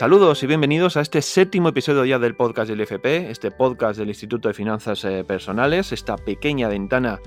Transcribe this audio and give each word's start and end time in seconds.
Saludos 0.00 0.42
y 0.42 0.46
bienvenidos 0.46 0.96
a 0.96 1.02
este 1.02 1.20
séptimo 1.20 1.68
episodio 1.68 2.06
ya 2.06 2.18
del 2.18 2.34
podcast 2.34 2.70
del 2.70 2.80
IFP, 2.80 3.28
este 3.30 3.50
podcast 3.50 3.98
del 3.98 4.08
Instituto 4.08 4.48
de 4.48 4.54
Finanzas 4.54 5.04
eh, 5.04 5.24
Personales, 5.24 5.92
esta 5.92 6.16
pequeña 6.16 6.68
ventana 6.68 7.20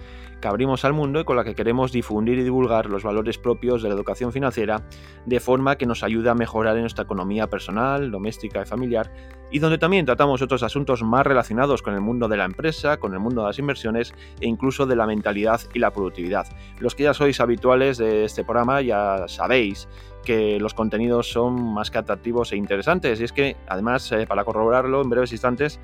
que 0.44 0.50
abrimos 0.50 0.84
al 0.84 0.92
mundo 0.92 1.22
y 1.22 1.24
con 1.24 1.38
la 1.38 1.46
que 1.46 1.56
queremos 1.56 1.94
difundir 1.94 2.38
y 2.38 2.44
divulgar 2.44 2.88
los 2.88 3.02
valores 3.02 3.38
propios 3.38 3.82
de 3.82 3.88
la 3.88 3.96
educación 3.96 4.34
financiera 4.34 4.86
de 5.26 5.40
forma 5.40 5.78
que 5.78 5.86
nos 5.86 6.04
ayude 6.04 6.30
a 6.30 6.34
mejorar 6.34 6.76
en 6.76 6.82
nuestra 6.82 7.06
economía 7.06 7.48
personal, 7.48 8.12
doméstica 8.12 8.62
y 8.62 8.66
familiar 8.66 9.10
y 9.52 9.60
donde 9.60 9.78
también 9.78 10.06
tratamos 10.06 10.42
otros 10.42 10.62
asuntos 10.62 11.02
más 11.02 11.26
relacionados 11.26 11.82
con 11.82 11.94
el 11.94 12.02
mundo 12.02 12.28
de 12.28 12.36
la 12.36 12.44
empresa, 12.44 12.98
con 12.98 13.14
el 13.14 13.22
mundo 13.22 13.40
de 13.40 13.48
las 13.48 13.60
inversiones 13.60 14.14
e 14.42 14.46
incluso 14.46 14.86
de 14.86 14.98
la 14.98 15.08
mentalidad 15.08 15.62
y 15.74 15.80
la 15.80 15.92
productividad. 15.92 16.46
Los 16.78 16.94
que 16.94 17.04
ya 17.04 17.14
sois 17.14 17.40
habituales 17.40 17.98
de 17.98 18.26
este 18.26 18.44
programa 18.44 18.82
ya 18.82 19.30
sabéis 19.30 19.88
que 20.26 20.60
los 20.60 20.74
contenidos 20.74 21.32
son 21.32 21.74
más 21.74 21.90
que 21.90 22.00
atractivos 22.00 22.52
e 22.52 22.58
interesantes 22.58 23.22
y 23.22 23.24
es 23.24 23.32
que 23.32 23.56
además 23.66 24.12
eh, 24.12 24.26
para 24.28 24.44
corroborarlo 24.44 25.02
en 25.02 25.10
breves 25.10 25.32
instantes 25.32 25.80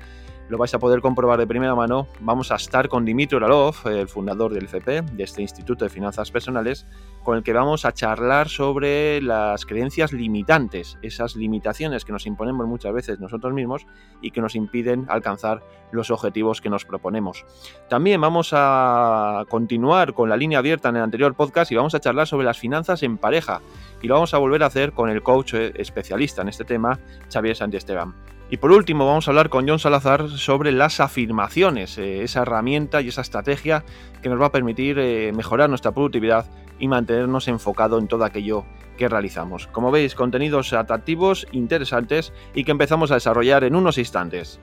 lo 0.50 0.58
vais 0.58 0.74
a 0.74 0.80
poder 0.80 1.00
comprobar 1.00 1.38
de 1.38 1.46
primera 1.46 1.76
mano. 1.76 2.08
Vamos 2.18 2.50
a 2.50 2.56
estar 2.56 2.88
con 2.88 3.04
Dimitri 3.04 3.36
Uralov, 3.36 3.76
el 3.86 4.08
fundador 4.08 4.52
del 4.52 4.64
FP, 4.64 5.02
de 5.02 5.22
este 5.22 5.42
Instituto 5.42 5.84
de 5.84 5.90
Finanzas 5.90 6.32
Personales, 6.32 6.86
con 7.22 7.36
el 7.36 7.42
que 7.42 7.52
vamos 7.52 7.84
a 7.84 7.92
charlar 7.92 8.48
sobre 8.48 9.20
las 9.20 9.66
creencias 9.66 10.12
limitantes, 10.12 10.98
esas 11.02 11.36
limitaciones 11.36 12.04
que 12.04 12.12
nos 12.12 12.26
imponemos 12.26 12.66
muchas 12.66 12.92
veces 12.92 13.20
nosotros 13.20 13.52
mismos 13.52 13.86
y 14.20 14.30
que 14.30 14.40
nos 14.40 14.54
impiden 14.54 15.06
alcanzar 15.08 15.62
los 15.92 16.10
objetivos 16.10 16.60
que 16.60 16.70
nos 16.70 16.84
proponemos. 16.84 17.44
También 17.88 18.20
vamos 18.20 18.50
a 18.52 19.44
continuar 19.48 20.14
con 20.14 20.28
la 20.28 20.36
línea 20.36 20.58
abierta 20.58 20.88
en 20.88 20.96
el 20.96 21.02
anterior 21.02 21.34
podcast 21.34 21.70
y 21.72 21.76
vamos 21.76 21.94
a 21.94 22.00
charlar 22.00 22.26
sobre 22.26 22.46
las 22.46 22.58
finanzas 22.58 23.02
en 23.02 23.18
pareja. 23.18 23.60
Y 24.02 24.08
lo 24.08 24.14
vamos 24.14 24.32
a 24.34 24.38
volver 24.38 24.62
a 24.62 24.66
hacer 24.66 24.92
con 24.92 25.10
el 25.10 25.22
coach 25.22 25.54
especialista 25.54 26.42
en 26.42 26.48
este 26.48 26.64
tema, 26.64 26.98
Xavier 27.30 27.56
Santiesteban. 27.56 28.14
Y 28.52 28.56
por 28.56 28.72
último 28.72 29.06
vamos 29.06 29.28
a 29.28 29.30
hablar 29.30 29.48
con 29.48 29.68
John 29.68 29.78
Salazar 29.78 30.28
sobre 30.28 30.72
las 30.72 30.98
afirmaciones, 30.98 31.98
eh, 31.98 32.24
esa 32.24 32.42
herramienta 32.42 33.00
y 33.00 33.08
esa 33.08 33.20
estrategia 33.20 33.84
que 34.22 34.28
nos 34.28 34.40
va 34.40 34.46
a 34.46 34.52
permitir 34.52 34.98
eh, 34.98 35.32
mejorar 35.32 35.68
nuestra 35.68 35.92
productividad 35.92 36.46
y 36.80 36.88
mantenernos 37.10 37.48
enfocado 37.48 37.98
en 37.98 38.06
todo 38.06 38.24
aquello 38.24 38.64
que 38.96 39.08
realizamos. 39.08 39.66
Como 39.66 39.90
veis, 39.90 40.14
contenidos 40.14 40.72
atractivos, 40.72 41.44
interesantes 41.50 42.32
y 42.54 42.62
que 42.62 42.70
empezamos 42.70 43.10
a 43.10 43.14
desarrollar 43.14 43.64
en 43.64 43.74
unos 43.74 43.98
instantes. 43.98 44.60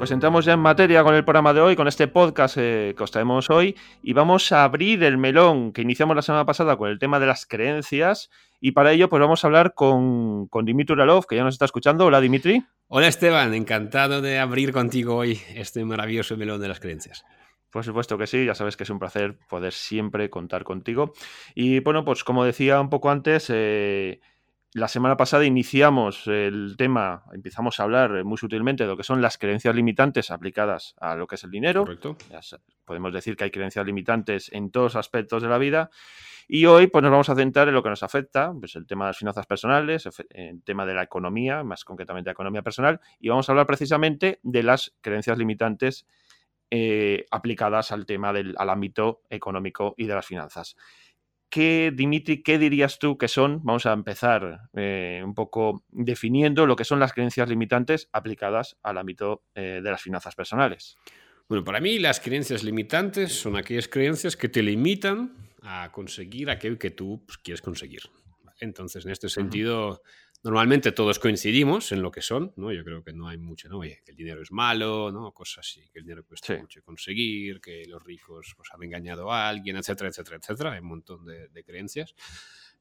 Pues 0.00 0.12
entramos 0.12 0.46
ya 0.46 0.54
en 0.54 0.60
materia 0.60 1.04
con 1.04 1.14
el 1.14 1.26
programa 1.26 1.52
de 1.52 1.60
hoy, 1.60 1.76
con 1.76 1.86
este 1.86 2.08
podcast 2.08 2.56
eh, 2.58 2.94
que 2.96 3.02
os 3.04 3.10
traemos 3.10 3.50
hoy, 3.50 3.76
y 4.02 4.14
vamos 4.14 4.50
a 4.50 4.64
abrir 4.64 5.04
el 5.04 5.18
melón 5.18 5.74
que 5.74 5.82
iniciamos 5.82 6.16
la 6.16 6.22
semana 6.22 6.46
pasada 6.46 6.78
con 6.78 6.88
el 6.88 6.98
tema 6.98 7.20
de 7.20 7.26
las 7.26 7.44
creencias, 7.44 8.30
y 8.62 8.72
para 8.72 8.92
ello 8.92 9.10
pues 9.10 9.20
vamos 9.20 9.44
a 9.44 9.48
hablar 9.48 9.74
con, 9.74 10.46
con 10.46 10.64
Dimitri 10.64 10.94
Uralov, 10.94 11.26
que 11.26 11.36
ya 11.36 11.44
nos 11.44 11.52
está 11.52 11.66
escuchando. 11.66 12.06
Hola 12.06 12.22
Dimitri. 12.22 12.64
Hola 12.88 13.08
Esteban, 13.08 13.52
encantado 13.52 14.22
de 14.22 14.38
abrir 14.38 14.72
contigo 14.72 15.16
hoy 15.16 15.38
este 15.54 15.84
maravilloso 15.84 16.34
melón 16.38 16.62
de 16.62 16.68
las 16.68 16.80
creencias. 16.80 17.26
Por 17.70 17.84
supuesto 17.84 18.16
que 18.16 18.26
sí, 18.26 18.46
ya 18.46 18.54
sabes 18.54 18.78
que 18.78 18.84
es 18.84 18.90
un 18.90 19.00
placer 19.00 19.36
poder 19.50 19.74
siempre 19.74 20.30
contar 20.30 20.64
contigo. 20.64 21.12
Y 21.54 21.80
bueno, 21.80 22.06
pues 22.06 22.24
como 22.24 22.46
decía 22.46 22.80
un 22.80 22.88
poco 22.88 23.10
antes, 23.10 23.50
eh, 23.50 24.22
la 24.72 24.86
semana 24.86 25.16
pasada 25.16 25.44
iniciamos 25.44 26.28
el 26.28 26.76
tema, 26.78 27.24
empezamos 27.32 27.80
a 27.80 27.82
hablar 27.82 28.24
muy 28.24 28.38
sutilmente 28.38 28.84
de 28.84 28.90
lo 28.90 28.96
que 28.96 29.02
son 29.02 29.20
las 29.20 29.36
creencias 29.36 29.74
limitantes 29.74 30.30
aplicadas 30.30 30.94
a 31.00 31.16
lo 31.16 31.26
que 31.26 31.34
es 31.34 31.44
el 31.44 31.50
dinero. 31.50 31.82
Correcto. 31.82 32.16
podemos 32.84 33.12
decir 33.12 33.36
que 33.36 33.44
hay 33.44 33.50
creencias 33.50 33.84
limitantes 33.84 34.52
en 34.52 34.70
todos 34.70 34.94
aspectos 34.94 35.42
de 35.42 35.48
la 35.48 35.58
vida. 35.58 35.90
Y 36.46 36.66
hoy 36.66 36.86
pues, 36.86 37.02
nos 37.02 37.10
vamos 37.10 37.28
a 37.28 37.34
centrar 37.34 37.68
en 37.68 37.74
lo 37.74 37.82
que 37.82 37.90
nos 37.90 38.02
afecta, 38.02 38.52
pues 38.58 38.76
el 38.76 38.86
tema 38.86 39.06
de 39.06 39.10
las 39.10 39.18
finanzas 39.18 39.46
personales, 39.46 40.08
el 40.30 40.62
tema 40.62 40.86
de 40.86 40.94
la 40.94 41.02
economía, 41.02 41.64
más 41.64 41.84
concretamente 41.84 42.28
la 42.28 42.32
economía 42.32 42.62
personal, 42.62 43.00
y 43.18 43.28
vamos 43.28 43.48
a 43.48 43.52
hablar 43.52 43.66
precisamente 43.66 44.40
de 44.42 44.62
las 44.62 44.92
creencias 45.00 45.38
limitantes 45.38 46.06
eh, 46.72 47.26
aplicadas 47.32 47.90
al 47.90 48.06
tema 48.06 48.32
del 48.32 48.54
al 48.56 48.70
ámbito 48.70 49.22
económico 49.30 49.94
y 49.96 50.06
de 50.06 50.14
las 50.14 50.26
finanzas. 50.26 50.76
¿Qué, 51.50 51.92
Dimitri, 51.92 52.42
qué 52.44 52.58
dirías 52.58 53.00
tú 53.00 53.18
que 53.18 53.26
son? 53.26 53.60
Vamos 53.64 53.84
a 53.84 53.92
empezar 53.92 54.70
eh, 54.74 55.20
un 55.24 55.34
poco 55.34 55.84
definiendo 55.90 56.64
lo 56.64 56.76
que 56.76 56.84
son 56.84 57.00
las 57.00 57.12
creencias 57.12 57.48
limitantes 57.48 58.08
aplicadas 58.12 58.76
al 58.84 58.98
ámbito 58.98 59.42
eh, 59.56 59.80
de 59.82 59.90
las 59.90 60.00
finanzas 60.00 60.36
personales. 60.36 60.96
Bueno, 61.48 61.64
para 61.64 61.80
mí 61.80 61.98
las 61.98 62.20
creencias 62.20 62.62
limitantes 62.62 63.32
son 63.32 63.56
aquellas 63.56 63.88
creencias 63.88 64.36
que 64.36 64.48
te 64.48 64.62
limitan 64.62 65.34
a 65.62 65.90
conseguir 65.90 66.48
aquello 66.50 66.78
que 66.78 66.92
tú 66.92 67.24
pues, 67.26 67.38
quieres 67.38 67.60
conseguir. 67.60 68.02
Entonces, 68.60 69.04
en 69.04 69.10
este 69.10 69.28
sentido, 69.28 70.02
Normalmente 70.42 70.92
todos 70.92 71.18
coincidimos 71.18 71.92
en 71.92 72.00
lo 72.00 72.10
que 72.10 72.22
son, 72.22 72.54
¿no? 72.56 72.72
Yo 72.72 72.82
creo 72.82 73.04
que 73.04 73.12
no 73.12 73.28
hay 73.28 73.36
mucho, 73.36 73.68
¿no? 73.68 73.80
Oye, 73.80 74.00
que 74.04 74.12
el 74.12 74.16
dinero 74.16 74.40
es 74.40 74.50
malo, 74.50 75.12
¿no? 75.12 75.32
Cosas 75.32 75.58
así, 75.58 75.86
que 75.92 75.98
el 75.98 76.06
dinero 76.06 76.24
cuesta 76.24 76.56
mucho 76.56 76.82
conseguir, 76.82 77.60
que 77.60 77.84
los 77.86 78.02
ricos 78.02 78.54
pues, 78.56 78.70
han 78.72 78.82
engañado 78.82 79.30
a 79.30 79.50
alguien, 79.50 79.76
etcétera, 79.76 80.08
etcétera, 80.08 80.38
etcétera. 80.38 80.72
Hay 80.72 80.80
un 80.80 80.86
montón 80.86 81.26
de, 81.26 81.64
creencias. 81.64 82.14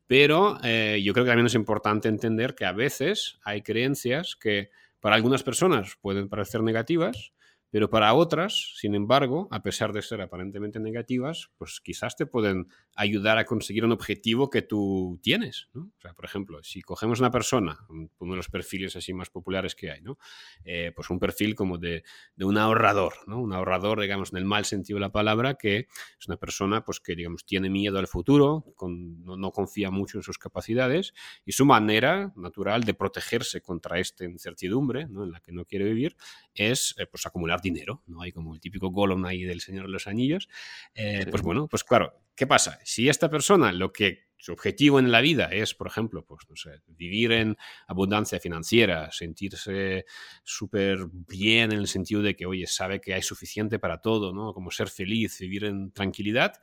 Pero 0.08 0.58
eh, 0.64 1.02
yo 1.03 1.12
creo 1.14 1.25
que 1.25 1.31
también 1.31 1.48
es 1.48 1.53
importante 1.53 2.08
entender 2.08 2.56
que 2.56 2.66
a 2.66 2.72
veces 2.72 3.40
hay 3.44 3.62
creencias 3.62 4.38
que 4.38 4.72
para 5.02 5.18
algunas 5.18 5.44
personas 5.44 5.98
pueden 6.00 6.30
parecer 6.30 6.64
negativas, 6.64 7.34
pero 7.72 7.90
para 7.90 8.13
otras, 8.13 8.74
sin 8.75 8.96
embargo, 8.96 9.47
a 9.52 9.62
pesar 9.62 9.94
de 9.94 10.02
ser 10.02 10.22
aparentemente 10.22 10.80
negativas, 10.80 11.52
pues 11.57 11.80
quizás 11.84 12.16
te 12.16 12.25
pueden 12.25 12.68
ayudar 12.96 13.38
a 13.38 13.46
conseguir 13.46 13.85
un 13.85 13.91
objetivo 13.91 14.50
que 14.50 14.62
tú 14.62 15.19
tienes. 15.22 15.69
¿no? 15.74 15.91
O 15.97 16.02
sea, 16.02 16.13
por 16.13 16.25
ejemplo, 16.25 16.63
si 16.63 16.81
cogemos 16.81 17.19
una 17.19 17.31
persona, 17.31 17.85
uno 17.90 18.34
de 18.34 18.38
los 18.38 18.50
perfiles 18.50 18.96
así 18.96 19.13
más 19.13 19.30
populares 19.30 19.75
que 19.75 19.91
hay, 19.91 20.02
¿no? 20.02 20.18
Eh, 20.63 20.91
pues 20.96 21.09
un 21.09 21.19
perfil 21.19 21.56
como 21.56 21.78
de, 21.78 22.03
de, 22.35 22.46
un 22.46 22.57
ahorrador, 22.57 23.13
¿no? 23.28 23.40
un 23.40 23.53
ahorrador, 23.53 24.01
digamos, 24.01 24.31
en 24.31 24.40
el 24.40 24.46
mal 24.46 24.66
sentido 24.66 24.97
de 24.97 25.01
la 25.01 25.12
palabra, 25.12 25.56
que 25.56 25.88
es 26.19 26.28
una 26.28 26.38
persona 26.38 26.84
pues, 26.84 27.00
que 27.00 27.16
digamos, 27.16 27.46
tiene 27.46 27.69
miedo 27.69 28.00
al 28.00 28.07
futuro, 28.07 28.66
con, 28.75 29.24
no, 29.24 29.38
no, 29.38 29.51
confía 29.51 29.91
mucho 29.91 30.18
en 30.18 30.24
sus 30.24 30.38
capacidades 30.38 31.13
y 31.46 31.51
su 31.51 31.66
manera 31.66 32.34
natural 32.36 32.84
de 32.84 32.94
protegerse 32.94 33.62
contra 33.62 34.00
esta 34.00 34.25
incertidumbre 34.25 35.07
¿no? 35.07 35.24
en 35.24 35.31
la 35.31 35.40
que 35.40 35.51
no 35.51 35.66
quiere 35.66 35.86
vivir 35.86 36.16
es 36.53 36.96
eh, 36.97 37.06
pues, 37.06 37.25
acumular 37.25 37.59
dinero, 37.62 38.03
¿no? 38.08 38.22
Hay 38.22 38.31
como 38.31 38.53
el 38.53 38.59
típico 38.59 38.90
Gollum 38.90 39.25
ahí 39.25 39.44
del 39.44 39.62
Señor 39.62 39.86
de 39.86 39.92
los 39.92 40.08
Anillos. 40.08 40.50
Eh, 40.94 41.25
pues 41.30 41.42
bueno, 41.42 41.68
pues 41.68 41.84
claro, 41.84 42.14
¿qué 42.36 42.47
pasa? 42.47 42.80
Si 42.84 43.09
esta 43.09 43.30
persona 43.30 43.72
lo 43.72 43.92
que 43.92 44.30
su 44.40 44.53
objetivo 44.53 45.00
en 45.00 45.12
la 45.12 45.20
vida 45.20 45.50
es, 45.52 45.74
por 45.74 45.88
ejemplo, 45.88 46.25
pues 46.25 46.46
no 46.50 46.56
sé, 46.56 46.81
vivir 46.88 47.34
en 47.34 47.58
abundancia 47.88 48.40
financiera, 48.40 49.12
sentirse 49.12 50.06
súper 50.44 51.08
bien 51.12 51.74
en 51.74 51.80
el 51.80 51.88
sentido 51.88 52.22
de 52.22 52.36
que, 52.38 52.46
oye, 52.46 52.66
sabe 52.66 53.02
que 53.02 53.14
hay 53.14 53.22
suficiente 53.22 53.80
para 53.80 54.00
todo, 54.00 54.34
¿no? 54.34 54.53
Como 54.53 54.72
ser 54.72 54.88
feliz, 54.88 55.38
vivir 55.40 55.66
en 55.66 55.92
tranquilidad, 55.92 56.53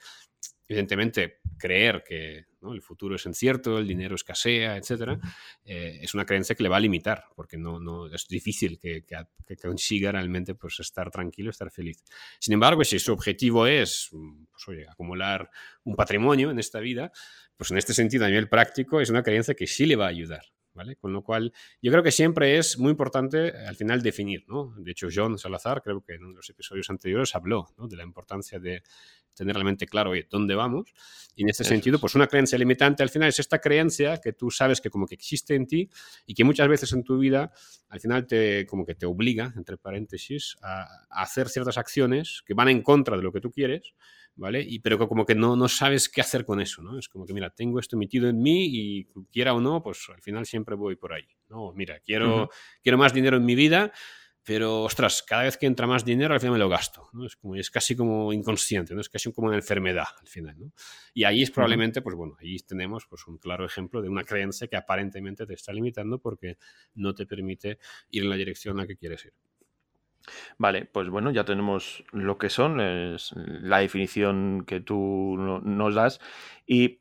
evidentemente, 0.67 1.41
creer 1.59 2.03
que 2.03 2.47
el 2.73 2.83
futuro 2.83 3.17
es 3.17 3.27
incierto, 3.27 3.79
el 3.79 3.87
dinero 3.87 4.15
escasea, 4.15 4.77
etc., 4.77 5.19
eh, 5.65 5.99
es 6.03 6.15
una 6.15 6.25
creencia 6.25 6.55
que 6.55 6.63
le 6.63 6.69
va 6.69 6.77
a 6.77 6.81
limitar, 6.81 7.25
porque 7.35 7.57
no, 7.57 7.81
no 7.81 8.07
es 8.07 8.27
difícil 8.29 8.79
que, 8.79 9.05
consiga 9.61 10.13
realmente 10.13 10.55
pues, 10.55 10.81
estar 10.81 11.11
tranquilo, 11.11 11.51
estar 11.51 11.71
feliz. 11.71 12.03
Sin 12.39 12.55
embargo, 12.55 12.85
si 12.85 12.99
su 12.99 13.13
objetivo 13.13 13.67
es 13.67 14.11
pues, 14.11 14.89
acumular 14.89 15.51
un 15.85 15.95
patrimonio 15.95 16.51
en 16.51 16.59
esta 16.59 16.81
vida, 16.81 17.13
pues 17.57 17.71
en 17.71 17.79
este 17.79 17.95
sentido, 17.95 18.25
a 18.25 18.29
nivel 18.29 18.49
práctico, 18.49 19.01
es 19.01 19.11
una 19.11 19.23
creencia 19.23 19.55
que 19.55 19.67
sí 19.67 19.87
le 19.87 19.97
va 19.97 20.07
a 20.07 20.11
ayudar. 20.11 20.43
¿Vale? 20.77 20.97
Con 20.97 21.11
lo 21.15 21.23
cual, 21.23 21.55
yo 21.81 21.91
creo 21.91 22.03
que 22.03 22.13
siempre 22.13 22.59
es 22.59 22.79
muy 22.79 22.91
importante 22.91 23.51
al 23.67 23.77
final 23.77 24.03
definir, 24.03 24.45
¿no? 24.47 24.75
De 24.77 24.91
hecho, 24.91 25.09
John 25.11 25.39
Salazar, 25.39 25.81
creo 25.83 26.03
que 26.03 26.17
en 26.17 26.35
los 26.35 26.51
episodios 26.51 26.91
anteriores 26.91 27.35
habló 27.35 27.73
de 27.79 27.97
la 27.97 28.03
importancia 28.03 28.59
de 28.59 28.83
tener 29.37 29.55
realmente 29.55 29.87
claro 29.87 30.13
dónde 30.29 30.55
vamos. 30.55 30.93
Y 31.37 31.43
en 31.43 31.51
este 31.51 31.63
sentido, 31.63 31.99
pues 31.99 32.15
una 32.15 32.27
creencia 32.27 32.59
limitante 32.59 33.03
al 33.03 33.11
final 33.11 33.29
es 33.29 33.39
esta 33.39 33.61
creencia 33.61 34.19
que 34.19 34.33
tú 34.33 34.51
sabes 34.51 34.81
que 34.81 34.91
como 34.91 35.07
que 35.07 35.15
existe 35.15 35.55
en 35.55 35.67
ti 35.67 35.91
y 36.27 36.35
que 36.35 36.43
muchas 36.45 36.67
veces 36.67 36.93
en 36.93 37.05
tu 37.05 37.19
vida 37.19 37.53
al 37.89 38.01
final 38.01 38.27
te 38.27 38.67
como 38.67 38.85
que 38.85 38.95
te 38.95 39.07
obliga, 39.07 39.53
entre 39.57 39.77
paréntesis, 39.77 40.57
a, 40.63 40.87
hacer 41.11 41.49
ciertas 41.49 41.79
acciones 41.79 42.43
que 42.45 42.55
van 42.55 42.69
en 42.69 42.83
contra 42.83 43.17
de 43.17 43.23
lo 43.23 43.33
que 43.33 43.41
tú 43.41 43.53
quieres. 43.53 43.95
¿Vale? 44.39 44.61
Y, 44.61 44.81
pero 44.81 44.99
como 45.09 45.25
que 45.25 45.35
no, 45.35 45.57
no 45.57 45.67
sabes 45.67 46.11
qué 46.11 46.21
hacer 46.21 46.45
con 46.45 46.61
eso, 46.61 46.83
¿no? 46.83 46.99
Es 46.99 47.09
como 47.09 47.25
que, 47.25 47.33
mira, 47.33 47.49
tengo 47.51 47.81
esto 47.81 47.97
metido 47.97 48.29
en 48.29 48.41
mí 48.43 48.67
y 48.67 49.05
quiera 49.33 49.55
o 49.55 49.61
no, 49.61 49.83
pues 49.83 50.07
al 50.15 50.21
final 50.21 50.45
siempre 50.45 50.77
voy 50.77 50.97
por 50.97 51.15
ahí, 51.15 51.27
¿no? 51.49 51.73
Mira, 51.73 52.01
quiero, 52.01 52.51
quiero 52.83 52.99
más 52.99 53.15
dinero 53.15 53.39
en 53.39 53.47
mi 53.47 53.55
vida, 53.55 53.93
pero 54.47 54.85
ostras, 54.85 55.25
cada 55.27 55.43
vez 55.43 55.57
que 55.57 55.67
entra 55.67 55.89
más 55.89 56.05
dinero 56.05 56.33
al 56.33 56.39
final 56.39 56.53
me 56.53 56.59
lo 56.61 56.69
gasto, 56.69 57.09
¿no? 57.13 57.27
Es, 57.27 57.35
como, 57.35 57.57
es 57.57 57.69
casi 57.69 57.97
como 57.97 58.33
inconsciente, 58.33 58.95
¿no? 58.95 59.01
Es 59.01 59.09
casi 59.09 59.33
como 59.33 59.49
una 59.49 59.57
enfermedad 59.57 60.07
al 60.21 60.29
final, 60.29 60.57
¿no? 60.57 60.73
Y 61.15 61.25
ahí 61.25 61.43
es 61.43 61.51
probablemente, 61.51 62.01
pues 62.01 62.15
bueno, 62.15 62.37
ahí 62.39 62.57
tenemos 62.59 63.07
pues 63.09 63.27
un 63.27 63.39
claro 63.39 63.65
ejemplo 63.65 64.01
de 64.03 64.09
una 64.09 64.23
creencia 64.23 64.69
que 64.69 64.77
aparentemente 64.77 65.47
te 65.47 65.55
está 65.55 65.73
limitando 65.73 66.21
porque 66.21 66.59
no 66.95 67.13
te 67.13 67.27
permite 67.27 67.79
ir 68.11 68.23
en 68.23 68.31
la 68.31 68.37
dirección 68.37 68.79
a 68.79 68.83
la 68.83 68.87
que 68.87 68.97
quieres 68.97 69.25
ir. 69.25 69.33
Vale, 70.59 70.87
pues 70.87 71.09
bueno, 71.09 71.31
ya 71.31 71.45
tenemos 71.45 72.05
lo 72.13 72.39
que 72.39 72.51
son, 72.51 72.81
es 72.81 73.33
la 73.37 73.79
definición 73.79 74.65
que 74.67 74.81
tú 74.81 75.37
nos 75.39 75.95
das. 75.95 76.21
¿Y 76.67 77.01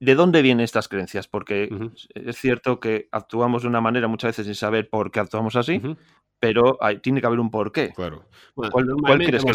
de 0.00 0.14
dónde 0.14 0.42
vienen 0.42 0.64
estas 0.64 0.88
creencias? 0.88 1.28
Porque 1.28 1.74
es 2.14 2.36
cierto 2.36 2.80
que 2.80 3.08
actuamos 3.12 3.62
de 3.62 3.68
una 3.68 3.80
manera 3.80 4.08
muchas 4.08 4.30
veces 4.30 4.46
sin 4.46 4.54
saber 4.54 4.88
por 4.90 5.10
qué 5.10 5.20
actuamos 5.20 5.56
así, 5.56 5.82
pero 6.44 6.78
tiene 7.00 7.22
que 7.22 7.26
haber 7.26 7.40
un 7.40 7.50
porqué. 7.50 7.94
Claro. 7.96 8.28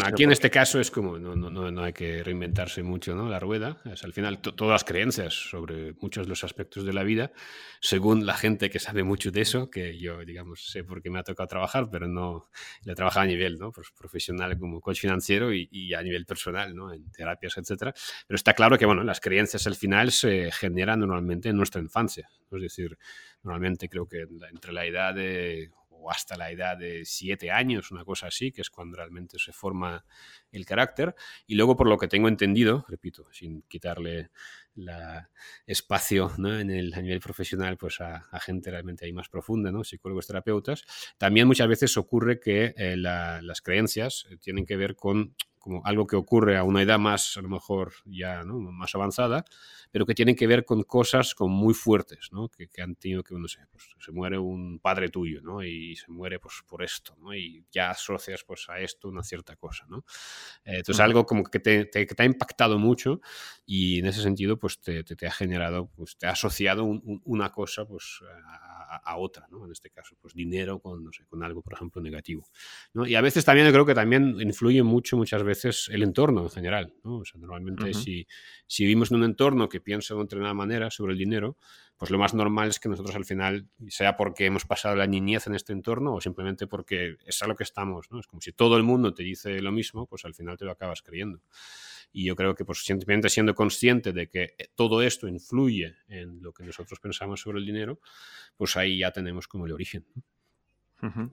aquí 0.04 0.24
en 0.24 0.32
este 0.32 0.50
caso 0.50 0.80
es 0.80 0.90
como, 0.90 1.20
no, 1.20 1.36
no, 1.36 1.70
no, 1.70 1.82
hay 1.84 1.92
que 1.92 2.24
reinventarse 2.24 2.82
mucho 2.82 3.14
¿no? 3.14 3.28
la 3.28 3.38
rueda. 3.38 3.78
Es, 3.84 4.02
al 4.02 4.12
final, 4.12 4.40
todas 4.40 4.72
las 4.72 4.82
creencias 4.82 5.32
sobre 5.34 5.92
muchos 6.00 6.26
de 6.26 6.30
los 6.30 6.42
aspectos 6.42 6.84
de 6.84 6.92
la 6.92 7.04
vida, 7.04 7.30
según 7.80 8.26
la 8.26 8.34
gente 8.34 8.70
que 8.70 8.80
sabe 8.80 9.04
mucho 9.04 9.30
de 9.30 9.40
eso, 9.40 9.70
que 9.70 9.96
yo, 9.98 10.24
digamos, 10.24 10.68
sé 10.68 10.82
porque 10.82 11.10
me 11.10 11.20
ha 11.20 11.22
tocado 11.22 11.46
trabajar, 11.46 11.88
pero 11.92 12.08
no 12.08 12.48
le 12.82 12.96
trabajo 12.96 13.20
a 13.20 13.26
nivel 13.26 13.56
¿no? 13.56 13.70
pues 13.70 13.92
profesional 13.96 14.58
como 14.58 14.80
coach 14.80 14.98
financiero 14.98 15.54
y, 15.54 15.68
y, 15.70 15.94
a 15.94 16.02
nivel 16.02 16.26
personal, 16.26 16.74
¿no? 16.74 16.92
en 16.92 17.08
terapias, 17.12 17.56
etcétera. 17.56 17.94
Pero 18.26 18.34
está 18.34 18.54
claro 18.54 18.76
que 18.76 18.86
bueno, 18.86 19.04
las 19.04 19.20
creencias 19.20 19.64
al 19.68 19.76
final 19.76 20.10
se 20.10 20.50
generan 20.50 20.98
normalmente 20.98 21.50
en 21.50 21.56
nuestra 21.56 21.80
infancia. 21.80 22.28
Es 22.50 22.60
decir, 22.60 22.98
normalmente 23.44 23.88
creo 23.88 24.08
que 24.08 24.26
entre 24.50 24.72
la 24.72 24.84
edad 24.84 25.14
de 25.14 25.70
o 26.00 26.10
hasta 26.10 26.36
la 26.36 26.50
edad 26.50 26.76
de 26.76 27.04
siete 27.04 27.50
años, 27.50 27.90
una 27.90 28.04
cosa 28.04 28.28
así, 28.28 28.52
que 28.52 28.62
es 28.62 28.70
cuando 28.70 28.96
realmente 28.96 29.38
se 29.38 29.52
forma 29.52 30.04
el 30.50 30.64
carácter. 30.64 31.14
Y 31.46 31.54
luego, 31.54 31.76
por 31.76 31.88
lo 31.88 31.98
que 31.98 32.08
tengo 32.08 32.28
entendido, 32.28 32.84
repito, 32.88 33.26
sin 33.32 33.62
quitarle 33.62 34.30
la 34.74 35.30
espacio 35.66 36.32
en 36.38 36.70
el, 36.70 36.94
a 36.94 37.02
nivel 37.02 37.20
profesional 37.20 37.76
pues 37.76 38.00
a, 38.00 38.22
gente 38.40 38.70
realmente 38.70 39.04
ahí 39.04 39.12
más 39.12 39.28
profunda, 39.28 39.70
¿no? 39.70 39.84
psicólogos, 39.84 40.26
terapeutas, 40.26 40.84
también 41.18 41.46
muchas 41.46 41.68
veces 41.68 41.96
ocurre 41.96 42.40
que 42.40 42.74
eh, 42.76 42.96
las 42.96 43.60
creencias 43.60 44.26
tienen 44.40 44.64
que 44.64 44.76
ver 44.76 44.96
con 44.96 45.34
como 45.60 45.82
algo 45.84 46.06
que 46.06 46.16
ocurre 46.16 46.56
a 46.56 46.64
una 46.64 46.82
edad 46.82 46.98
más, 46.98 47.36
a 47.36 47.42
lo 47.42 47.48
mejor 47.48 47.92
ya 48.06 48.42
¿no? 48.42 48.58
más 48.58 48.94
avanzada, 48.94 49.44
pero 49.92 50.06
que 50.06 50.14
tienen 50.14 50.34
que 50.34 50.46
ver 50.46 50.64
con 50.64 50.82
cosas 50.82 51.34
como 51.34 51.54
muy 51.54 51.74
fuertes, 51.74 52.30
¿no? 52.32 52.48
que, 52.48 52.66
que, 52.68 52.82
han 52.82 52.96
tenido 52.96 53.22
que, 53.22 53.34
no 53.34 53.46
sé, 53.46 53.60
pues, 53.70 53.84
se 53.98 54.10
muere 54.10 54.38
un 54.38 54.80
padre 54.80 55.10
tuyo, 55.10 55.42
¿no? 55.42 55.62
y 55.62 55.94
se 55.96 56.10
muere 56.10 56.40
pues, 56.40 56.62
por 56.66 56.82
esto, 56.82 57.14
¿no? 57.20 57.34
y 57.34 57.64
ya 57.70 57.90
asocias 57.90 58.42
pues, 58.44 58.68
a 58.70 58.80
esto 58.80 59.08
una 59.08 59.22
cierta 59.22 59.54
cosa. 59.56 59.84
¿no? 59.88 59.98
Eh, 60.64 60.78
entonces, 60.78 61.00
algo 61.00 61.26
como 61.26 61.44
que 61.44 61.60
te, 61.60 61.84
te, 61.84 62.06
te, 62.06 62.22
ha 62.22 62.26
impactado 62.26 62.78
mucho 62.78 63.20
y 63.66 63.98
en 63.98 64.06
ese 64.06 64.22
sentido 64.22 64.58
pues, 64.58 64.80
te, 64.80 65.04
te 65.04 65.26
ha 65.26 65.32
generado, 65.32 65.90
pues, 65.94 66.16
te 66.16 66.26
ha 66.26 66.30
asociado 66.30 66.84
un, 66.84 67.20
una 67.24 67.52
cosa 67.52 67.84
pues, 67.84 68.20
a, 68.46 68.69
a, 68.90 69.16
otra, 69.16 69.46
¿no? 69.50 69.64
en 69.64 69.72
este 69.72 69.90
caso, 69.90 70.16
pues 70.20 70.34
dinero 70.34 70.80
con, 70.80 71.04
no 71.04 71.12
sé, 71.12 71.24
con 71.26 71.42
algo, 71.44 71.62
por 71.62 71.74
ejemplo, 71.74 72.02
negativo. 72.02 72.48
¿no? 72.92 73.06
Y 73.06 73.14
a 73.14 73.20
veces 73.20 73.44
también 73.44 73.66
yo 73.66 73.72
creo 73.72 73.86
que 73.86 73.94
también 73.94 74.36
influye 74.40 74.82
mucho, 74.82 75.16
muchas 75.16 75.42
veces, 75.42 75.88
el 75.92 76.02
entorno 76.02 76.42
en 76.42 76.50
general. 76.50 76.94
¿no? 77.04 77.18
O 77.18 77.24
sea, 77.24 77.40
normalmente 77.40 77.84
uh 77.84 77.88
-huh. 77.88 77.94
si, 77.94 78.26
si 78.66 78.84
vivimos 78.84 79.10
en 79.10 79.18
un 79.18 79.24
entorno 79.24 79.68
que 79.68 79.80
piensa 79.80 80.14
de 80.14 80.20
otra 80.20 80.54
manera 80.54 80.90
sobre 80.90 81.12
el 81.12 81.18
dinero, 81.18 81.56
pues 82.00 82.10
lo 82.10 82.18
más 82.18 82.32
normal 82.32 82.70
es 82.70 82.80
que 82.80 82.88
nosotros 82.88 83.14
al 83.14 83.26
final, 83.26 83.68
sea 83.88 84.16
porque 84.16 84.46
hemos 84.46 84.64
pasado 84.64 84.96
la 84.96 85.06
niñez 85.06 85.46
en 85.46 85.54
este 85.54 85.74
entorno 85.74 86.14
o 86.14 86.20
simplemente 86.22 86.66
porque 86.66 87.16
es 87.26 87.42
a 87.42 87.46
lo 87.46 87.54
que 87.54 87.62
estamos, 87.62 88.10
¿no? 88.10 88.20
Es 88.20 88.26
como 88.26 88.40
si 88.40 88.52
todo 88.52 88.78
el 88.78 88.84
mundo 88.84 89.12
te 89.12 89.22
dice 89.22 89.60
lo 89.60 89.70
mismo, 89.70 90.06
pues 90.06 90.24
al 90.24 90.34
final 90.34 90.56
te 90.56 90.64
lo 90.64 90.72
acabas 90.72 91.02
creyendo. 91.02 91.42
Y 92.12 92.26
yo 92.26 92.36
creo 92.36 92.54
que 92.54 92.64
pues 92.64 92.84
simplemente 92.84 93.28
siendo 93.28 93.54
consciente 93.54 94.12
de 94.12 94.28
que 94.28 94.54
eh, 94.58 94.70
todo 94.74 95.02
esto 95.02 95.28
influye 95.28 95.94
en 96.08 96.42
lo 96.42 96.52
que 96.52 96.64
nosotros 96.64 96.98
pensamos 97.00 97.40
sobre 97.40 97.58
el 97.58 97.66
dinero, 97.66 98.00
pues 98.56 98.76
ahí 98.76 98.98
ya 98.98 99.12
tenemos 99.12 99.46
como 99.48 99.66
el 99.66 99.72
origen. 99.72 100.04
Uh 101.02 101.06
-huh. 101.06 101.32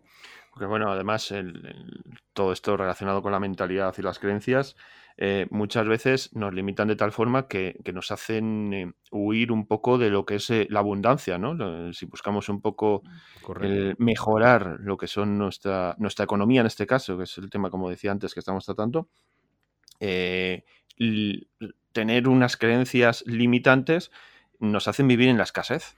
Porque 0.52 0.66
bueno, 0.66 0.92
además 0.92 1.32
el, 1.32 1.66
el, 1.66 2.04
todo 2.34 2.52
esto 2.52 2.78
relacionado 2.78 3.22
con 3.22 3.32
la 3.32 3.40
mentalidad 3.40 3.94
y 3.98 4.02
las 4.02 4.20
creencias 4.20 4.76
eh, 5.20 5.48
muchas 5.50 5.88
veces 5.88 6.36
nos 6.36 6.54
limitan 6.54 6.88
de 6.88 6.96
tal 6.96 7.12
forma 7.12 7.48
que, 7.48 7.80
que 7.84 7.92
nos 7.92 8.12
hacen 8.12 8.74
eh, 8.74 8.94
huir 9.10 9.52
un 9.52 9.66
poco 9.66 9.98
de 9.98 10.12
lo 10.12 10.26
que 10.26 10.36
es 10.36 10.48
eh, 10.52 10.68
la 10.70 10.80
abundancia, 10.80 11.40
¿no? 11.40 11.92
Si 11.92 12.06
buscamos 12.06 12.50
un 12.50 12.62
poco 12.62 13.02
el 13.62 13.96
mejorar 13.98 14.78
lo 14.80 14.96
que 14.96 15.08
son 15.08 15.40
nuestra, 15.40 15.96
nuestra 15.98 16.26
economía 16.26 16.62
en 16.62 16.68
este 16.68 16.86
caso, 16.86 17.18
que 17.18 17.24
es 17.24 17.36
el 17.40 17.50
tema, 17.50 17.72
como 17.72 17.90
decía 17.90 18.12
antes, 18.12 18.36
que 18.36 18.40
estamos 18.42 18.64
tratando, 18.64 19.10
eh, 20.00 20.66
tener 21.92 22.28
unas 22.28 22.58
creencias 22.58 23.24
limitantes 23.26 24.12
nos 24.60 24.88
hacen 24.88 25.08
vivir 25.08 25.30
en 25.30 25.38
la 25.38 25.44
escasez. 25.44 25.96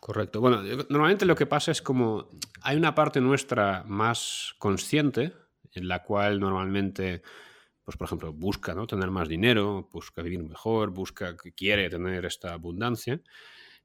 Correcto. 0.00 0.40
Bueno, 0.40 0.62
normalmente 0.88 1.26
lo 1.26 1.34
que 1.34 1.46
pasa 1.46 1.72
es 1.72 1.82
como 1.82 2.30
hay 2.62 2.76
una 2.76 2.94
parte 2.94 3.20
nuestra 3.20 3.84
más 3.86 4.54
consciente 4.58 5.32
en 5.72 5.88
la 5.88 6.02
cual 6.02 6.40
normalmente 6.40 7.22
pues 7.88 7.96
por 7.96 8.04
ejemplo, 8.04 8.34
busca 8.34 8.74
¿no? 8.74 8.86
tener 8.86 9.10
más 9.10 9.30
dinero, 9.30 9.88
busca 9.90 10.20
vivir 10.20 10.42
mejor, 10.42 10.90
busca 10.90 11.34
que 11.38 11.54
quiere 11.54 11.88
tener 11.88 12.26
esta 12.26 12.52
abundancia. 12.52 13.22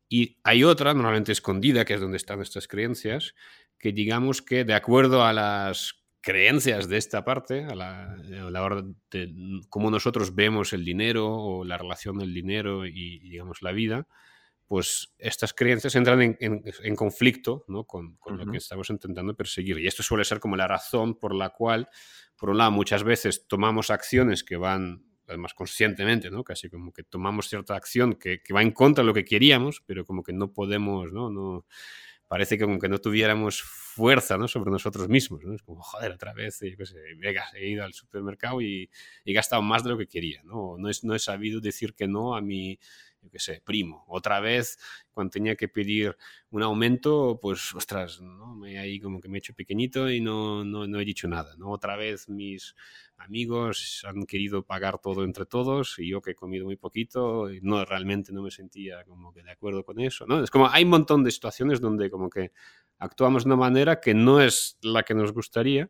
Y 0.10 0.40
hay 0.44 0.66
otra, 0.66 0.94
normalmente 0.94 1.32
escondida, 1.32 1.86
que 1.86 1.94
es 1.94 2.02
donde 2.02 2.18
están 2.18 2.42
estas 2.42 2.68
creencias, 2.68 3.34
que 3.80 3.94
digamos 3.94 4.42
que 4.42 4.66
de 4.66 4.74
acuerdo 4.74 5.24
a 5.24 5.32
las 5.32 6.03
creencias 6.24 6.88
de 6.88 6.98
esta 6.98 7.24
parte, 7.24 7.66
a 7.66 7.76
la, 7.76 8.14
a 8.14 8.50
la 8.50 8.64
hora 8.64 8.84
de 9.12 9.32
cómo 9.70 9.92
nosotros 9.92 10.34
vemos 10.34 10.74
el 10.74 10.84
dinero 10.84 11.32
o 11.32 11.64
la 11.64 11.78
relación 11.78 12.18
del 12.18 12.34
dinero 12.34 12.88
y, 12.88 13.20
digamos, 13.20 13.62
la 13.62 13.72
vida, 13.74 14.08
pues 14.66 15.14
estas 15.20 15.54
creencias 15.54 15.94
entran 15.96 16.22
en, 16.22 16.38
en, 16.40 16.64
en 16.82 16.96
conflicto 16.96 17.66
¿no? 17.68 17.84
con, 17.84 18.16
con 18.16 18.34
uh 18.34 18.38
-huh. 18.38 18.46
lo 18.46 18.52
que 18.52 18.58
estamos 18.58 18.90
intentando 18.90 19.36
perseguir. 19.36 19.78
Y 19.78 19.86
esto 19.86 20.02
suele 20.02 20.24
ser 20.24 20.40
como 20.40 20.56
la 20.56 20.68
razón 20.68 21.20
por 21.20 21.36
la 21.36 21.50
cual 21.50 21.90
por 22.44 22.50
un 22.50 22.58
lado, 22.58 22.72
muchas 22.72 23.04
veces 23.04 23.48
tomamos 23.48 23.90
acciones 23.90 24.44
que 24.44 24.58
van, 24.58 25.06
además 25.28 25.54
conscientemente, 25.54 26.30
¿no? 26.30 26.44
Casi 26.44 26.70
como 26.70 26.92
que 26.92 27.04
tomamos 27.04 27.48
cierta 27.48 27.76
acción 27.76 28.16
que, 28.16 28.42
que 28.42 28.54
va 28.54 28.62
en 28.62 28.72
contra 28.72 29.02
de 29.02 29.08
lo 29.08 29.14
que 29.14 29.26
queríamos, 29.26 29.82
pero 29.86 30.06
como 30.06 30.24
que 30.24 30.34
no 30.34 30.52
podemos, 30.52 31.12
¿no? 31.14 31.30
no 31.30 31.66
parece 32.28 32.58
que 32.58 32.66
como 32.66 32.80
que 32.80 32.90
no 32.90 33.00
tuviéramos 33.00 33.62
fuerza 33.62 34.38
¿no? 34.38 34.48
sobre 34.48 34.72
nosotros 34.72 35.08
mismos. 35.08 35.44
¿no? 35.44 35.54
Es 35.54 35.62
como, 35.62 35.82
joder, 35.82 36.12
otra 36.12 36.34
vez, 36.34 36.60
yo 36.62 36.78
qué 36.78 36.86
he 37.56 37.68
ido 37.70 37.84
al 37.84 37.94
supermercado 37.94 38.62
y 38.62 38.90
he 39.26 39.34
gastado 39.34 39.62
más 39.62 39.84
de 39.84 39.92
lo 39.92 39.98
que 39.98 40.08
quería. 40.08 40.42
No, 40.44 40.78
no, 40.78 40.90
es, 40.90 41.04
no 41.04 41.14
he 41.16 41.20
sabido 41.20 41.62
decir 41.62 41.94
que 41.94 42.08
no 42.08 42.36
a 42.36 42.42
mi, 42.42 42.80
yo 43.24 43.30
qué 43.30 43.40
sé, 43.40 43.62
primo. 43.64 44.04
Otra 44.08 44.42
vez, 44.42 44.78
cuando 45.12 45.32
tenía 45.32 45.56
que 45.56 45.70
pedir 45.70 46.18
un 46.50 46.62
aumento, 46.62 47.40
pues, 47.42 47.74
ostras, 47.74 48.20
¿no? 48.22 48.54
Me 48.56 48.78
ahí 48.78 49.00
como 49.00 49.22
que 49.22 49.30
me 49.30 49.38
he 49.38 49.40
hecho 49.40 49.54
pequeñito 49.54 50.12
y 50.12 50.20
no, 50.20 50.66
no, 50.66 50.86
no 50.86 51.00
he 51.00 51.06
dicho 51.06 51.28
nada, 51.28 51.56
¿no? 51.58 51.72
Otra 51.72 51.96
vez 51.96 52.28
mis 52.28 52.76
amigos 53.18 54.04
han 54.06 54.26
querido 54.26 54.66
pagar 54.66 55.00
todo 55.00 55.24
entre 55.24 55.46
todos 55.46 55.98
y 56.00 56.10
yo 56.10 56.22
que 56.22 56.32
he 56.32 56.36
comido 56.36 56.66
muy 56.66 56.76
poquito, 56.76 57.48
no, 57.62 57.86
realmente 57.86 58.34
no 58.34 58.44
me 58.44 58.52
sentía 58.52 59.04
como 59.06 59.34
que 59.34 59.42
de 59.44 59.52
acuerdo 59.52 59.86
con 59.86 60.00
eso, 60.00 60.26
¿no? 60.28 60.44
Es 60.44 60.52
como, 60.52 60.68
hay 60.70 60.84
un 60.84 60.90
montón 60.90 61.24
de 61.24 61.32
situaciones 61.32 61.80
donde 61.80 62.10
como 62.10 62.30
que 62.30 62.52
actuamos 62.98 63.44
de 63.44 63.50
una 63.50 63.56
manera 63.56 64.02
que 64.02 64.14
no 64.14 64.42
es 64.42 64.78
la 64.82 65.04
que 65.04 65.14
nos 65.14 65.32
gustaría, 65.32 65.90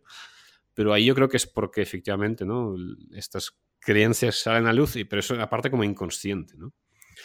pero 0.74 0.94
ahí 0.94 1.06
yo 1.06 1.16
creo 1.16 1.30
que 1.30 1.38
es 1.38 1.48
porque 1.48 1.82
efectivamente, 1.82 2.46
¿no? 2.46 2.75
Estas 3.12 3.58
creencias 3.80 4.40
salen 4.40 4.68
a 4.68 4.74
luz, 4.74 4.96
y, 4.96 5.04
pero 5.04 5.20
eso 5.20 5.40
aparte 5.42 5.70
como 5.70 5.84
inconsciente, 5.84 6.56
¿no? 6.58 6.74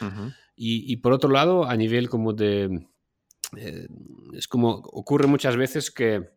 Uh 0.00 0.04
-huh. 0.04 0.34
y, 0.56 0.92
y, 0.92 0.96
por 0.96 1.12
otro 1.12 1.30
lado, 1.30 1.64
a 1.64 1.76
nivel 1.76 2.08
como 2.08 2.32
de... 2.32 2.86
Eh, 3.56 3.88
es 4.34 4.46
como 4.46 4.70
ocurre 4.92 5.26
muchas 5.26 5.56
veces 5.56 5.90
que 5.90 6.28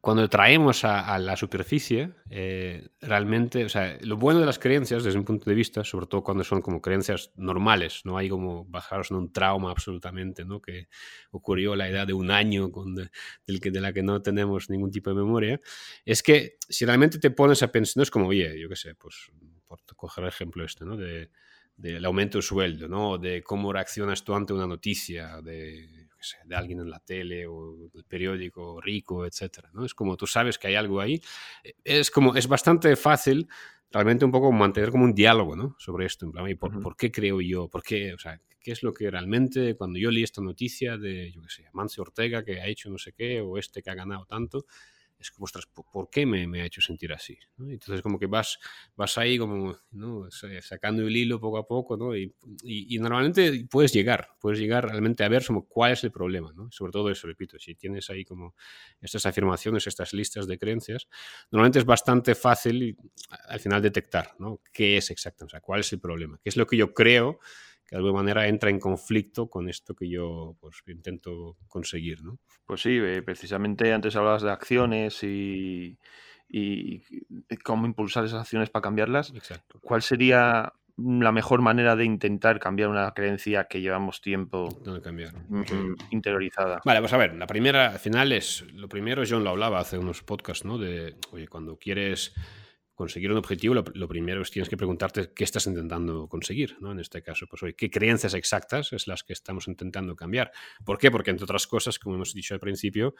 cuando 0.00 0.28
traemos 0.28 0.84
a, 0.84 1.12
a 1.12 1.18
la 1.18 1.36
superficie, 1.36 2.14
eh, 2.30 2.88
realmente, 3.00 3.64
o 3.64 3.68
sea, 3.68 3.98
lo 4.02 4.16
bueno 4.16 4.40
de 4.40 4.46
las 4.46 4.58
creencias, 4.58 5.02
desde 5.02 5.18
un 5.18 5.24
punto 5.24 5.50
de 5.50 5.56
vista, 5.56 5.82
sobre 5.84 6.06
todo 6.06 6.22
cuando 6.22 6.44
son 6.44 6.62
como 6.62 6.80
creencias 6.80 7.32
normales, 7.36 8.02
no 8.04 8.16
hay 8.16 8.28
como 8.28 8.64
bajaros 8.66 9.10
en 9.10 9.16
un 9.16 9.32
trauma 9.32 9.70
absolutamente, 9.70 10.44
¿no? 10.44 10.60
Que 10.60 10.88
ocurrió 11.30 11.72
a 11.72 11.76
la 11.76 11.88
edad 11.88 12.06
de 12.06 12.12
un 12.12 12.30
año, 12.30 12.70
con 12.70 12.94
de, 12.94 13.10
del 13.46 13.60
que, 13.60 13.70
de 13.70 13.80
la 13.80 13.92
que 13.92 14.02
no 14.02 14.22
tenemos 14.22 14.70
ningún 14.70 14.90
tipo 14.90 15.10
de 15.10 15.16
memoria, 15.16 15.60
es 16.04 16.22
que 16.22 16.56
si 16.68 16.84
realmente 16.84 17.18
te 17.18 17.30
pones 17.30 17.62
a 17.62 17.72
pensar, 17.72 17.94
no 17.96 18.02
es 18.04 18.10
como, 18.10 18.28
oye, 18.28 18.58
yo 18.58 18.68
qué 18.68 18.76
sé, 18.76 18.94
pues 18.94 19.30
por 19.68 19.80
coger 19.96 20.24
el 20.24 20.28
ejemplo 20.28 20.64
este, 20.64 20.84
¿no? 20.84 20.96
De, 20.96 21.30
del 21.76 22.04
aumento 22.04 22.38
de 22.38 22.42
sueldo, 22.42 22.88
¿no? 22.88 23.18
De 23.18 23.42
cómo 23.42 23.72
reaccionas 23.72 24.24
tú 24.24 24.34
ante 24.34 24.52
una 24.52 24.66
noticia, 24.66 25.40
de 25.42 26.08
sé, 26.20 26.38
de 26.44 26.56
alguien 26.56 26.80
en 26.80 26.90
la 26.90 27.00
tele 27.00 27.46
o 27.46 27.90
el 27.94 28.04
periódico 28.04 28.80
rico, 28.80 29.26
etcétera, 29.26 29.70
¿no? 29.72 29.84
Es 29.84 29.94
como 29.94 30.16
tú 30.16 30.26
sabes 30.26 30.58
que 30.58 30.68
hay 30.68 30.74
algo 30.74 31.00
ahí. 31.00 31.20
Es 31.84 32.10
como, 32.10 32.34
es 32.34 32.46
bastante 32.48 32.96
fácil 32.96 33.48
realmente 33.90 34.24
un 34.24 34.32
poco 34.32 34.52
mantener 34.52 34.90
como 34.90 35.04
un 35.04 35.14
diálogo, 35.14 35.56
¿no? 35.56 35.76
Sobre 35.78 36.06
esto, 36.06 36.26
en 36.26 36.32
plan, 36.32 36.56
¿por, 36.56 36.82
¿por 36.82 36.96
qué 36.96 37.10
creo 37.10 37.40
yo? 37.40 37.68
¿Por 37.68 37.82
qué? 37.82 38.12
O 38.12 38.18
sea, 38.18 38.40
¿qué 38.60 38.72
es 38.72 38.82
lo 38.82 38.92
que 38.92 39.10
realmente, 39.10 39.76
cuando 39.76 39.98
yo 39.98 40.10
leí 40.10 40.22
esta 40.22 40.42
noticia 40.42 40.98
de, 40.98 41.32
yo 41.32 41.42
qué 41.42 41.48
sé, 41.48 41.64
Mancio 41.72 42.02
Ortega 42.02 42.44
que 42.44 42.60
ha 42.60 42.66
hecho 42.66 42.90
no 42.90 42.98
sé 42.98 43.12
qué, 43.12 43.40
o 43.40 43.56
este 43.58 43.82
que 43.82 43.90
ha 43.90 43.94
ganado 43.94 44.26
tanto, 44.26 44.66
es 45.18 45.30
como, 45.30 45.44
ostras, 45.44 45.66
¿por 45.66 46.10
qué 46.10 46.26
me, 46.26 46.46
me 46.46 46.62
ha 46.62 46.66
hecho 46.66 46.80
sentir 46.80 47.12
así? 47.12 47.36
Entonces, 47.58 48.02
como 48.02 48.18
que 48.18 48.26
vas, 48.26 48.58
vas 48.96 49.18
ahí 49.18 49.36
como 49.36 49.76
¿no? 49.90 50.28
sacando 50.60 51.06
el 51.06 51.16
hilo 51.16 51.40
poco 51.40 51.58
a 51.58 51.66
poco, 51.66 51.96
¿no? 51.96 52.16
Y, 52.16 52.34
y, 52.62 52.98
normalmente 52.98 53.66
puedes 53.70 53.92
llegar, 53.92 54.30
puedes 54.40 54.60
llegar 54.60 54.88
realmente 54.88 55.24
a 55.24 55.28
ver 55.28 55.44
como 55.44 55.66
cuál 55.66 55.92
es 55.92 56.04
el 56.04 56.12
problema, 56.12 56.52
¿no? 56.52 56.70
Sobre 56.70 56.92
todo 56.92 57.10
eso, 57.10 57.26
repito, 57.26 57.58
si 57.58 57.74
tienes 57.74 58.08
ahí 58.10 58.24
como 58.24 58.54
estas 59.00 59.26
afirmaciones, 59.26 59.86
estas 59.86 60.12
listas 60.12 60.46
de 60.46 60.58
creencias, 60.58 61.08
normalmente 61.50 61.80
es 61.80 61.84
bastante 61.84 62.34
fácil 62.34 62.96
al 63.48 63.60
final 63.60 63.82
detectar, 63.82 64.34
¿no? 64.38 64.60
¿Qué 64.72 64.96
es 64.96 65.10
exacto? 65.10 65.46
O 65.46 65.48
sea, 65.48 65.60
cuál 65.60 65.80
es 65.80 65.92
el 65.92 66.00
problema? 66.00 66.38
¿Qué 66.42 66.48
es 66.50 66.56
lo 66.56 66.66
que 66.66 66.76
yo 66.76 66.94
creo 66.94 67.40
que 67.88 67.96
de 67.96 68.00
alguna 68.00 68.22
manera 68.22 68.46
entra 68.46 68.68
en 68.68 68.78
conflicto 68.78 69.48
con 69.48 69.68
esto 69.68 69.94
que 69.94 70.08
yo 70.08 70.56
pues, 70.60 70.82
intento 70.86 71.56
conseguir. 71.66 72.22
¿no? 72.22 72.38
Pues 72.66 72.82
sí, 72.82 72.98
eh, 73.00 73.22
precisamente 73.22 73.92
antes 73.92 74.14
hablabas 74.14 74.42
de 74.42 74.50
acciones 74.50 75.22
y, 75.24 75.98
y 76.48 77.02
cómo 77.64 77.86
impulsar 77.86 78.26
esas 78.26 78.42
acciones 78.42 78.68
para 78.68 78.82
cambiarlas. 78.82 79.32
Exacto. 79.34 79.80
¿Cuál 79.82 80.02
sería 80.02 80.72
la 80.98 81.32
mejor 81.32 81.62
manera 81.62 81.94
de 81.96 82.04
intentar 82.04 82.58
cambiar 82.58 82.88
una 82.88 83.12
creencia 83.12 83.64
que 83.64 83.80
llevamos 83.80 84.20
tiempo 84.20 84.68
cambiar. 85.02 85.32
interiorizada? 86.10 86.80
Vale, 86.84 87.00
pues 87.00 87.12
a 87.12 87.16
ver, 87.16 87.36
la 87.36 87.46
primera, 87.46 87.92
al 87.92 87.98
final 87.98 88.32
es, 88.32 88.64
lo 88.74 88.88
primero, 88.88 89.22
John 89.28 89.44
lo 89.44 89.50
hablaba 89.50 89.78
hace 89.78 89.96
unos 89.96 90.22
podcasts, 90.22 90.64
¿no? 90.64 90.76
De, 90.76 91.14
oye, 91.30 91.46
cuando 91.46 91.76
quieres 91.76 92.34
conseguir 92.98 93.30
un 93.30 93.38
objetivo, 93.38 93.74
lo, 93.74 94.08
primero 94.08 94.42
es 94.42 94.50
tienes 94.50 94.68
que 94.68 94.76
preguntarte 94.76 95.30
qué 95.32 95.44
estás 95.44 95.68
intentando 95.68 96.28
conseguir, 96.28 96.76
¿no? 96.80 96.90
En 96.90 96.98
este 96.98 97.22
caso, 97.22 97.46
pues 97.46 97.62
hoy, 97.62 97.74
qué 97.74 97.90
creencias 97.90 98.34
exactas 98.34 98.92
es 98.92 99.06
las 99.06 99.22
que 99.22 99.32
estamos 99.32 99.68
intentando 99.68 100.16
cambiar. 100.16 100.50
¿Por 100.84 100.98
qué? 100.98 101.08
Porque 101.08 101.30
entre 101.30 101.44
otras 101.44 101.68
cosas, 101.68 102.00
como 102.00 102.16
hemos 102.16 102.34
dicho 102.34 102.54
al 102.54 102.60
principio, 102.60 103.14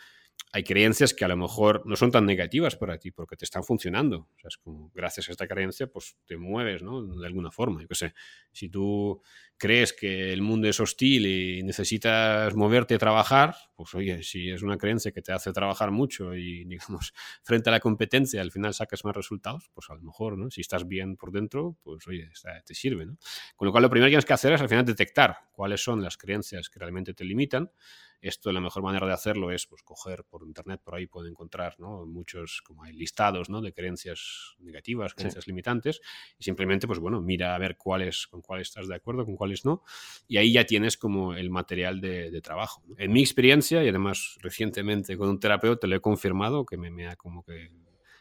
hay 0.51 0.65
creencias 0.65 1.15
que 1.15 1.25
a 1.25 1.29
lo 1.29 1.37
mejor 1.37 1.87
no 1.87 1.95
son 1.95 2.11
tan 2.11 2.27
negativas 2.27 2.75
para 2.75 2.99
ti 2.99 3.13
porque 3.13 3.37
te 3.37 3.45
están 3.45 3.63
funcionando. 3.63 4.29
Es 4.43 4.57
como 4.57 4.91
gracias 4.93 5.29
a 5.29 5.33
esta 5.33 5.47
creencia, 5.47 5.87
pues 5.87 6.17
te 6.27 6.37
mueves, 6.37 6.83
¿no? 6.83 7.01
De 7.01 7.27
alguna 7.27 7.53
forma. 7.53 7.81
Yo 7.81 7.87
qué 7.87 7.95
sé, 7.95 8.15
si 8.51 8.69
tú 8.69 9.23
crees 9.59 9.93
que 9.93 10.33
el 10.33 10.43
mundo 10.43 10.69
es 10.69 10.81
hostil 10.81 11.27
y 11.27 11.63
necesitas 11.63 12.55
moverte 12.57 12.97
a 12.97 12.99
trabajar, 12.99 13.55
pues 13.77 13.95
oye, 13.95 14.23
si 14.23 14.51
es 14.51 14.63
una 14.63 14.79
creencia 14.79 15.13
que 15.13 15.23
te 15.23 15.33
hace 15.33 15.53
trabajar 15.53 15.91
mucho 15.91 16.35
y, 16.35 16.65
digamos, 16.67 17.13
frente 17.43 17.71
a 17.71 17.73
la 17.73 17.81
competencia 17.81 18.41
al 18.41 18.51
final 18.51 18.75
sacas 18.75 19.05
más 19.05 19.15
resultados, 19.15 19.68
pues 19.73 19.91
a 19.91 19.95
lo 19.95 20.03
mejor, 20.03 20.37
¿no? 20.37 20.51
Si 20.51 20.61
estás 20.61 20.87
bien 20.87 21.17
por 21.17 21.33
dentro, 21.33 21.77
pues 21.83 22.07
oye, 22.07 22.31
te 22.65 22.75
sirve, 22.75 23.07
¿no? 23.07 23.17
Con 23.57 23.67
lo 23.67 23.73
cual, 23.73 23.83
lo 23.83 23.91
primero 23.91 24.07
que 24.07 24.13
tienes 24.13 24.25
que 24.25 24.33
hacer 24.33 24.53
es 24.53 24.61
al 24.61 24.69
final 24.69 24.85
detectar 24.85 25.49
cuáles 25.53 25.83
son 25.83 26.03
las 26.03 26.17
creencias 26.17 26.69
que 26.69 26.79
realmente 26.79 27.15
te 27.15 27.25
limitan 27.25 27.71
esto, 28.21 28.51
la 28.51 28.61
mejor 28.61 28.83
manera 28.83 29.07
de 29.07 29.13
hacerlo 29.13 29.53
es 29.53 29.67
pues, 29.67 29.83
coger 29.83 30.25
por 30.25 30.43
internet, 30.45 30.81
por 30.83 30.97
ahí 30.97 31.07
puede 31.07 31.31
encontrar 31.31 31.77
¿no? 31.79 32.05
muchos, 32.05 32.63
como 32.63 32.83
hay 32.83 32.93
listados 32.93 33.49
¿no? 33.49 33.61
de 33.61 33.73
creencias 33.73 34.57
negativas, 34.59 35.15
creencias 35.15 35.47
limitantes, 35.47 36.01
y 36.37 36.43
simplemente, 36.43 36.87
pues 36.87 36.99
bueno, 36.99 37.21
mira 37.21 37.55
a 37.55 37.59
ver 37.59 37.77
cuáles, 37.77 38.27
con 38.27 38.43
cuáles 38.43 38.69
estás 38.69 38.89
de 38.89 38.97
acuerdo, 38.97 39.25
con 39.25 39.37
cuáles 39.37 39.65
no, 39.65 39.83
y 40.27 40.39
ahí 40.39 40.53
ya 40.53 40.65
tienes 40.65 40.97
como 40.97 41.35
el 41.35 41.51
material 41.51 42.01
de, 42.01 42.39
trabajo. 42.43 42.83
En 42.99 43.13
mi 43.13 43.21
experiencia, 43.21 43.83
y 43.83 43.89
además 43.89 44.39
recientemente 44.41 45.17
con 45.17 45.29
un 45.29 45.41
terapeuta 45.41 45.87
le 45.87 45.97
he 45.97 46.01
confirmado, 46.01 46.65
que 46.65 46.77
me, 46.77 46.91
me 46.91 47.09
ha 47.09 47.17
como 47.17 47.45
que 47.45 47.71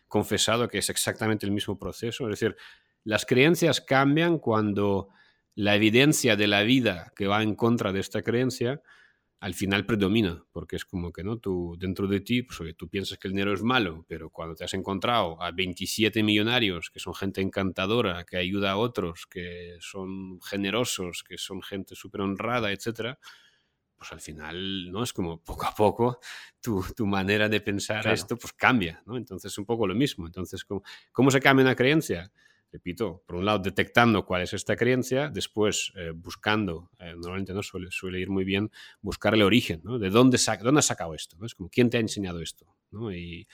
confesado 0.07 0.67
que 0.67 0.79
es 0.79 0.89
exactamente 0.89 1.45
el 1.45 1.51
mismo 1.51 1.77
proceso, 1.77 2.25
es 2.25 2.39
decir, 2.39 2.55
las 3.03 3.25
creencias 3.25 3.81
cambian 3.81 4.39
cuando 4.39 5.09
la 5.55 5.75
evidencia 5.75 6.35
de 6.35 6.47
la 6.47 6.63
vida 6.63 7.13
que 7.15 7.27
va 7.27 7.41
en 7.41 7.55
contra 7.55 7.91
de 7.91 7.99
esta 7.99 8.21
creencia 8.21 8.81
al 9.39 9.53
final 9.53 9.85
predomina, 9.85 10.43
porque 10.51 10.75
es 10.75 10.85
como 10.85 11.11
que 11.11 11.23
no 11.23 11.37
tú 11.37 11.75
dentro 11.79 12.07
de 12.07 12.21
ti, 12.21 12.41
pues, 12.43 12.75
tú 12.75 12.89
piensas 12.89 13.19
que 13.19 13.27
el 13.27 13.33
dinero 13.33 13.53
es 13.53 13.61
malo, 13.61 14.03
pero 14.07 14.31
cuando 14.31 14.55
te 14.55 14.63
has 14.63 14.73
encontrado 14.73 15.41
a 15.41 15.51
27 15.51 16.23
millonarios 16.23 16.89
que 16.89 16.99
son 16.99 17.13
gente 17.13 17.41
encantadora, 17.41 18.25
que 18.25 18.37
ayuda 18.37 18.71
a 18.71 18.77
otros, 18.77 19.27
que 19.27 19.77
son 19.79 20.41
generosos, 20.41 21.23
que 21.23 21.37
son 21.37 21.61
gente 21.61 21.95
súper 21.95 22.21
honrada, 22.21 22.71
etcétera, 22.71 23.19
pues 23.97 24.11
al 24.11 24.21
final, 24.21 24.91
¿no? 24.91 25.03
Es 25.03 25.11
como 25.11 25.43
poco 25.43 25.65
a 25.65 25.73
poco 25.73 26.19
tu, 26.61 27.05
manera 27.05 27.49
de 27.49 27.61
pensar 27.61 28.05
esto 28.07 28.37
pues 28.37 28.53
cambia, 28.53 29.01
¿no? 29.05 29.17
Entonces 29.17 29.51
es 29.51 29.57
un 29.57 29.65
poco 29.65 29.87
lo 29.87 29.95
mismo. 29.95 30.27
Entonces, 30.27 30.63
¿cómo, 30.63 30.83
cómo 31.11 31.31
se 31.31 31.39
cambia 31.39 31.63
una 31.63 31.75
creencia? 31.75 32.31
Repito, 32.71 33.23
por 33.25 33.37
un 33.37 33.45
lado 33.45 33.59
detectando 33.59 34.25
cuál 34.25 34.41
es 34.41 34.53
esta 34.53 34.75
creencia, 34.75 35.29
después 35.29 35.93
eh, 35.95 36.11
buscando, 36.13 36.89
eh, 36.99 37.13
normalmente 37.15 37.53
no 37.53 37.63
suele, 37.63 37.89
suele, 37.91 38.19
ir 38.19 38.29
muy 38.29 38.43
bien, 38.43 38.71
buscar 39.01 39.33
el 39.33 39.41
origen, 39.41 39.81
¿no? 39.83 39.97
¿De 39.99 40.09
dónde, 40.09 40.37
dónde 40.61 40.79
has 40.79 40.85
sacado 40.85 41.13
esto? 41.13 41.37
¿no? 41.39 41.45
Es 41.45 41.55
como, 41.55 41.69
¿quién 41.69 41.89
te 41.89 41.97
ha 41.97 42.01
enseñado 42.01 42.41
esto? 42.41 42.65
¿no? 42.91 43.11
Y, 43.11 43.47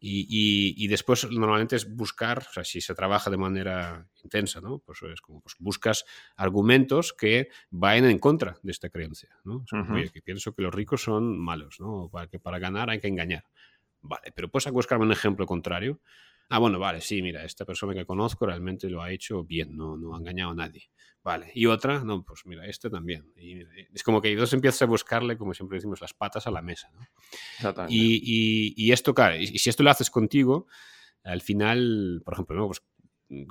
y, 0.00 0.74
y, 0.76 0.86
después 0.88 1.30
normalmente 1.30 1.76
es 1.76 1.94
buscar, 1.94 2.38
o 2.38 2.52
sea, 2.52 2.64
si 2.64 2.80
se 2.80 2.94
trabaja 2.94 3.30
de 3.30 3.38
manera 3.38 4.06
intensa, 4.22 4.60
¿no? 4.60 4.78
Pues 4.80 5.02
es 5.02 5.20
como, 5.22 5.40
pues 5.40 5.56
buscas 5.58 6.04
argumentos 6.36 7.14
que 7.14 7.48
vayan 7.70 8.04
en 8.06 8.18
contra 8.18 8.58
de 8.62 8.72
esta 8.72 8.90
creencia, 8.90 9.30
¿no? 9.44 9.64
Oye, 9.90 10.10
que 10.10 10.20
pienso 10.20 10.54
que 10.54 10.62
los 10.62 10.74
ricos 10.74 11.02
son 11.02 11.38
malos, 11.38 11.80
¿no? 11.80 12.10
Para 12.10 12.26
que 12.26 12.38
para 12.38 12.58
ganar 12.58 12.90
hay 12.90 13.00
que 13.00 13.08
engañar. 13.08 13.44
Vale, 14.02 14.32
pero 14.34 14.50
puedes 14.50 14.70
buscarme 14.70 15.06
un 15.06 15.12
ejemplo 15.12 15.46
contrario 15.46 16.00
Ah, 16.50 16.58
bueno, 16.58 16.78
vale, 16.78 17.00
sí, 17.00 17.22
mira, 17.22 17.44
esta 17.44 17.64
persona 17.64 17.94
que 17.94 18.04
conozco 18.04 18.46
realmente 18.46 18.88
lo 18.90 19.02
ha 19.02 19.10
hecho 19.10 19.44
bien, 19.44 19.76
no, 19.76 19.96
no 19.96 20.14
ha 20.14 20.18
engañado 20.18 20.50
a 20.52 20.54
nadie. 20.54 20.90
Vale, 21.22 21.50
y 21.54 21.64
otra, 21.66 22.04
no, 22.04 22.22
pues 22.22 22.44
mira, 22.44 22.66
este 22.66 22.90
también. 22.90 23.32
Y 23.36 23.62
es 23.94 24.02
como 24.02 24.20
que 24.20 24.36
dos 24.36 24.52
empiezas 24.52 24.82
a 24.82 24.86
buscarle, 24.86 25.38
como 25.38 25.54
siempre 25.54 25.78
decimos, 25.78 26.00
las 26.02 26.12
patas 26.12 26.46
a 26.46 26.50
la 26.50 26.60
mesa. 26.60 26.90
¿no? 26.92 27.86
Y, 27.88 28.20
y, 28.22 28.74
y, 28.76 28.92
esto, 28.92 29.14
claro, 29.14 29.36
y, 29.36 29.46
si 29.46 29.70
esto 29.70 29.82
lo 29.82 29.90
haces 29.90 30.10
contigo, 30.10 30.66
al 31.22 31.40
final, 31.40 32.20
por 32.24 32.34
ejemplo, 32.34 32.56
¿no? 32.56 32.66
pues, 32.66 32.82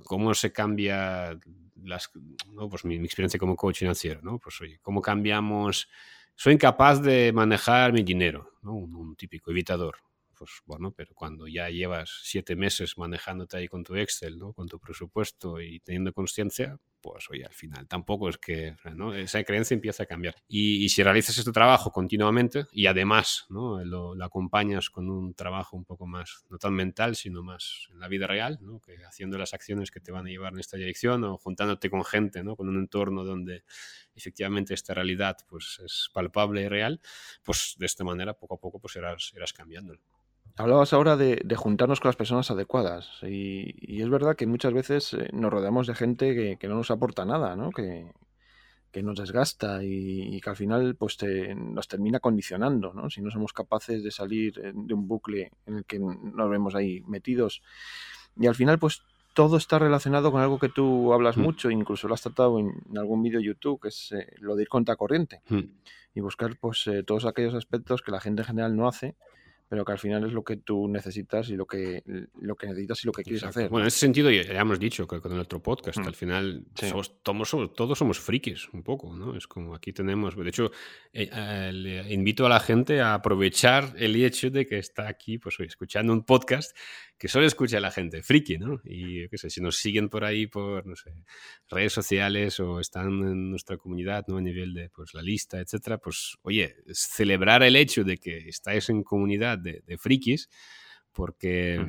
¿cómo 0.04 0.36
se 0.36 0.52
cambia 0.52 1.38
las, 1.84 2.12
¿no? 2.52 2.70
pues 2.70 2.86
mi, 2.86 2.96
experiencia 2.98 3.40
como 3.40 3.56
coach 3.56 3.80
financiero? 3.80 4.22
¿no? 4.22 4.38
Pues 4.38 4.62
oye, 4.62 4.80
¿cómo 4.84 5.02
cambiamos? 5.02 5.90
Soy 6.36 6.54
incapaz 6.54 7.02
de 7.02 7.34
manejar 7.34 7.92
mi 7.92 8.04
dinero, 8.04 8.52
¿no? 8.62 8.76
un 8.76 9.16
típico 9.16 9.50
evitador 9.50 9.96
pues 10.44 10.62
bueno, 10.66 10.92
pero 10.92 11.14
cuando 11.16 11.48
ya 11.48 11.70
llevas 11.70 12.20
siete 12.24 12.58
meses 12.58 12.98
manejándote 12.98 13.56
ahí 13.56 13.70
con 13.70 13.86
tu 13.86 13.96
Excel, 13.96 14.38
¿no? 14.38 14.52
con 14.52 14.68
tu 14.68 14.78
presupuesto 14.78 15.62
y 15.62 15.80
teniendo 15.80 16.12
conciencia, 16.12 16.78
pues 17.00 17.30
oye, 17.30 17.46
al 17.46 17.54
final 17.54 17.88
tampoco 17.88 18.28
es 18.28 18.38
que 18.38 18.76
¿no? 18.94 19.14
esa 19.14 19.42
creencia 19.46 19.74
empieza 19.74 20.04
a 20.04 20.06
cambiar. 20.06 20.36
Y, 20.50 20.90
si 20.90 21.02
realizas 21.02 21.38
este 21.38 21.54
trabajo 21.54 21.92
continuamente 21.92 22.66
y 22.74 22.88
además 22.88 23.46
¿no? 23.48 23.82
lo, 23.86 24.22
acompañas 24.22 24.90
con 24.90 25.10
un 25.10 25.34
trabajo 25.34 25.78
un 25.78 25.86
poco 25.86 26.08
más, 26.08 26.44
no 26.50 26.58
tan 26.58 26.74
mental, 26.74 27.16
sino 27.16 27.42
más 27.42 27.88
en 27.94 28.02
la 28.02 28.10
vida 28.10 28.28
real, 28.28 28.60
¿no? 28.62 28.82
que 28.82 28.98
haciendo 29.06 29.38
las 29.38 29.54
acciones 29.54 29.92
que 29.92 30.02
te 30.02 30.12
van 30.12 30.28
a 30.28 30.30
llevar 30.30 30.52
en 30.52 30.60
esta 30.60 30.76
dirección 30.76 31.24
o 31.24 31.38
juntándote 31.38 31.90
con 31.90 32.04
gente, 32.04 32.44
¿no? 32.44 32.58
con 32.58 32.68
un 32.68 32.76
entorno 32.76 33.24
donde 33.24 33.64
efectivamente 34.14 34.74
esta 34.74 34.94
realidad 34.94 35.38
pues, 35.48 35.80
es 35.86 36.10
palpable 36.14 36.64
y 36.64 36.68
real, 36.68 37.00
pues 37.44 37.76
de 37.78 37.86
esta 37.86 38.04
manera 38.04 38.34
poco 38.34 38.56
a 38.56 38.60
poco 38.60 38.80
pues 38.80 38.98
irás, 38.98 39.32
irás 39.34 39.54
cambiándolo. 39.54 40.02
Hablabas 40.56 40.94
ahora 40.94 41.18
de, 41.18 41.56
juntarnos 41.56 42.00
con 42.00 42.10
las 42.10 42.16
personas 42.16 42.52
adecuadas 42.52 43.10
y, 43.24 44.02
es 44.02 44.10
verdad 44.10 44.36
que 44.36 44.46
muchas 44.46 44.72
veces 44.72 45.14
eh, 45.14 45.30
nos 45.34 45.52
rodeamos 45.52 45.88
de 45.88 45.96
gente 45.96 46.58
que, 46.60 46.68
no 46.68 46.76
nos 46.76 46.92
aporta 46.92 47.26
nada, 47.26 47.56
¿no? 47.56 47.72
que, 47.72 48.12
nos 49.02 49.18
desgasta 49.18 49.84
y, 49.84 50.40
que 50.40 50.50
al 50.52 50.56
final 50.56 50.96
pues 50.96 51.18
nos 51.56 51.88
termina 51.88 52.20
condicionando, 52.20 52.94
¿no? 52.94 53.10
si 53.10 53.22
no 53.22 53.32
somos 53.32 53.52
capaces 53.52 54.04
de 54.04 54.12
salir 54.12 54.60
eh, 54.60 54.72
de 54.76 54.94
un 54.94 55.08
bucle 55.08 55.52
en 55.66 55.78
el 55.78 55.86
que 55.86 55.98
nos 55.98 56.50
vemos 56.50 56.76
ahí 56.76 57.02
metidos. 57.08 57.64
Y 58.40 58.46
al 58.46 58.54
final 58.54 58.78
pues 58.78 59.02
todo 59.34 59.58
está 59.58 59.80
relacionado 59.80 60.32
con 60.32 60.42
algo 60.42 60.60
que 60.60 60.70
tú 60.70 61.14
hablas 61.14 61.36
mm. 61.36 61.42
mucho, 61.42 61.72
incluso 61.72 62.08
lo 62.08 62.14
has 62.14 62.22
tratado 62.22 62.60
en, 62.60 62.76
algún 62.96 63.24
vídeo 63.24 63.40
YouTube, 63.40 63.82
que 63.82 63.88
es 63.88 64.12
eh, 64.12 64.28
lo 64.38 64.56
de 64.56 64.62
ir 64.62 64.70
contra 64.70 64.96
corriente 64.98 65.42
mm. 65.50 65.62
y 66.14 66.22
buscar 66.22 66.56
pues 66.58 66.88
todos 67.08 67.26
aquellos 67.26 67.56
aspectos 67.56 68.04
que 68.04 68.12
la 68.12 68.20
gente 68.20 68.44
en 68.44 68.48
general 68.48 68.76
no 68.76 68.88
hace 68.88 69.16
pero 69.74 69.86
que 69.86 69.92
al 69.92 69.98
final 69.98 70.24
es 70.24 70.34
lo 70.34 70.44
que 70.44 70.58
tú 70.58 70.88
necesitas 70.88 71.50
y 71.50 71.56
lo 71.56 71.66
que, 71.66 72.04
lo 72.42 72.56
que 72.56 72.68
necesitas 72.68 73.04
y 73.04 73.08
lo 73.08 73.12
que 73.12 73.24
quieres 73.24 73.44
hacer. 73.44 73.70
Bueno, 73.70 73.86
en 73.86 73.88
ese 73.88 73.98
sentido 73.98 74.30
ya 74.30 74.44
hemos 74.44 74.78
dicho 74.78 75.08
que 75.08 75.20
con 75.20 75.32
el 75.32 75.40
otro 75.40 75.64
podcast, 75.64 75.98
mm. 75.98 76.08
al 76.08 76.14
final 76.14 76.68
todos 77.24 77.98
somos 77.98 78.20
frikis 78.20 78.70
un 78.72 78.84
poco, 78.84 79.16
¿no? 79.16 79.36
Es 79.36 79.48
como 79.48 79.74
aquí 79.74 79.92
tenemos, 79.92 80.36
de 80.36 80.48
hecho, 80.48 80.72
eh, 81.12 81.28
eh, 81.34 82.06
invito 82.12 82.46
a 82.46 82.50
la 82.50 82.60
gente 82.60 83.02
a 83.02 83.16
aprovechar 83.16 83.96
el 83.98 84.16
hecho 84.16 84.52
de 84.52 84.68
que 84.68 84.78
está 84.78 85.08
aquí, 85.08 85.40
pues 85.40 85.60
escuchando 85.60 86.14
un 86.14 86.24
podcast 86.24 86.78
que 87.24 87.30
solo 87.30 87.46
escucha 87.46 87.80
la 87.80 87.90
gente 87.90 88.22
friki, 88.22 88.58
¿no? 88.58 88.82
Y 88.84 89.30
qué 89.30 89.38
sé, 89.38 89.50
si 89.50 89.62
nos 89.62 89.78
siguen 89.78 90.10
por 90.10 90.26
ahí 90.26 90.46
por, 90.46 90.86
no 90.86 90.94
sé, 90.94 91.14
redes 91.70 91.94
sociales 91.94 92.60
o 92.60 92.82
están 92.82 93.08
en 93.08 93.50
nuestra 93.50 93.78
comunidad, 93.78 94.26
¿no? 94.28 94.36
A 94.36 94.42
nivel 94.42 94.74
de, 94.74 94.90
pues, 94.90 95.14
la 95.14 95.22
lista, 95.22 95.62
etcétera, 95.62 96.00
pues, 96.00 96.36
oye, 96.42 96.76
celebrar 96.92 97.64
el 97.64 97.78
hecho 97.78 98.04
de 98.04 98.18
que 98.18 98.50
estáis 98.50 98.90
en 98.90 99.04
comunidad 99.04 99.58
de, 99.58 99.98
frikis, 99.98 100.50
porque 101.14 101.82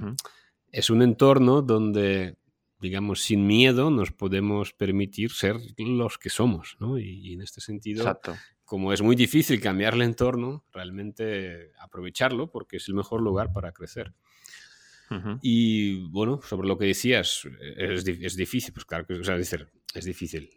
es 0.71 0.88
un 0.88 1.03
entorno 1.03 1.62
donde 1.62 2.37
digamos, 2.79 3.23
sin 3.23 3.45
miedo 3.45 3.91
nos 3.91 4.12
podemos 4.12 4.73
permitir 4.73 5.33
ser 5.33 5.57
los 5.79 6.17
que 6.17 6.31
somos, 6.31 6.76
¿no? 6.79 6.97
Y, 6.97 7.33
en 7.33 7.41
este 7.41 7.61
sentido, 7.61 8.21
como 8.64 8.93
es 8.93 9.03
muy 9.03 9.17
difícil 9.17 9.61
cambiar 9.61 9.95
el 9.95 10.03
entorno, 10.03 10.64
realmente 10.71 11.73
aprovecharlo 11.81 12.53
porque 12.53 12.76
es 12.76 12.87
el 12.87 12.95
mejor 12.95 13.21
lugar 13.21 13.53
para 13.53 13.73
crecer. 13.73 14.14
Y 15.42 16.06
bueno, 16.09 16.40
sobre 16.42 16.68
lo 16.68 16.78
que 16.78 16.87
decías, 16.87 17.47
es, 17.76 18.06
es 18.06 18.37
difícil, 18.37 18.73
pues 18.73 18.85
claro 18.85 19.06
que, 19.06 19.14
o 19.14 19.25
sea, 19.25 19.37
decir, 19.37 19.68
es 19.94 20.04
difícil. 20.04 20.50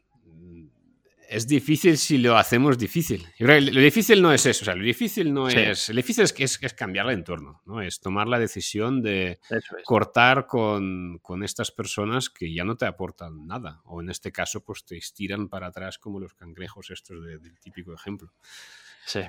Es 1.30 1.46
difícil 1.46 1.98
si 1.98 2.18
lo 2.20 2.38
hacemos 2.38 2.78
difícil. 2.78 3.28
lo 3.40 3.82
difícil 3.82 4.22
no 4.22 4.32
es 4.32 4.46
eso, 4.46 4.64
o 4.64 4.66
sea, 4.66 4.76
lo 4.76 4.84
difícil 4.84 5.34
no 5.34 5.50
es. 5.50 5.90
Lo 5.90 5.96
difícil 5.96 6.24
es, 6.24 6.34
es, 6.38 6.60
es, 6.62 6.74
cambiar 6.74 7.08
el 7.08 7.16
entorno, 7.16 7.62
¿no? 7.66 7.82
Es 7.82 8.00
tomar 8.00 8.30
la 8.30 8.40
decisión 8.40 9.02
de 9.02 9.40
cortar 9.84 10.48
con, 10.48 11.20
con, 11.22 11.44
estas 11.44 11.72
personas 11.72 12.30
que 12.30 12.54
ya 12.54 12.64
no 12.64 12.78
te 12.78 12.86
aportan 12.86 13.46
nada. 13.46 13.82
O 13.84 14.02
en 14.02 14.10
este 14.10 14.32
caso, 14.32 14.64
pues 14.64 14.86
te 14.86 14.96
estiran 14.96 15.50
para 15.50 15.68
atrás 15.68 15.98
como 15.98 16.22
los 16.22 16.34
cangrejos 16.34 16.92
estos 16.92 17.22
del 17.26 17.60
típico 17.60 17.94
ejemplo. 17.94 18.32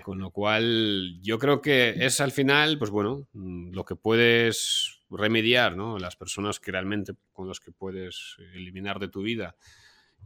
Con 0.02 0.18
lo 0.18 0.30
cual, 0.30 1.20
yo 1.22 1.38
creo 1.38 1.60
que 1.60 1.94
es 2.04 2.20
al 2.20 2.32
final, 2.32 2.78
pues 2.78 2.90
bueno, 2.90 3.28
lo 3.32 3.84
que 3.84 3.94
puedes 3.94 4.87
remediar, 5.10 5.76
¿no? 5.76 5.98
Las 5.98 6.16
personas 6.16 6.60
que 6.60 6.72
realmente 6.72 7.14
con 7.32 7.48
las 7.48 7.60
que 7.60 7.72
puedes 7.72 8.36
eliminar 8.54 8.98
de 8.98 9.08
tu 9.08 9.22
vida 9.22 9.56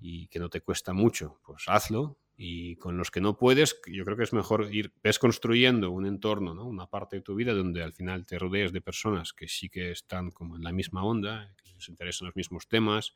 y 0.01 0.29
que 0.29 0.39
no 0.39 0.49
te 0.49 0.61
cuesta 0.61 0.93
mucho, 0.93 1.41
pues 1.45 1.65
hazlo. 1.67 2.19
Y 2.45 2.75
con 2.75 2.97
los 2.97 3.13
que 3.13 3.21
no 3.21 3.39
puedes, 3.39 3.81
yo 3.87 4.05
creo 4.05 4.17
que 4.17 4.25
es 4.25 4.33
mejor 4.33 4.75
ir, 4.75 4.93
ves 5.01 5.21
construyendo 5.21 5.93
un 5.93 6.07
entorno, 6.07 6.55
¿no? 6.55 6.67
una 6.67 6.89
parte 6.89 7.15
de 7.15 7.23
tu 7.23 7.37
vida 7.37 7.55
donde 7.55 7.85
al 7.85 7.93
final 7.93 8.27
te 8.27 8.37
rodees 8.37 8.73
de 8.73 8.81
personas 8.81 9.33
que 9.33 9.47
sí 9.47 9.69
que 9.69 9.93
están 9.93 10.33
como 10.33 10.57
en 10.57 10.65
la 10.65 10.73
misma 10.73 11.05
onda, 11.05 11.55
les 11.73 11.89
interesan 11.89 12.27
los 12.27 12.35
mismos 12.35 12.67
temas, 12.67 13.15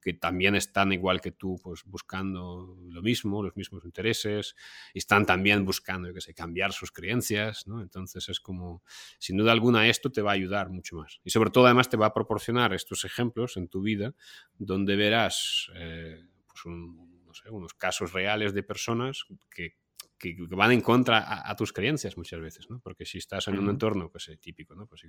que 0.00 0.12
también 0.14 0.54
están 0.54 0.92
igual 0.92 1.20
que 1.20 1.32
tú, 1.32 1.58
pues 1.60 1.82
buscando 1.86 2.78
lo 2.88 3.02
mismo, 3.02 3.42
los 3.42 3.56
mismos 3.56 3.84
intereses, 3.84 4.54
y 4.94 4.98
están 4.98 5.26
también 5.26 5.64
buscando, 5.64 6.14
que 6.14 6.20
sé, 6.20 6.32
cambiar 6.32 6.72
sus 6.72 6.92
creencias, 6.92 7.66
¿no? 7.66 7.82
Entonces 7.82 8.28
es 8.28 8.38
como, 8.38 8.84
sin 9.18 9.38
duda 9.38 9.50
alguna, 9.50 9.88
esto 9.88 10.12
te 10.12 10.22
va 10.22 10.30
a 10.30 10.34
ayudar 10.34 10.70
mucho 10.70 10.98
más. 10.98 11.18
Y 11.24 11.30
sobre 11.30 11.50
todo, 11.50 11.66
además, 11.66 11.90
te 11.90 11.96
va 11.96 12.06
a 12.06 12.14
proporcionar 12.14 12.72
estos 12.72 13.04
ejemplos 13.04 13.56
en 13.56 13.66
tu 13.66 13.82
vida 13.82 14.14
donde 14.56 14.94
verás, 14.94 15.68
eh, 15.74 16.24
pues 16.46 16.64
unos 17.50 17.74
casos 17.74 18.12
reales 18.12 18.54
de 18.54 18.62
personas 18.62 19.24
que 19.50 19.76
que, 20.18 20.36
van 20.50 20.72
en 20.72 20.80
contra 20.80 21.48
a, 21.48 21.54
tus 21.56 21.72
creencias 21.72 22.16
muchas 22.16 22.40
veces, 22.40 22.68
¿no? 22.68 22.80
Porque 22.80 23.04
si 23.04 23.18
estás 23.18 23.48
en 23.48 23.58
un 23.58 23.70
entorno, 23.70 24.10
pues 24.10 24.30
típico, 24.40 24.74
¿no? 24.74 24.86
Pues 24.86 25.02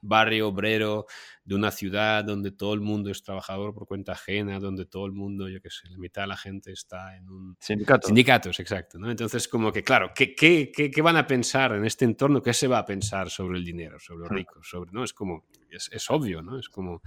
barrio 0.00 0.48
obrero 0.48 1.06
de 1.44 1.54
una 1.54 1.70
ciudad 1.70 2.24
donde 2.24 2.50
todo 2.50 2.74
el 2.74 2.80
mundo 2.80 3.10
es 3.10 3.22
trabajador 3.22 3.74
por 3.74 3.86
cuenta 3.86 4.12
ajena, 4.12 4.58
donde 4.58 4.86
todo 4.86 5.06
el 5.06 5.12
mundo, 5.12 5.48
yo 5.48 5.60
qué 5.60 5.70
sé, 5.70 5.88
la 5.88 5.98
mitad 5.98 6.22
de 6.22 6.28
la 6.28 6.36
gente 6.36 6.72
está 6.72 7.16
en 7.16 7.28
un... 7.28 7.56
Sindicato. 7.60 8.06
Sindicatos, 8.08 8.60
exacto, 8.60 8.98
¿no? 8.98 9.10
Entonces, 9.10 9.46
como 9.48 9.72
que, 9.72 9.84
claro, 9.84 10.12
¿qué, 10.14 10.34
qué, 10.34 10.70
qué, 10.72 11.02
van 11.02 11.16
a 11.16 11.26
pensar 11.26 11.72
en 11.72 11.84
este 11.84 12.04
entorno? 12.04 12.42
¿Qué 12.42 12.54
se 12.54 12.66
va 12.66 12.78
a 12.78 12.84
pensar 12.84 13.30
sobre 13.30 13.58
el 13.58 13.64
dinero, 13.64 13.98
sobre 14.00 14.20
los 14.20 14.30
ricos? 14.30 14.68
Sobre, 14.68 14.90
¿no? 14.92 15.04
Es 15.04 15.12
como, 15.12 15.46
es, 15.70 15.90
es, 15.92 16.10
obvio, 16.10 16.42
¿no? 16.42 16.58
Es 16.58 16.68
como, 16.68 17.02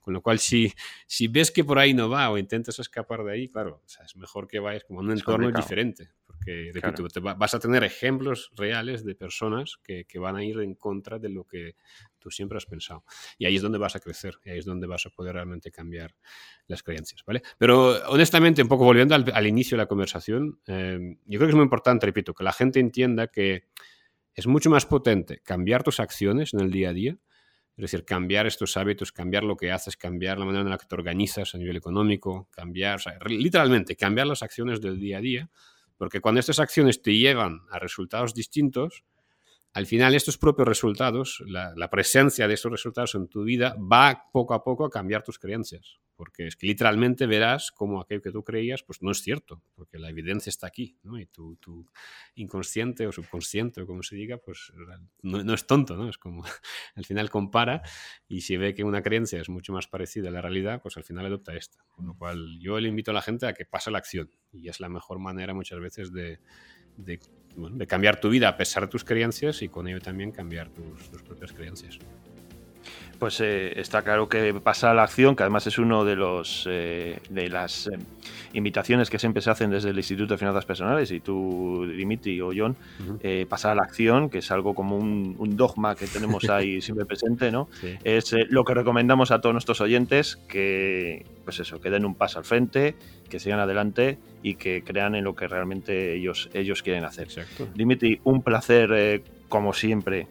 con 0.00 0.14
lo 0.14 0.22
cual, 0.22 0.38
si, 0.38 0.72
si 1.06 1.28
ves 1.28 1.50
que 1.50 1.64
por 1.64 1.78
ahí 1.78 1.94
no 1.94 2.08
va 2.08 2.30
o 2.30 2.38
intentas 2.38 2.78
escapar 2.78 3.22
de 3.24 3.32
ahí, 3.32 3.48
claro, 3.48 3.82
o 3.84 3.88
sea, 3.88 4.04
es 4.04 4.16
mejor 4.16 4.48
que 4.48 4.58
vayas 4.58 4.84
como 4.84 5.00
a 5.00 5.02
un 5.02 5.12
entorno 5.12 5.50
diferente 5.52 6.10
que, 6.44 6.70
repito, 6.72 7.06
te 7.08 7.20
vas 7.20 7.54
a 7.54 7.58
tener 7.58 7.84
ejemplos 7.84 8.50
reales 8.56 9.04
de 9.04 9.14
personas 9.14 9.78
que, 9.82 10.04
que, 10.04 10.18
van 10.18 10.36
a 10.36 10.44
ir 10.44 10.60
en 10.60 10.74
contra 10.74 11.18
de 11.18 11.28
lo 11.28 11.44
que 11.44 11.76
tú 12.18 12.30
siempre 12.30 12.58
has 12.58 12.66
pensado. 12.66 13.04
Y 13.38 13.46
ahí 13.46 13.56
es 13.56 13.62
donde 13.62 13.78
vas 13.78 13.96
a 13.96 14.00
crecer, 14.00 14.38
y 14.44 14.50
ahí 14.50 14.58
es 14.58 14.64
donde 14.64 14.86
vas 14.86 15.06
a 15.06 15.10
poder 15.10 15.34
realmente 15.34 15.70
cambiar 15.70 16.14
las 16.66 16.82
creencias, 16.82 17.22
¿vale? 17.26 17.42
Pero 17.58 18.08
honestamente, 18.08 18.62
un 18.62 18.68
poco 18.68 18.84
volviendo 18.84 19.14
al, 19.14 19.24
al 19.32 19.46
inicio 19.46 19.76
de 19.76 19.82
la 19.82 19.88
conversación, 19.88 20.60
eh, 20.66 21.16
yo 21.24 21.38
creo 21.38 21.48
que 21.48 21.52
es 21.52 21.56
muy 21.56 21.64
importante, 21.64 22.06
repito, 22.06 22.34
que 22.34 22.44
la 22.44 22.52
gente 22.52 22.80
entienda 22.80 23.28
que 23.28 23.64
es 24.34 24.46
mucho 24.46 24.70
más 24.70 24.86
potente 24.86 25.40
cambiar 25.42 25.82
tus 25.82 25.98
acciones 25.98 26.52
en 26.52 26.60
el 26.60 26.70
día 26.70 26.90
a 26.90 26.92
día, 26.92 27.18
es 27.76 27.82
decir, 27.82 28.04
cambiar 28.04 28.46
estos 28.46 28.76
hábitos, 28.78 29.12
cambiar 29.12 29.44
lo 29.44 29.56
que 29.56 29.70
haces, 29.70 29.96
cambiar 29.96 30.38
la 30.38 30.46
manera 30.46 30.62
en 30.62 30.70
la 30.70 30.78
que 30.78 30.86
te 30.86 30.94
organizas 30.94 31.54
a 31.54 31.58
nivel 31.58 31.76
económico, 31.76 32.48
cambiar, 32.50 32.96
o 32.96 32.98
sea, 32.98 33.18
literalmente, 33.26 33.96
cambiar 33.96 34.26
las 34.26 34.42
acciones 34.42 34.80
del 34.80 34.98
día 34.98 35.18
a 35.18 35.20
día, 35.20 35.50
porque 35.96 36.20
cuando 36.20 36.40
estas 36.40 36.60
acciones 36.60 37.02
te 37.02 37.16
llevan 37.16 37.62
a 37.70 37.78
resultados 37.78 38.34
distintos, 38.34 39.04
al 39.76 39.84
final 39.84 40.14
estos 40.14 40.38
propios 40.38 40.66
resultados, 40.66 41.44
la, 41.46 41.90
presencia 41.90 42.48
de 42.48 42.54
estos 42.54 42.72
resultados 42.72 43.14
en 43.14 43.28
tu 43.28 43.44
vida 43.44 43.76
va 43.76 44.30
poco 44.32 44.54
a 44.54 44.64
poco 44.64 44.86
a 44.86 44.90
cambiar 44.90 45.22
tus 45.22 45.38
creencias, 45.38 46.00
porque 46.16 46.46
es 46.46 46.56
que 46.56 46.66
literalmente 46.66 47.26
verás 47.26 47.72
como 47.72 48.00
aquello 48.00 48.22
que 48.22 48.32
tú 48.32 48.42
creías 48.42 48.82
pues 48.82 49.02
no 49.02 49.10
es 49.10 49.20
cierto, 49.20 49.62
porque 49.74 49.98
la 49.98 50.08
evidencia 50.08 50.48
está 50.48 50.66
aquí, 50.66 50.96
¿no? 51.02 51.18
y 51.18 51.26
tu, 51.26 51.58
inconsciente 52.36 53.06
o 53.06 53.12
subconsciente 53.12 53.82
o 53.82 53.86
como 53.86 54.02
se 54.02 54.16
diga, 54.16 54.38
pues 54.38 54.72
no, 55.20 55.52
es 55.52 55.66
tonto, 55.66 55.94
¿no? 55.94 56.08
es 56.08 56.16
como 56.16 56.42
al 56.94 57.04
final 57.04 57.28
compara 57.28 57.82
y 58.28 58.40
si 58.40 58.56
ve 58.56 58.72
que 58.72 58.82
una 58.82 59.02
creencia 59.02 59.42
es 59.42 59.50
mucho 59.50 59.74
más 59.74 59.86
parecida 59.88 60.30
a 60.30 60.32
la 60.32 60.40
realidad, 60.40 60.80
pues 60.80 60.96
al 60.96 61.04
final 61.04 61.26
adopta 61.26 61.54
esta, 61.54 61.84
con 61.90 62.06
lo 62.06 62.14
cual 62.14 62.58
yo 62.60 62.80
le 62.80 62.88
invito 62.88 63.10
a 63.10 63.14
la 63.14 63.20
gente 63.20 63.46
a 63.46 63.52
que 63.52 63.66
pase 63.66 63.90
la 63.90 63.98
acción 63.98 64.30
y 64.54 64.70
es 64.70 64.80
la 64.80 64.88
mejor 64.88 65.18
manera 65.18 65.52
muchas 65.52 65.80
veces 65.80 66.14
de, 66.14 66.38
cambiar 67.86 68.20
tu 68.20 68.28
vida 68.28 68.48
a 68.48 68.56
pesar 68.56 68.84
de 68.84 68.88
tus 68.88 69.04
creencias 69.04 69.62
y 69.62 69.68
con 69.68 69.88
ello 69.88 70.00
también 70.00 70.32
cambiar 70.32 70.68
tus, 70.68 71.22
propias 71.22 71.52
creencias. 71.52 71.98
Pues 73.18 73.40
eh, 73.40 73.80
está 73.80 74.02
claro 74.02 74.28
que 74.28 74.52
pasa 74.54 74.92
la 74.92 75.02
acción, 75.02 75.36
que 75.36 75.42
además 75.42 75.66
es 75.66 75.78
uno 75.78 76.04
de 76.04 76.16
los 76.16 76.66
eh, 76.68 77.18
de 77.30 77.48
las 77.48 77.86
eh, 77.86 77.98
invitaciones 78.52 79.08
que 79.08 79.18
siempre 79.18 79.42
se 79.42 79.50
hacen 79.50 79.70
desde 79.70 79.90
el 79.90 79.96
Instituto 79.96 80.34
de 80.34 80.38
Finanzas 80.38 80.66
Personales 80.66 81.10
y 81.10 81.20
tú, 81.20 81.86
Dimitri 81.86 82.40
o 82.40 82.50
John, 82.54 82.76
pasar 83.48 83.72
a 83.72 83.74
la 83.74 83.82
acción, 83.82 84.28
que 84.28 84.38
es 84.38 84.50
algo 84.50 84.74
como 84.74 84.96
un, 84.96 85.56
dogma 85.56 85.94
que 85.94 86.06
tenemos 86.06 86.44
ahí 86.50 86.80
siempre 86.82 87.06
presente, 87.06 87.50
¿no? 87.50 87.68
Es 88.04 88.34
lo 88.50 88.64
que 88.64 88.74
recomendamos 88.74 89.30
a 89.30 89.40
todos 89.40 89.54
nuestros 89.54 89.80
oyentes 89.80 90.36
que, 90.48 91.24
pues 91.44 91.60
eso, 91.60 91.80
que 91.80 91.90
den 91.90 92.04
un 92.04 92.14
paso 92.14 92.38
al 92.38 92.44
frente, 92.44 92.96
que 93.28 93.38
sigan 93.38 93.60
adelante 93.60 94.18
y 94.42 94.54
que 94.54 94.82
crean 94.82 95.14
en 95.14 95.24
lo 95.24 95.34
que 95.34 95.48
realmente 95.48 96.14
ellos, 96.14 96.50
ellos 96.54 96.82
quieren 96.82 97.04
hacer. 97.04 97.28
Dimitri, 97.74 98.20
un 98.24 98.42
placer, 98.42 98.90
eh, 98.92 99.22
como 99.48 99.72
siempre, 99.72 100.28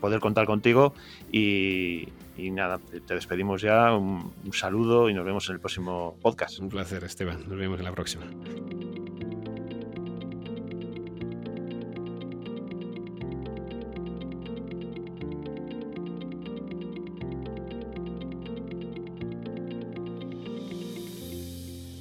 poder 0.00 0.20
contar 0.20 0.46
contigo 0.46 0.94
y, 1.32 2.08
nada, 2.38 2.78
te 2.78 3.14
despedimos 3.14 3.62
ya, 3.62 3.94
un 3.94 4.52
saludo 4.52 5.08
y 5.08 5.14
nos 5.14 5.24
vemos 5.24 5.48
en 5.48 5.54
el 5.54 5.60
próximo 5.60 6.16
podcast. 6.22 6.58
Un 6.58 6.68
placer, 6.68 7.04
Esteban, 7.04 7.48
nos 7.48 7.58
vemos 7.58 7.78
en 7.78 7.84
la 7.84 7.92
próxima. 7.92 8.26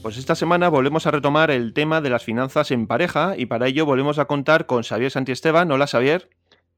Pues 0.05 0.17
esta 0.17 0.35
semana 0.35 0.69
volvemos 0.69 1.07
a 1.07 1.11
retomar 1.11 1.49
el 1.49 1.73
tema 1.73 1.99
de 1.99 2.11
las 2.11 2.23
finanzas 2.23 2.69
en 2.69 2.85
pareja 2.85 3.33
y 3.35 3.47
para 3.47 3.65
ello 3.65 3.87
volvemos 3.87 4.19
a 4.19 4.25
contar 4.25 4.67
con 4.67 4.83
Xavier 4.83 5.09
Santiesteban. 5.09 5.71
Hola 5.71 5.87
Xavier. 5.87 6.29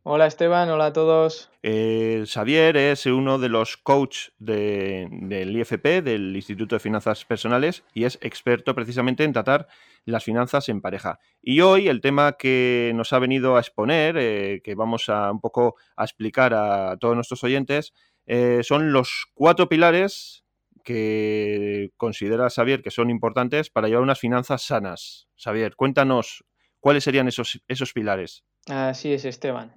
Hola 0.09 0.25
Esteban, 0.25 0.69
hola 0.69 0.85
a 0.85 0.93
todos. 0.93 1.51
Eh, 1.63 2.23
Xavier 2.25 2.77
es 2.77 3.05
uno 3.07 3.39
de 3.39 3.49
los 3.49 3.75
coaches 3.75 4.31
del 4.39 5.53
IFP, 5.53 6.01
del 6.01 6.33
Instituto 6.33 6.75
de 6.75 6.79
Finanzas 6.79 7.25
Personales, 7.25 7.83
y 7.93 8.05
es 8.05 8.17
experto 8.21 8.73
precisamente 8.73 9.25
en 9.25 9.33
tratar 9.33 9.67
las 10.05 10.23
finanzas 10.23 10.69
en 10.69 10.79
pareja. 10.79 11.19
Y 11.41 11.59
hoy 11.59 11.89
el 11.89 11.99
tema 11.99 12.37
que 12.39 12.93
nos 12.95 13.11
ha 13.11 13.19
venido 13.19 13.57
a 13.57 13.59
exponer, 13.59 14.15
eh, 14.17 14.61
que 14.63 14.75
vamos 14.75 15.09
a 15.09 15.29
un 15.29 15.41
poco 15.41 15.75
a 15.97 16.05
explicar 16.05 16.53
a 16.53 16.95
todos 16.95 17.15
nuestros 17.15 17.43
oyentes, 17.43 17.93
eh, 18.27 18.61
son 18.63 18.93
los 18.93 19.25
cuatro 19.33 19.67
pilares 19.67 20.45
que 20.85 21.91
considera 21.97 22.49
Xavier 22.49 22.81
que 22.81 22.91
son 22.91 23.09
importantes 23.09 23.69
para 23.69 23.89
llevar 23.89 24.03
unas 24.03 24.21
finanzas 24.21 24.61
sanas. 24.61 25.27
Xavier, 25.35 25.75
cuéntanos 25.75 26.45
cuáles 26.79 27.03
serían 27.03 27.27
esos, 27.27 27.61
esos 27.67 27.91
pilares. 27.91 28.45
Así 28.69 29.13
es, 29.13 29.23
Esteban. 29.23 29.73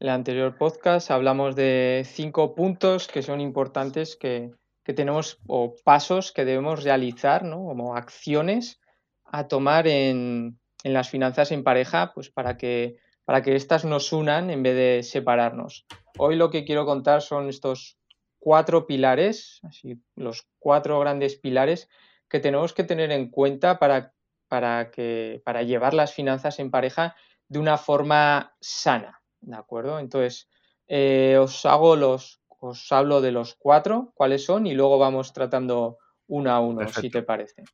el 0.00 0.08
anterior 0.08 0.56
podcast 0.56 1.10
hablamos 1.10 1.54
de 1.54 2.04
cinco 2.06 2.54
puntos 2.54 3.06
que 3.06 3.20
son 3.20 3.38
importantes 3.40 4.16
que, 4.16 4.50
tenemos 4.84 5.38
o 5.46 5.74
pasos 5.84 6.32
que 6.32 6.46
debemos 6.46 6.84
realizar, 6.84 7.44
¿no? 7.44 7.58
Como 7.66 7.94
acciones 7.94 8.80
a 9.26 9.46
tomar 9.46 9.86
en, 9.86 10.58
en 10.82 10.92
las 10.92 11.10
finanzas 11.10 11.52
en 11.52 11.62
pareja, 11.62 12.12
pues 12.14 12.30
para 12.30 12.56
que, 12.56 12.96
para 13.24 13.42
que 13.42 13.56
éstas 13.56 13.84
nos 13.84 14.12
unan 14.12 14.50
en 14.50 14.62
vez 14.62 14.74
de 14.74 15.02
separarnos. 15.02 15.86
Hoy 16.18 16.36
lo 16.36 16.50
que 16.50 16.64
quiero 16.64 16.86
contar 16.86 17.20
son 17.20 17.48
estos 17.50 17.98
cuatro 18.38 18.86
pilares, 18.86 19.60
así, 19.64 20.02
los 20.16 20.48
cuatro 20.58 20.98
grandes 20.98 21.36
pilares 21.36 21.88
que 22.28 22.40
tenemos 22.40 22.72
que 22.72 22.84
tener 22.84 23.12
en 23.12 23.30
cuenta 23.30 23.78
para, 23.78 24.14
para, 24.48 24.90
que, 24.90 25.42
para 25.44 25.62
llevar 25.62 25.92
las 25.94 26.14
finanzas 26.14 26.58
en 26.58 26.70
pareja 26.70 27.14
de 27.52 27.58
una 27.58 27.76
forma 27.76 28.54
sana, 28.60 29.20
¿de 29.42 29.56
acuerdo? 29.56 29.98
Entonces, 29.98 30.48
eh, 30.88 31.36
os 31.38 31.66
hago 31.66 31.96
los, 31.96 32.40
os 32.48 32.90
hablo 32.90 33.20
de 33.20 33.30
los 33.30 33.56
cuatro, 33.56 34.10
cuáles 34.14 34.44
son, 34.46 34.66
y 34.66 34.72
luego 34.72 34.98
vamos 34.98 35.34
tratando 35.34 35.98
uno 36.28 36.50
a 36.50 36.60
uno, 36.60 36.88
si 36.88 37.10
te 37.10 37.22
parece. 37.22 37.64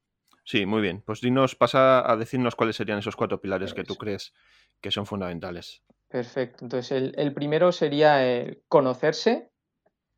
Sí, 0.44 0.66
muy 0.66 0.80
bien. 0.80 1.02
Pues 1.06 1.20
dinos, 1.20 1.54
pasa 1.54 2.10
a 2.10 2.16
decirnos 2.16 2.56
cuáles 2.56 2.74
serían 2.74 2.98
esos 2.98 3.14
cuatro 3.14 3.40
pilares 3.40 3.72
que 3.72 3.84
tú 3.84 3.94
crees 3.94 4.32
que 4.80 4.90
son 4.90 5.06
fundamentales. 5.06 5.84
Perfecto. 6.08 6.64
Entonces, 6.64 7.12
el, 7.14 7.32
primero 7.32 7.70
sería 7.70 8.26
el 8.26 8.64
conocerse, 8.66 9.52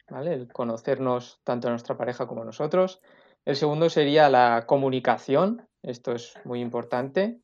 ¿vale? 0.09 0.33
El 0.33 0.51
conocernos 0.51 1.41
tanto 1.45 1.69
a 1.69 1.71
nuestra 1.71 1.99
pareja 1.99 2.27
como 2.27 2.43
a 2.43 2.47
nosotros. 2.47 3.03
El 3.45 3.57
segundo 3.57 3.91
sería 3.91 4.31
la 4.31 4.65
comunicación, 4.67 5.69
esto 5.83 6.13
es 6.13 6.35
muy 6.45 6.61
importante. 6.61 7.41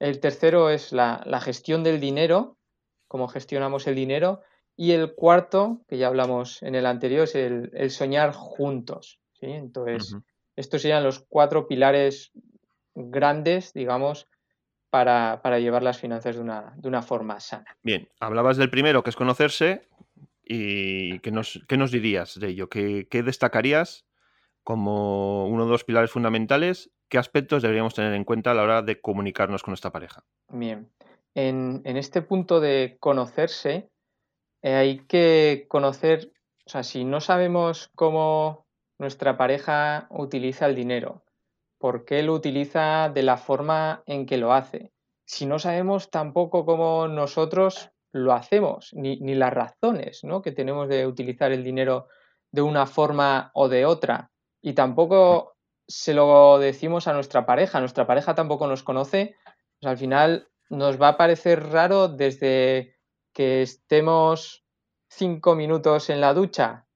El 0.00 0.18
tercero 0.18 0.70
es 0.70 0.92
la, 0.92 1.40
gestión 1.40 1.84
del 1.84 2.00
dinero, 2.00 2.58
cómo 3.06 3.28
gestionamos 3.28 3.86
el 3.86 3.94
dinero. 3.94 4.42
Y 4.76 4.92
el 4.92 5.14
cuarto, 5.14 5.82
que 5.86 5.98
ya 5.98 6.08
hablamos 6.08 6.62
en 6.62 6.74
el 6.74 6.86
anterior, 6.86 7.24
es 7.24 7.36
el, 7.36 7.90
soñar 7.90 8.32
juntos. 8.32 9.20
¿sí? 9.34 9.46
Entonces, 9.46 10.16
estos 10.56 10.82
serían 10.82 11.04
los 11.04 11.20
cuatro 11.20 11.68
pilares 11.68 12.32
grandes, 12.94 13.72
digamos, 13.72 14.26
para, 14.90 15.58
llevar 15.58 15.82
las 15.82 15.98
finanzas 15.98 16.36
de 16.36 16.42
una, 16.42 16.72
de 16.76 16.88
una, 16.88 17.02
forma 17.02 17.38
sana. 17.40 17.76
Bien, 17.82 18.08
hablabas 18.18 18.56
del 18.56 18.70
primero, 18.70 19.02
que 19.02 19.10
es 19.10 19.16
conocerse, 19.16 19.88
y 20.44 21.20
¿qué 21.20 21.30
nos, 21.30 21.62
qué 21.68 21.76
nos 21.76 21.92
dirías 21.92 22.38
de 22.38 22.48
ello? 22.48 22.68
¿Qué, 22.68 23.06
destacarías 23.24 24.04
como 24.64 25.46
uno 25.46 25.64
de 25.64 25.70
los 25.70 25.84
pilares 25.84 26.10
fundamentales? 26.10 26.90
¿Qué 27.10 27.18
aspectos 27.18 27.60
deberíamos 27.60 27.92
tener 27.92 28.14
en 28.14 28.22
cuenta 28.22 28.52
a 28.52 28.54
la 28.54 28.62
hora 28.62 28.82
de 28.82 29.00
comunicarnos 29.00 29.64
con 29.64 29.72
nuestra 29.72 29.90
pareja? 29.90 30.22
Bien, 30.48 30.88
en, 31.34 31.82
este 31.84 32.22
punto 32.22 32.60
de 32.60 32.98
conocerse, 33.00 33.90
eh, 34.62 34.74
hay 34.74 34.98
que 35.08 35.66
conocer, 35.68 36.32
o 36.64 36.70
sea, 36.70 36.84
si 36.84 37.04
no 37.04 37.20
sabemos 37.20 37.90
cómo 37.96 38.68
nuestra 39.00 39.36
pareja 39.36 40.06
utiliza 40.10 40.66
el 40.66 40.76
dinero, 40.76 41.24
por 41.78 42.04
qué 42.04 42.22
lo 42.22 42.32
utiliza 42.32 43.10
de 43.12 43.24
la 43.24 43.36
forma 43.36 44.04
en 44.06 44.24
que 44.24 44.36
lo 44.36 44.52
hace. 44.52 44.92
Si 45.24 45.46
no 45.46 45.58
sabemos 45.58 46.10
tampoco 46.10 46.64
cómo 46.64 47.08
nosotros 47.08 47.90
lo 48.12 48.34
hacemos, 48.34 48.90
ni, 48.92 49.16
las 49.34 49.52
razones 49.52 50.22
¿no? 50.22 50.42
que 50.42 50.52
tenemos 50.52 50.88
de 50.88 51.08
utilizar 51.08 51.50
el 51.50 51.64
dinero 51.64 52.06
de 52.52 52.62
una 52.62 52.86
forma 52.86 53.50
o 53.54 53.68
de 53.68 53.84
otra, 53.84 54.30
y 54.62 54.74
tampoco 54.74 55.56
se 55.90 56.14
lo 56.14 56.58
decimos 56.60 57.08
a 57.08 57.12
nuestra 57.12 57.44
pareja, 57.44 57.80
nuestra 57.80 58.06
pareja 58.06 58.34
tampoco 58.36 58.68
nos 58.68 58.84
conoce, 58.84 59.34
pues 59.80 59.90
al 59.90 59.98
final 59.98 60.48
nos 60.68 61.02
va 61.02 61.08
a 61.08 61.16
parecer 61.16 61.68
raro 61.70 62.06
desde 62.06 62.94
que 63.34 63.62
estemos 63.62 64.64
cinco 65.08 65.56
minutos 65.56 66.08
en 66.08 66.20
la 66.20 66.32
ducha 66.32 66.86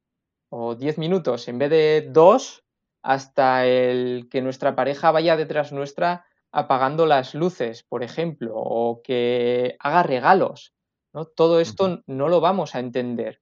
o 0.48 0.76
diez 0.76 0.96
minutos 0.96 1.48
en 1.48 1.58
vez 1.58 1.70
de 1.70 2.08
dos 2.08 2.64
hasta 3.02 3.66
el 3.66 4.28
que 4.30 4.40
nuestra 4.40 4.76
pareja 4.76 5.10
vaya 5.10 5.36
detrás 5.36 5.72
nuestra 5.72 6.24
apagando 6.52 7.04
las 7.04 7.34
luces, 7.34 7.82
por 7.82 8.04
ejemplo, 8.04 8.52
o 8.54 9.02
que 9.02 9.76
haga 9.80 10.04
regalos. 10.04 10.72
¿no? 11.12 11.24
Todo 11.26 11.58
esto 11.58 12.02
no 12.06 12.28
lo 12.28 12.40
vamos 12.40 12.76
a 12.76 12.78
entender. 12.78 13.40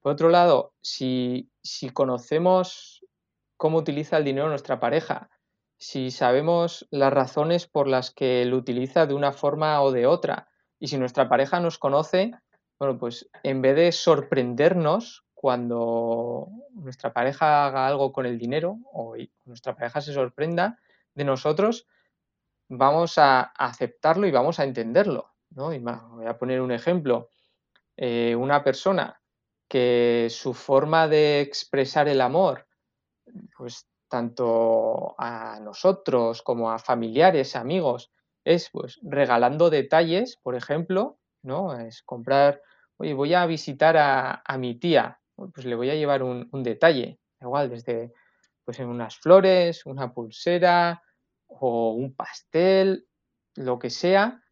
Por 0.00 0.12
otro 0.12 0.28
lado, 0.28 0.72
si, 0.80 1.50
si 1.62 1.90
conocemos 1.90 2.93
cómo 3.64 3.78
utiliza 3.78 4.18
el 4.18 4.24
dinero 4.24 4.50
nuestra 4.50 4.78
pareja, 4.78 5.30
si 5.78 6.10
sabemos 6.10 6.86
las 6.90 7.10
razones 7.10 7.66
por 7.66 7.88
las 7.88 8.10
que 8.10 8.44
lo 8.44 8.58
utiliza 8.58 9.06
de 9.06 9.14
una 9.14 9.32
forma 9.32 9.80
o 9.80 9.90
de 9.90 10.06
otra, 10.06 10.50
y 10.78 10.88
si 10.88 10.98
nuestra 10.98 11.30
pareja 11.30 11.60
nos 11.60 11.78
conoce, 11.78 12.32
bueno, 12.78 12.98
pues 12.98 13.30
en 13.42 13.62
vez 13.62 13.74
de 13.76 13.90
sorprendernos 13.90 15.24
cuando 15.32 16.48
nuestra 16.74 17.14
pareja 17.14 17.64
haga 17.64 17.86
algo 17.86 18.12
con 18.12 18.26
el 18.26 18.36
dinero 18.36 18.76
o 18.92 19.14
nuestra 19.46 19.74
pareja 19.74 20.02
se 20.02 20.12
sorprenda 20.12 20.78
de 21.14 21.24
nosotros, 21.24 21.86
vamos 22.68 23.16
a 23.16 23.40
aceptarlo 23.40 24.26
y 24.26 24.30
vamos 24.30 24.60
a 24.60 24.64
entenderlo. 24.64 25.32
¿no? 25.48 25.72
Y 25.72 25.78
voy 25.78 26.26
a 26.26 26.36
poner 26.36 26.60
un 26.60 26.70
ejemplo. 26.70 27.30
Eh, 27.96 28.36
una 28.36 28.62
persona 28.62 29.22
que 29.68 30.26
su 30.28 30.52
forma 30.52 31.08
de 31.08 31.40
expresar 31.40 32.08
el 32.08 32.20
amor, 32.20 32.66
pues 33.56 33.86
tanto 34.08 35.14
a 35.18 35.58
nosotros 35.60 36.42
como 36.42 36.70
a 36.70 36.78
familiares, 36.78 37.56
amigos, 37.56 38.12
es 38.44 38.70
pues 38.70 39.00
regalando 39.02 39.70
detalles, 39.70 40.38
por 40.42 40.54
ejemplo, 40.54 41.18
¿no? 41.42 41.78
Es 41.78 42.02
comprar, 42.02 42.60
oye, 42.96 43.14
voy 43.14 43.34
a 43.34 43.46
visitar 43.46 43.96
a, 43.96 44.42
a 44.44 44.58
mi 44.58 44.78
tía, 44.78 45.20
pues 45.34 45.66
le 45.66 45.74
voy 45.74 45.90
a 45.90 45.94
llevar 45.94 46.22
un, 46.22 46.48
detalle, 46.62 47.18
igual 47.40 47.70
desde 47.70 48.12
pues 48.64 48.78
unas 48.78 49.16
flores, 49.16 49.84
una 49.86 50.12
pulsera 50.12 51.02
o 51.46 51.92
un 51.92 52.14
pastel, 52.14 53.06
lo 53.56 53.78
que 53.78 53.90
sea, 53.90 54.42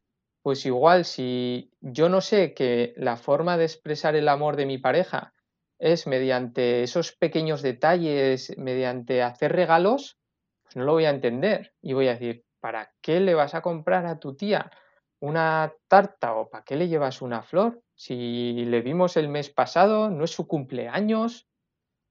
pues 0.43 0.67
igual 0.67 1.05
si 1.05 1.73
yo 1.81 2.09
no 2.09 2.21
sé 2.21 2.53
que 2.53 2.95
la 2.97 3.17
forma 3.17 3.57
de 3.57 3.65
expresar 3.65 4.17
el 4.17 4.29
amor 4.29 4.57
de 4.57 4.67
mi 4.67 4.79
pareja 4.79 5.35
es 5.83 6.07
mediante 6.07 6.85
esos 6.85 7.11
pequeños 7.11 7.61
detalles, 7.61 8.57
mediante 8.57 9.21
hacer 9.21 9.51
regalos, 9.51 10.17
pues 10.63 10.77
no 10.77 10.85
lo 10.85 10.93
voy 10.93 11.07
a 11.07 11.11
entender 11.11 11.75
y 11.83 11.93
voy 11.93 12.07
a 12.07 12.13
decir, 12.13 12.45
¿para 12.61 12.93
qué 13.01 13.19
le 13.19 13.35
vas 13.35 13.57
a 13.57 13.63
comprar 13.63 14.07
a 14.07 14.21
tu 14.21 14.37
tía 14.37 14.71
una 15.19 15.75
tarta 15.89 16.35
o 16.35 16.49
para 16.49 16.63
qué 16.63 16.77
le 16.77 16.87
llevas 16.87 17.21
una 17.21 17.43
flor? 17.43 17.83
Si 17.97 18.65
le 18.65 18.81
vimos 18.81 19.17
el 19.17 19.29
mes 19.29 19.51
pasado, 19.51 20.09
no 20.09 20.23
es 20.23 20.31
su 20.31 20.47
cumpleaños, 20.47 21.49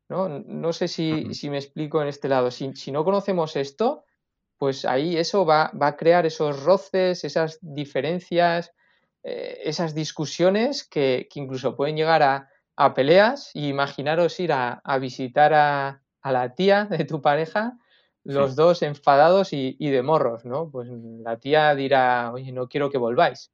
¿no? 0.09 0.27
No 0.27 0.73
sé 0.73 0.89
si, 0.89 1.49
me 1.49 1.57
explico 1.57 2.01
en 2.01 2.09
este 2.09 2.27
lado. 2.27 2.51
Si, 2.51 2.91
no 2.91 3.05
conocemos 3.05 3.55
esto, 3.55 4.03
pues 4.57 4.83
ahí 4.83 5.15
eso 5.15 5.45
va, 5.45 5.71
a 5.79 5.95
crear 5.95 6.25
esos 6.25 6.63
roces, 6.63 7.23
esas 7.23 7.57
diferencias, 7.61 8.73
eh, 9.23 9.61
esas 9.63 9.95
discusiones 9.95 10.85
que, 10.85 11.29
incluso 11.35 11.77
pueden 11.77 11.95
llegar 11.95 12.21
a, 12.21 12.49
peleas. 12.95 13.51
Y 13.53 13.69
imaginaros 13.69 14.39
ir 14.39 14.51
a, 14.53 14.81
visitar 14.99 15.53
a, 15.53 16.01
la 16.23 16.53
tía 16.55 16.85
de 16.85 17.05
tu 17.05 17.21
pareja, 17.21 17.77
los 18.23 18.55
dos 18.55 18.81
enfadados 18.81 19.53
y, 19.53 19.75
y, 19.79 19.89
de 19.89 20.03
morros, 20.03 20.45
¿no? 20.45 20.69
Pues 20.69 20.89
la 20.89 21.37
tía 21.39 21.73
dirá, 21.75 22.31
oye, 22.33 22.51
no 22.51 22.67
quiero 22.67 22.89
que 22.89 22.97
volváis. 22.97 23.51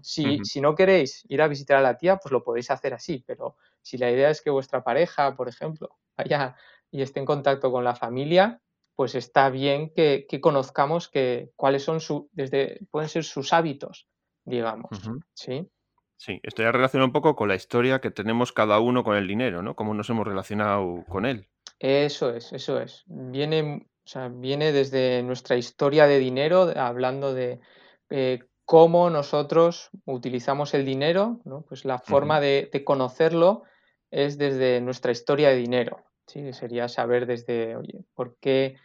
Si, 0.00 0.60
no 0.60 0.74
queréis 0.74 1.24
ir 1.28 1.42
a 1.42 1.48
visitar 1.48 1.76
a 1.76 1.82
la 1.82 1.98
tía, 1.98 2.16
pues 2.16 2.32
lo 2.32 2.42
podéis 2.42 2.70
hacer 2.70 2.94
así, 2.94 3.22
pero 3.26 3.56
si 3.82 3.98
la 3.98 4.10
idea 4.10 4.30
es 4.30 4.40
que 4.40 4.50
vuestra 4.50 4.82
pareja, 4.82 5.36
por 5.36 5.48
ejemplo, 5.48 5.90
vaya 6.16 6.56
y 6.90 7.02
esté 7.02 7.20
en 7.20 7.26
contacto 7.26 7.70
con 7.70 7.84
la 7.84 7.94
familia, 7.94 8.60
pues 8.94 9.14
está 9.14 9.50
bien 9.50 9.92
que, 9.92 10.26
conozcamos 10.40 11.08
que, 11.08 11.52
cuáles 11.56 11.84
son 11.84 12.00
su, 12.00 12.30
desde, 12.32 12.80
pueden 12.90 13.10
ser 13.10 13.24
sus 13.24 13.52
hábitos, 13.52 14.08
digamos. 14.44 14.90
¿sí? 15.34 15.68
Sí, 16.16 16.40
esto 16.42 16.62
ya 16.62 16.72
relaciona 16.72 17.04
un 17.04 17.12
poco 17.12 17.36
con 17.36 17.48
la 17.48 17.54
historia 17.54 18.00
que 18.00 18.10
tenemos 18.10 18.52
cada 18.52 18.80
uno 18.80 19.04
con 19.04 19.16
el 19.16 19.28
dinero, 19.28 19.62
¿no? 19.62 19.76
Cómo 19.76 19.94
nos 19.94 20.08
hemos 20.08 20.26
relacionado 20.26 21.04
con 21.08 21.26
él. 21.26 21.48
Eso 21.78 22.30
es, 22.30 22.52
eso 22.52 22.80
es. 22.80 23.04
Viene, 23.06 23.86
viene 24.32 24.72
desde 24.72 25.22
nuestra 25.22 25.56
historia 25.56 26.06
de 26.06 26.18
dinero, 26.18 26.72
hablando 26.74 27.34
de 27.34 27.60
eh, 28.08 28.40
cómo 28.64 29.10
nosotros 29.10 29.90
utilizamos 30.06 30.72
el 30.74 30.86
dinero, 30.86 31.40
pues 31.68 31.84
la 31.84 31.98
forma 31.98 32.40
de, 32.40 32.70
conocerlo 32.84 33.64
es 34.10 34.38
desde 34.38 34.80
nuestra 34.80 35.12
historia 35.12 35.50
de 35.50 35.56
dinero. 35.56 36.04
¿sí? 36.26 36.52
Sería 36.54 36.88
saber 36.88 37.26
desde, 37.26 37.76
oye, 37.76 38.04
¿por 38.14 38.36
qué, 38.40 38.76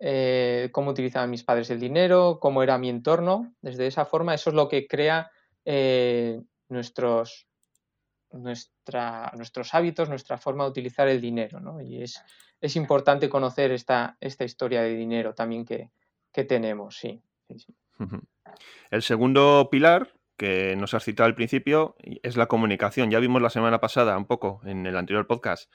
eh, 0.00 0.68
cómo 0.72 0.90
utilizaban 0.90 1.30
mis 1.30 1.44
padres 1.44 1.70
el 1.70 1.80
dinero, 1.80 2.38
cómo 2.40 2.62
era 2.62 2.76
mi 2.76 2.90
entorno? 2.90 3.54
Desde 3.62 3.86
esa 3.86 4.04
forma, 4.04 4.34
eso 4.34 4.50
es 4.50 4.56
lo 4.56 4.68
que 4.68 4.86
crea 4.86 5.30
eh, 5.64 6.40
nuestros, 6.74 7.46
nuestra, 8.30 9.32
nuestros 9.34 9.74
hábitos, 9.74 10.10
nuestra 10.10 10.36
forma 10.36 10.64
de 10.64 10.70
utilizar 10.70 11.08
el 11.08 11.20
dinero. 11.20 11.80
Y 11.80 12.02
es, 12.02 12.22
es 12.60 12.76
importante 12.76 13.30
conocer 13.30 13.72
esta, 13.72 14.18
esta 14.20 14.44
historia 14.44 14.82
de 14.82 14.94
dinero 14.94 15.34
también 15.34 15.64
que, 15.64 15.90
tenemos, 16.44 16.96
sí. 16.96 17.22
El 18.90 19.02
segundo 19.02 19.68
pilar 19.70 20.12
que 20.36 20.74
nos 20.74 20.94
has 20.94 21.04
citado 21.04 21.28
al 21.28 21.36
principio 21.36 21.94
es 22.00 22.36
la 22.36 22.46
comunicación. 22.46 23.10
Ya 23.10 23.20
vimos 23.20 23.40
la 23.40 23.50
semana 23.50 23.80
pasada, 23.80 24.18
un 24.18 24.26
poco, 24.26 24.60
en 24.64 24.84
el 24.84 24.96
anterior 24.96 25.28
podcast, 25.28 25.70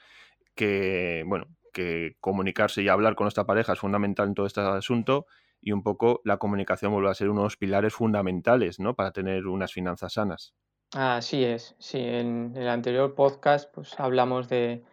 que, 0.54 1.24
bueno, 1.26 1.46
que 1.72 2.16
comunicarse 2.20 2.82
y 2.82 2.88
hablar 2.88 3.14
con 3.14 3.24
nuestra 3.24 3.46
pareja 3.46 3.72
es 3.72 3.78
fundamental 3.78 4.28
en 4.28 4.34
todo 4.34 4.44
este 4.44 4.60
asunto 4.60 5.26
y 5.62 5.72
un 5.72 5.82
poco 5.82 6.20
la 6.24 6.38
comunicación 6.38 6.92
vuelve 6.92 7.10
a 7.10 7.14
ser 7.14 7.30
uno 7.30 7.40
de 7.40 7.46
los 7.46 7.56
pilares 7.56 7.94
fundamentales, 7.94 8.80
¿no? 8.80 8.94
Para 8.94 9.12
tener 9.12 9.46
unas 9.46 9.72
finanzas 9.72 10.14
sanas. 10.14 10.54
Así 10.92 11.44
es, 11.44 11.76
sí. 11.78 11.98
En 11.98 12.52
el 12.56 12.68
anterior 12.68 13.14
podcast, 13.14 13.72
pues 13.72 13.98
hablamos 14.00 14.48
de, 14.48 14.84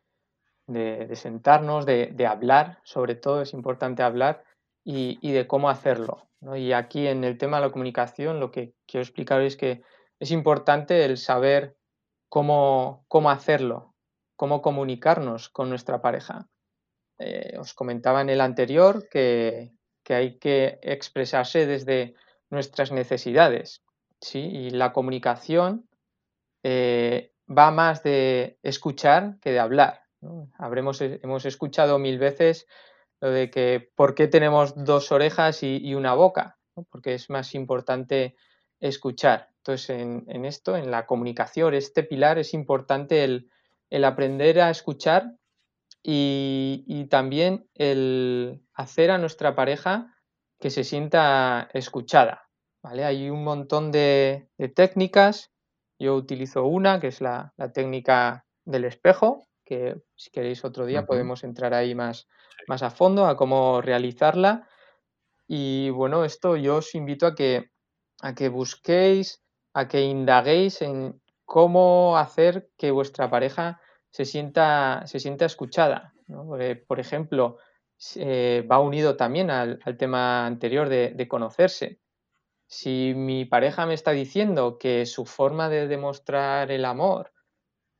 de, 0.67 1.15
sentarnos, 1.15 1.85
de, 1.85 2.27
hablar, 2.27 2.79
sobre 2.83 3.15
todo 3.15 3.41
es 3.41 3.53
importante 3.53 4.03
hablar 4.03 4.43
y, 4.83 5.31
de 5.31 5.47
cómo 5.47 5.69
hacerlo. 5.69 6.27
Y 6.55 6.73
aquí 6.73 7.07
en 7.07 7.23
el 7.23 7.37
tema 7.37 7.57
de 7.57 7.65
la 7.65 7.71
comunicación 7.71 8.39
lo 8.39 8.51
que 8.51 8.73
quiero 8.85 9.01
explicar 9.01 9.41
es 9.41 9.57
que 9.57 9.81
es 10.19 10.31
importante 10.31 11.03
el 11.05 11.17
saber 11.17 11.77
cómo, 12.29 13.05
cómo 13.07 13.31
hacerlo, 13.31 13.95
cómo 14.35 14.61
comunicarnos 14.61 15.49
con 15.49 15.69
nuestra 15.69 16.01
pareja. 16.01 16.47
Eh, 17.17 17.57
os 17.57 17.73
comentaba 17.73 18.21
en 18.21 18.29
el 18.29 18.41
anterior 18.41 19.07
que, 19.09 19.71
hay 20.09 20.37
que 20.37 20.79
expresarse 20.83 21.65
desde 21.65 22.13
nuestras 22.49 22.91
necesidades. 22.91 23.83
¿sí? 24.21 24.39
Y 24.39 24.69
la 24.69 24.93
comunicación 24.93 25.86
eh, 26.69 27.31
va 27.47 27.71
más 27.71 28.03
de 28.03 28.59
escuchar 28.61 29.39
que 29.39 29.53
de 29.53 29.59
hablar. 29.59 30.01
Habremos, 30.57 30.99
eh, 30.99 31.21
hemos 31.23 31.45
escuchado 31.45 31.97
mil 31.97 32.19
veces 32.19 32.67
lo 33.21 33.29
de 33.29 33.49
que 33.49 33.89
por 33.95 34.15
qué 34.15 34.27
tenemos 34.27 34.73
dos 34.75 35.13
orejas 35.13 35.63
y, 35.63 35.95
una 35.95 36.13
boca, 36.13 36.57
porque 36.89 37.13
es 37.13 37.29
más 37.29 37.55
importante 37.55 38.35
escuchar. 38.81 39.47
Entonces, 39.59 39.91
en, 39.91 40.43
esto, 40.43 40.75
en 40.75 40.91
la 40.91 41.05
comunicación, 41.05 41.73
este 41.73 42.03
pilar 42.03 42.37
es 42.37 42.53
importante 42.53 43.23
el, 43.23 44.03
aprender 44.03 44.59
a 44.59 44.69
escuchar 44.69 45.37
y, 46.03 47.07
también 47.09 47.69
el 47.75 48.61
hacer 48.73 49.09
a 49.09 49.17
nuestra 49.17 49.55
pareja 49.55 50.13
que 50.59 50.69
se 50.69 50.83
sienta 50.83 51.69
escuchada. 51.73 52.49
¿vale? 52.83 53.05
Hay 53.05 53.29
un 53.29 53.45
montón 53.45 53.93
de, 53.93 54.49
técnicas. 54.75 55.53
Yo 55.99 56.15
utilizo 56.15 56.65
una, 56.65 56.99
que 56.99 57.07
es 57.07 57.21
la 57.21 57.53
técnica 57.73 58.45
del 58.65 58.85
espejo, 58.85 59.47
que 59.67 60.01
si 60.15 60.31
queréis 60.31 60.63
otro 60.63 60.85
día 60.85 61.05
podemos 61.05 61.43
entrar 61.43 61.73
ahí 61.73 61.93
más, 61.93 62.27
más 62.67 62.83
a 62.83 62.89
fondo 62.89 63.25
a 63.25 63.35
cómo 63.35 63.81
realizarla. 63.81 64.67
Y 65.45 65.89
bueno, 65.89 66.23
esto 66.23 66.55
yo 66.55 66.77
os 66.77 66.95
invito 66.95 67.27
a 67.27 67.35
que, 67.35 67.69
a 68.21 68.33
que 68.33 68.47
busquéis, 68.49 69.43
a 69.73 69.87
que 69.87 70.01
indaguéis 70.01 70.81
en 70.81 71.21
cómo 71.45 72.17
hacer 72.17 72.69
que 72.77 72.91
vuestra 72.91 73.29
pareja 73.29 73.79
se 74.09 74.25
sienta, 74.25 75.03
se 75.05 75.19
sienta 75.19 75.45
escuchada. 75.45 76.13
por 76.87 76.99
ejemplo, 76.99 77.57
va 78.71 78.79
unido 78.79 79.17
también 79.17 79.49
al, 79.49 79.79
tema 79.97 80.45
anterior 80.45 80.87
de, 80.87 81.11
de, 81.13 81.27
conocerse. 81.27 81.99
Si 82.67 83.13
mi 83.15 83.45
pareja 83.45 83.85
me 83.85 83.93
está 83.93 84.11
diciendo 84.11 84.77
que 84.77 85.05
su 85.05 85.25
forma 85.25 85.69
de 85.69 85.87
demostrar 85.87 86.71
el 86.71 86.85
amor 86.85 87.33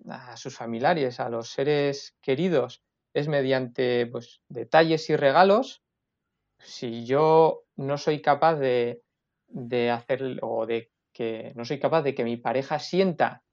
a 0.09 0.37
sus 0.37 0.55
familiares, 0.55 1.19
a 1.19 1.29
los 1.29 1.49
seres 1.49 2.17
queridos, 2.21 2.83
es 3.13 3.27
mediante 3.27 4.05
pues, 4.07 4.41
detalles 4.49 5.09
y 5.09 5.15
regalos, 5.15 5.83
si 6.59 7.05
yo 7.05 7.63
no 7.75 7.97
soy 7.97 8.21
capaz 8.21 8.55
de, 8.55 9.03
de 9.47 9.89
hacer 9.89 10.39
o 10.41 10.65
de 10.65 10.91
que 11.13 11.53
no 11.55 11.65
soy 11.65 11.79
capaz 11.79 12.03
de 12.03 12.13
que 12.13 12.23
mi 12.23 12.37
pareja 12.37 12.79
sienta 12.79 13.43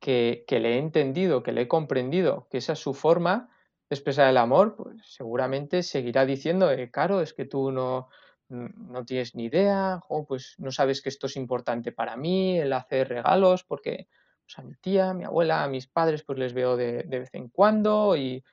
que, 0.00 0.44
le 0.48 0.74
he 0.74 0.78
entendido, 0.78 1.42
que 1.42 1.52
le 1.52 1.62
he 1.62 1.68
comprendido, 1.68 2.46
que 2.50 2.58
esa 2.58 2.74
es 2.74 2.78
su 2.78 2.94
forma 2.94 3.50
de 3.88 3.96
expresar 3.96 4.28
el 4.28 4.36
amor, 4.36 4.76
pues 4.76 4.96
seguramente 5.02 5.82
seguirá 5.82 6.24
diciendo, 6.24 6.70
eh, 6.70 6.90
Caro, 6.90 7.20
es 7.20 7.32
que 7.32 7.44
tú 7.44 7.70
no, 7.70 8.08
no 8.48 9.04
tienes 9.04 9.34
ni 9.34 9.44
idea, 9.44 10.00
o 10.08 10.24
pues 10.24 10.54
no 10.58 10.70
sabes 10.70 11.02
que 11.02 11.08
esto 11.08 11.26
es 11.26 11.36
importante 11.36 11.92
para 11.92 12.16
mí, 12.16 12.58
el 12.58 12.72
hacer 12.72 13.08
regalos, 13.08 13.64
porque 13.64 14.08
pues, 14.44 14.58
a 14.58 14.62
mi 14.62 14.74
tía, 14.76 15.10
a 15.10 15.14
mi 15.14 15.24
abuela, 15.24 15.64
a 15.64 15.68
mis 15.68 15.88
padres, 15.88 16.22
pues 16.22 16.38
les 16.38 16.52
veo 16.52 16.76
de, 16.76 17.02
vez 17.02 17.30
en 17.32 17.48
cuando 17.48 18.16
y 18.16 18.44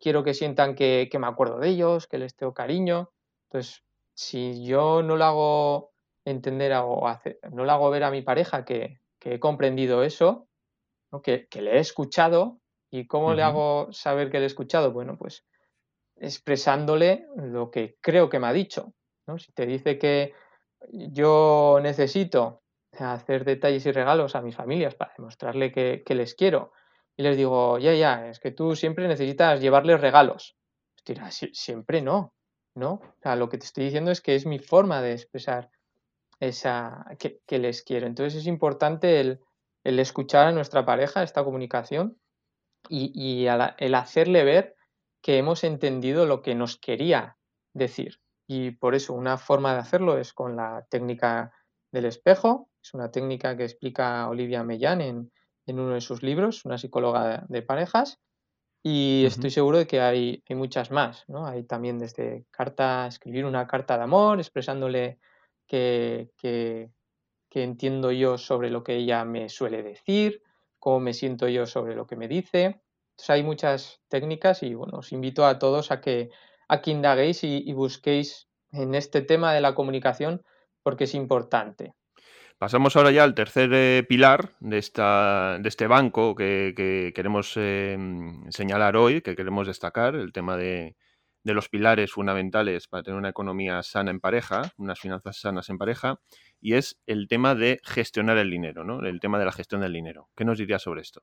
quiero 0.00 0.24
que 0.24 0.34
sientan 0.34 0.74
que, 0.74 1.10
me 1.18 1.26
acuerdo 1.26 1.58
de 1.58 1.68
ellos, 1.68 2.06
que 2.06 2.18
les 2.18 2.34
tengo 2.36 2.54
cariño. 2.54 3.12
Entonces, 3.48 3.84
si 4.14 4.64
yo 4.64 5.02
no 5.02 5.16
lo 5.16 5.24
hago 5.24 5.92
entender 6.24 6.72
o 6.74 7.06
no 7.52 7.64
lo 7.64 7.72
hago 7.72 7.90
ver 7.90 8.04
a 8.04 8.10
mi 8.10 8.22
pareja 8.22 8.64
que, 8.64 9.00
he 9.20 9.40
comprendido 9.40 10.04
eso, 10.04 10.48
que, 11.22 11.48
le 11.60 11.76
he 11.76 11.78
escuchado, 11.80 12.60
¿y 12.90 13.06
cómo 13.06 13.34
le 13.34 13.42
hago 13.42 13.88
saber 13.92 14.30
que 14.30 14.38
le 14.38 14.44
he 14.44 14.46
escuchado? 14.46 14.92
Bueno, 14.92 15.18
pues 15.18 15.44
expresándole 16.18 17.26
lo 17.36 17.70
que 17.70 17.96
creo 18.00 18.30
que 18.30 18.38
me 18.38 18.46
ha 18.46 18.52
dicho. 18.52 18.94
Si 19.38 19.52
te 19.52 19.66
dice 19.66 19.98
que 19.98 20.34
yo 20.90 21.78
necesito 21.82 22.62
hacer 22.92 23.44
detalles 23.44 23.84
y 23.86 23.92
regalos 23.92 24.36
a 24.36 24.42
mis 24.42 24.56
familias 24.56 24.94
para 24.94 25.12
demostrarle 25.16 25.72
que, 25.72 26.14
les 26.14 26.34
quiero. 26.34 26.72
Y 27.16 27.22
les 27.22 27.36
digo, 27.36 27.78
ya, 27.78 27.94
ya, 27.94 28.28
es 28.28 28.40
que 28.40 28.50
tú 28.50 28.76
siempre 28.76 29.08
necesitas 29.08 29.60
llevarles 29.60 30.00
regalos. 30.00 30.56
Hostia, 30.96 31.30
siempre 31.30 32.02
no, 32.02 32.34
¿no? 32.74 32.92
O 32.92 33.14
sea, 33.22 33.36
lo 33.36 33.48
que 33.48 33.58
te 33.58 33.66
estoy 33.66 33.84
diciendo 33.84 34.10
es 34.10 34.20
que 34.20 34.34
es 34.34 34.46
mi 34.46 34.58
forma 34.58 35.02
de 35.02 35.12
expresar 35.12 35.70
esa 36.40 37.06
que, 37.18 37.58
les 37.58 37.82
quiero. 37.82 38.06
Entonces 38.06 38.40
es 38.40 38.46
importante 38.46 39.20
el, 39.20 39.40
escuchar 39.84 40.46
a 40.46 40.52
nuestra 40.52 40.84
pareja 40.84 41.22
esta 41.22 41.44
comunicación 41.44 42.18
y, 42.88 43.46
el 43.46 43.94
hacerle 43.94 44.44
ver 44.44 44.76
que 45.22 45.38
hemos 45.38 45.64
entendido 45.64 46.26
lo 46.26 46.42
que 46.42 46.54
nos 46.54 46.76
quería 46.76 47.36
decir. 47.72 48.20
Y 48.46 48.72
por 48.72 48.94
eso 48.94 49.12
una 49.14 49.38
forma 49.38 49.72
de 49.72 49.80
hacerlo 49.80 50.18
es 50.18 50.32
con 50.32 50.56
la 50.56 50.86
técnica 50.88 51.52
del 51.90 52.04
espejo, 52.04 52.68
es 52.82 52.94
una 52.94 53.10
técnica 53.10 53.56
que 53.56 53.64
explica 53.64 54.28
Olivia 54.28 54.62
Mellán 54.62 55.00
en, 55.00 55.32
uno 55.66 55.94
de 55.94 56.00
sus 56.00 56.22
libros, 56.22 56.64
una 56.64 56.78
psicóloga 56.78 57.44
de 57.48 57.62
parejas. 57.62 58.20
Y 58.84 59.24
estoy 59.26 59.50
seguro 59.50 59.78
de 59.78 59.88
que 59.88 60.00
hay, 60.00 60.44
hay 60.48 60.54
muchas 60.54 60.92
más. 60.92 61.24
¿no? 61.26 61.44
Hay 61.46 61.64
también 61.64 61.98
desde 61.98 62.46
carta, 62.52 63.08
escribir 63.08 63.44
una 63.44 63.66
carta 63.66 63.96
de 63.96 64.04
amor, 64.04 64.38
expresándole 64.38 65.18
que, 65.66 66.30
que, 66.38 66.90
entiendo 67.50 68.12
yo 68.12 68.38
sobre 68.38 68.70
lo 68.70 68.84
que 68.84 68.96
ella 68.96 69.24
me 69.24 69.48
suele 69.48 69.82
decir, 69.82 70.42
cómo 70.78 71.00
me 71.00 71.14
siento 71.14 71.48
yo 71.48 71.66
sobre 71.66 71.96
lo 71.96 72.06
que 72.06 72.14
me 72.14 72.28
dice. 72.28 72.82
Entonces 73.12 73.30
hay 73.30 73.42
muchas 73.42 74.00
técnicas 74.08 74.62
y 74.62 74.74
bueno, 74.74 74.98
os 74.98 75.10
invito 75.10 75.44
a 75.46 75.58
todos 75.58 75.90
a 75.90 76.00
que, 76.00 76.30
a 76.68 76.82
que 76.82 76.90
indaguéis 76.90 77.44
y 77.44 77.72
busquéis 77.72 78.48
en 78.72 78.94
este 78.94 79.22
tema 79.22 79.52
de 79.52 79.60
la 79.60 79.74
comunicación 79.74 80.42
porque 80.82 81.04
es 81.04 81.14
importante. 81.14 81.94
Pasamos 82.58 82.96
ahora 82.96 83.10
ya 83.10 83.22
al 83.22 83.34
tercer 83.34 83.70
eh, 83.74 84.02
pilar 84.08 84.54
de, 84.60 84.78
esta, 84.78 85.58
de 85.60 85.68
este 85.68 85.86
banco 85.86 86.34
que, 86.34 87.12
queremos 87.14 87.52
eh, 87.56 87.98
señalar 88.48 88.96
hoy, 88.96 89.20
que 89.20 89.36
queremos 89.36 89.66
destacar, 89.66 90.14
el 90.14 90.32
tema 90.32 90.56
de, 90.56 90.96
los 91.44 91.68
pilares 91.68 92.12
fundamentales 92.12 92.88
para 92.88 93.02
tener 93.02 93.18
una 93.18 93.28
economía 93.28 93.82
sana 93.82 94.10
en 94.10 94.20
pareja, 94.20 94.72
unas 94.78 94.98
finanzas 94.98 95.38
sanas 95.38 95.68
en 95.68 95.76
pareja, 95.76 96.18
y 96.58 96.74
es 96.74 96.98
el 97.06 97.28
tema 97.28 97.54
de 97.54 97.78
gestionar 97.84 98.38
el 98.38 98.50
dinero, 98.50 98.84
¿no? 98.84 99.04
El 99.04 99.20
tema 99.20 99.38
de 99.38 99.44
la 99.44 99.52
gestión 99.52 99.82
del 99.82 99.92
dinero. 99.92 100.30
¿Qué 100.34 100.46
nos 100.46 100.56
diría 100.56 100.78
sobre 100.78 101.02
esto? 101.02 101.22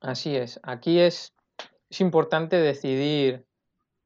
Así 0.00 0.34
es. 0.34 0.58
Aquí 0.64 0.98
es, 0.98 1.34
es 1.88 2.00
importante 2.00 2.56
decidir 2.56 3.46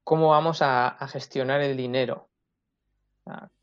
cómo 0.06 0.28
vamos 0.28 0.62
a, 0.62 0.96
gestionar 1.08 1.60
el 1.62 1.76
dinero. 1.76 2.28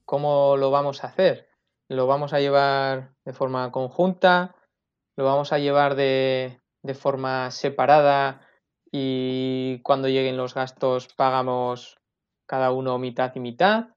¿Cómo 0.03 0.58
lo 0.58 0.71
vamos 0.71 1.06
a 1.06 1.08
hacer? 1.08 1.47
lo 1.88 2.08
vamos 2.08 2.34
a 2.34 2.39
llevar 2.39 3.13
de 3.23 3.34
forma 3.34 3.71
conjunta, 3.71 4.56
lo 5.15 5.25
vamos 5.25 5.53
a 5.53 5.60
llevar 5.60 5.95
de, 5.95 6.60
forma 6.95 7.51
separada 7.51 8.41
y 8.91 9.79
cuando 9.84 10.10
lleguen 10.10 10.38
los 10.38 10.53
gastos 10.53 11.08
pagamos 11.15 11.99
cada 12.45 12.71
uno 12.71 12.97
mitad 12.97 13.32
y 13.36 13.39
mitad. 13.39 13.89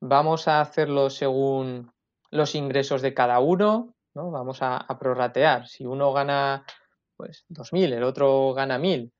Vamos 0.00 0.46
a 0.46 0.60
hacerlo 0.60 1.10
según 1.10 1.90
los 2.30 2.54
ingresos 2.54 3.02
de 3.02 3.14
cada 3.14 3.40
uno, 3.40 3.94
¿no? 4.14 4.30
Vamos 4.30 4.58
a, 4.60 4.86
prorratear. 4.98 5.66
Si 5.66 5.86
uno 5.86 6.12
gana 6.12 6.64
pues 7.16 7.46
2.000, 7.48 7.94
el 7.94 8.02
otro 8.02 8.52
gana 8.52 8.78
1.000 8.78 9.10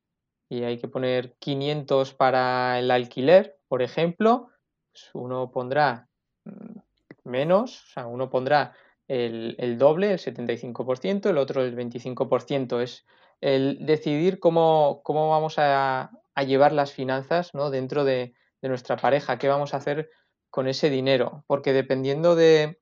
y 0.48 0.64
hay 0.64 0.78
que 0.78 0.88
poner 0.88 1.37
500 1.38 2.14
para 2.14 2.78
el 2.78 2.90
alquiler, 2.90 3.58
por 3.68 3.82
ejemplo, 3.82 4.48
pues 4.92 5.11
uno 5.14 5.50
pondrá 5.50 6.08
mm, 6.44 6.78
menos, 7.24 7.82
o 7.82 7.87
sea, 7.92 8.06
uno 8.06 8.30
pondrá 8.30 8.74
el, 9.08 9.78
doble, 9.78 10.12
el 10.12 10.18
75%, 10.18 11.30
el 11.30 11.38
otro 11.38 11.62
el 11.62 11.76
25%. 11.76 12.80
Es 12.82 13.06
el 13.40 13.78
decidir 13.84 14.38
cómo, 14.38 15.00
cómo 15.02 15.30
vamos 15.30 15.54
a, 15.58 16.11
llevar 16.46 16.72
las 16.72 16.92
finanzas 16.92 17.52
¿no? 17.52 17.70
dentro 17.70 18.04
de, 18.04 18.34
nuestra 18.62 18.96
pareja, 18.96 19.38
qué 19.38 19.48
vamos 19.48 19.72
a 19.72 19.78
hacer 19.78 20.11
con 20.50 20.66
ese 20.68 20.90
dinero, 20.90 21.44
porque 21.46 21.72
dependiendo 21.72 22.34
de, 22.34 22.80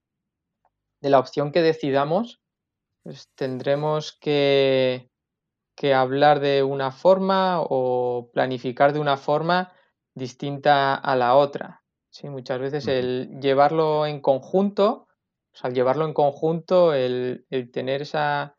de 1.00 1.10
la 1.10 1.18
opción 1.18 1.52
que 1.52 1.62
decidamos, 1.62 2.40
pues 3.02 3.28
tendremos 3.34 4.16
que, 4.18 5.10
que 5.76 5.94
hablar 5.94 6.40
de 6.40 6.62
una 6.62 6.90
forma 6.90 7.60
o 7.60 8.30
planificar 8.32 8.92
de 8.92 8.98
una 8.98 9.18
forma 9.18 9.72
distinta 10.14 10.94
a 10.94 11.14
la 11.14 11.36
otra. 11.36 11.84
¿sí? 12.10 12.28
Muchas 12.30 12.58
veces 12.58 12.88
el 12.88 13.38
llevarlo 13.40 14.06
en 14.06 14.20
conjunto, 14.20 15.06
o 15.52 15.56
sea, 15.56 15.70
llevarlo 15.70 16.06
en 16.06 16.14
conjunto, 16.14 16.94
el, 16.94 17.46
tener 17.72 18.02
esa... 18.02 18.56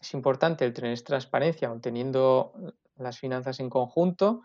Es 0.00 0.14
importante 0.14 0.64
el 0.64 0.72
tener 0.72 0.98
transparencia, 1.00 1.68
aun 1.68 1.80
teniendo 1.80 2.52
las 2.96 3.18
finanzas 3.18 3.60
en 3.60 3.68
conjunto. 3.68 4.42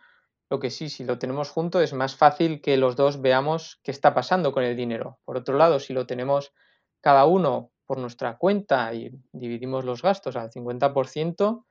Lo 0.49 0.59
que 0.59 0.69
sí, 0.69 0.89
si 0.89 1.03
lo 1.03 1.17
tenemos 1.17 1.49
junto, 1.49 1.81
es 1.81 1.93
más 1.93 2.15
fácil 2.15 2.61
que 2.61 2.77
los 2.77 2.95
dos 2.95 3.21
veamos 3.21 3.79
qué 3.83 3.91
está 3.91 4.13
pasando 4.13 4.51
con 4.51 4.63
el 4.63 4.75
dinero. 4.75 5.19
Por 5.25 5.37
otro 5.37 5.57
lado, 5.57 5.79
si 5.79 5.93
lo 5.93 6.05
tenemos 6.05 6.53
cada 7.01 7.25
uno 7.25 7.71
por 7.85 7.97
nuestra 7.97 8.37
cuenta 8.37 8.93
y 8.93 9.11
dividimos 9.31 9.85
los 9.85 10.01
gastos 10.01 10.35
al 10.35 10.51
50%, 10.51 11.65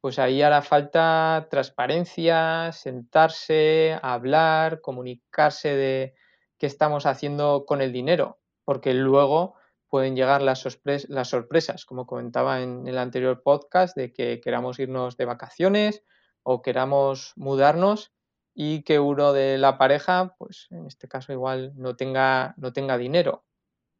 pues 0.00 0.18
ahí 0.18 0.40
hará 0.42 0.62
falta 0.62 1.46
transparencia, 1.50 2.72
sentarse, 2.72 3.98
hablar, 4.02 4.80
comunicarse 4.80 5.74
de 5.74 6.14
qué 6.58 6.66
estamos 6.66 7.06
haciendo 7.06 7.64
con 7.66 7.82
el 7.82 7.92
dinero, 7.92 8.40
porque 8.64 8.94
luego 8.94 9.54
pueden 9.88 10.16
llegar 10.16 10.40
las, 10.40 10.64
las 11.08 11.28
sorpresas, 11.28 11.84
como 11.84 12.06
comentaba 12.06 12.62
en 12.62 12.86
el 12.86 12.96
anterior 12.96 13.42
podcast, 13.42 13.96
de 13.96 14.12
que 14.12 14.40
queramos 14.40 14.78
irnos 14.78 15.16
de 15.16 15.24
vacaciones 15.24 16.04
o 16.42 16.62
queramos 16.62 17.32
mudarnos 17.36 18.12
y 18.54 18.82
que 18.84 19.00
uno 19.00 19.32
de 19.32 19.58
la 19.58 19.78
pareja, 19.78 20.34
pues 20.38 20.68
en 20.70 20.86
este 20.86 21.08
caso 21.08 21.32
igual 21.32 21.72
no 21.76 21.96
tenga, 21.96 22.54
no 22.56 22.72
tenga 22.72 22.96
dinero, 22.96 23.44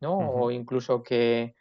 ¿no? 0.00 0.18
O 0.18 0.50
incluso 0.50 1.02
que, 1.02 1.54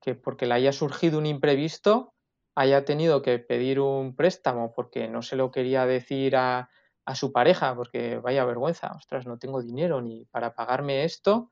que 0.00 0.14
porque 0.14 0.46
le 0.46 0.54
haya 0.54 0.72
surgido 0.72 1.18
un 1.18 1.26
imprevisto, 1.26 2.14
haya 2.54 2.84
tenido 2.84 3.22
que 3.22 3.38
pedir 3.38 3.80
un 3.80 4.14
préstamo 4.14 4.72
porque 4.74 5.08
no 5.08 5.22
se 5.22 5.36
lo 5.36 5.50
quería 5.50 5.86
decir 5.86 6.36
a, 6.36 6.68
su 7.14 7.32
pareja, 7.32 7.74
porque 7.74 8.18
vaya 8.18 8.46
vergüenza, 8.46 8.92
ostras, 8.96 9.26
no 9.26 9.38
tengo 9.38 9.62
dinero 9.62 10.00
ni 10.00 10.24
para 10.26 10.54
pagarme 10.54 11.04
esto, 11.04 11.50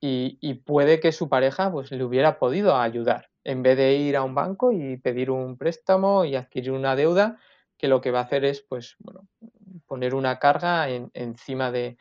y, 0.00 0.54
puede 0.64 0.98
que 0.98 1.12
su 1.12 1.28
pareja 1.28 1.70
pues, 1.70 1.92
le 1.92 2.02
hubiera 2.02 2.38
podido 2.38 2.74
ayudar, 2.74 3.30
en 3.44 3.62
vez 3.62 3.76
de 3.76 3.94
ir 3.94 4.16
a 4.16 4.24
un 4.24 4.34
banco 4.34 4.72
y 4.72 4.96
pedir 4.96 5.30
un 5.30 5.58
préstamo 5.58 6.24
y 6.24 6.34
adquirir 6.34 6.72
una 6.72 6.96
deuda, 6.96 7.38
que 7.76 7.86
lo 7.86 8.00
que 8.00 8.10
va 8.10 8.20
a 8.20 8.22
hacer 8.22 8.44
es 8.44 8.62
pues, 8.62 8.96
bueno, 8.98 9.28
poner 9.86 10.14
una 10.14 10.38
carga 10.38 10.88
encima 10.88 11.70
de, 11.70 11.98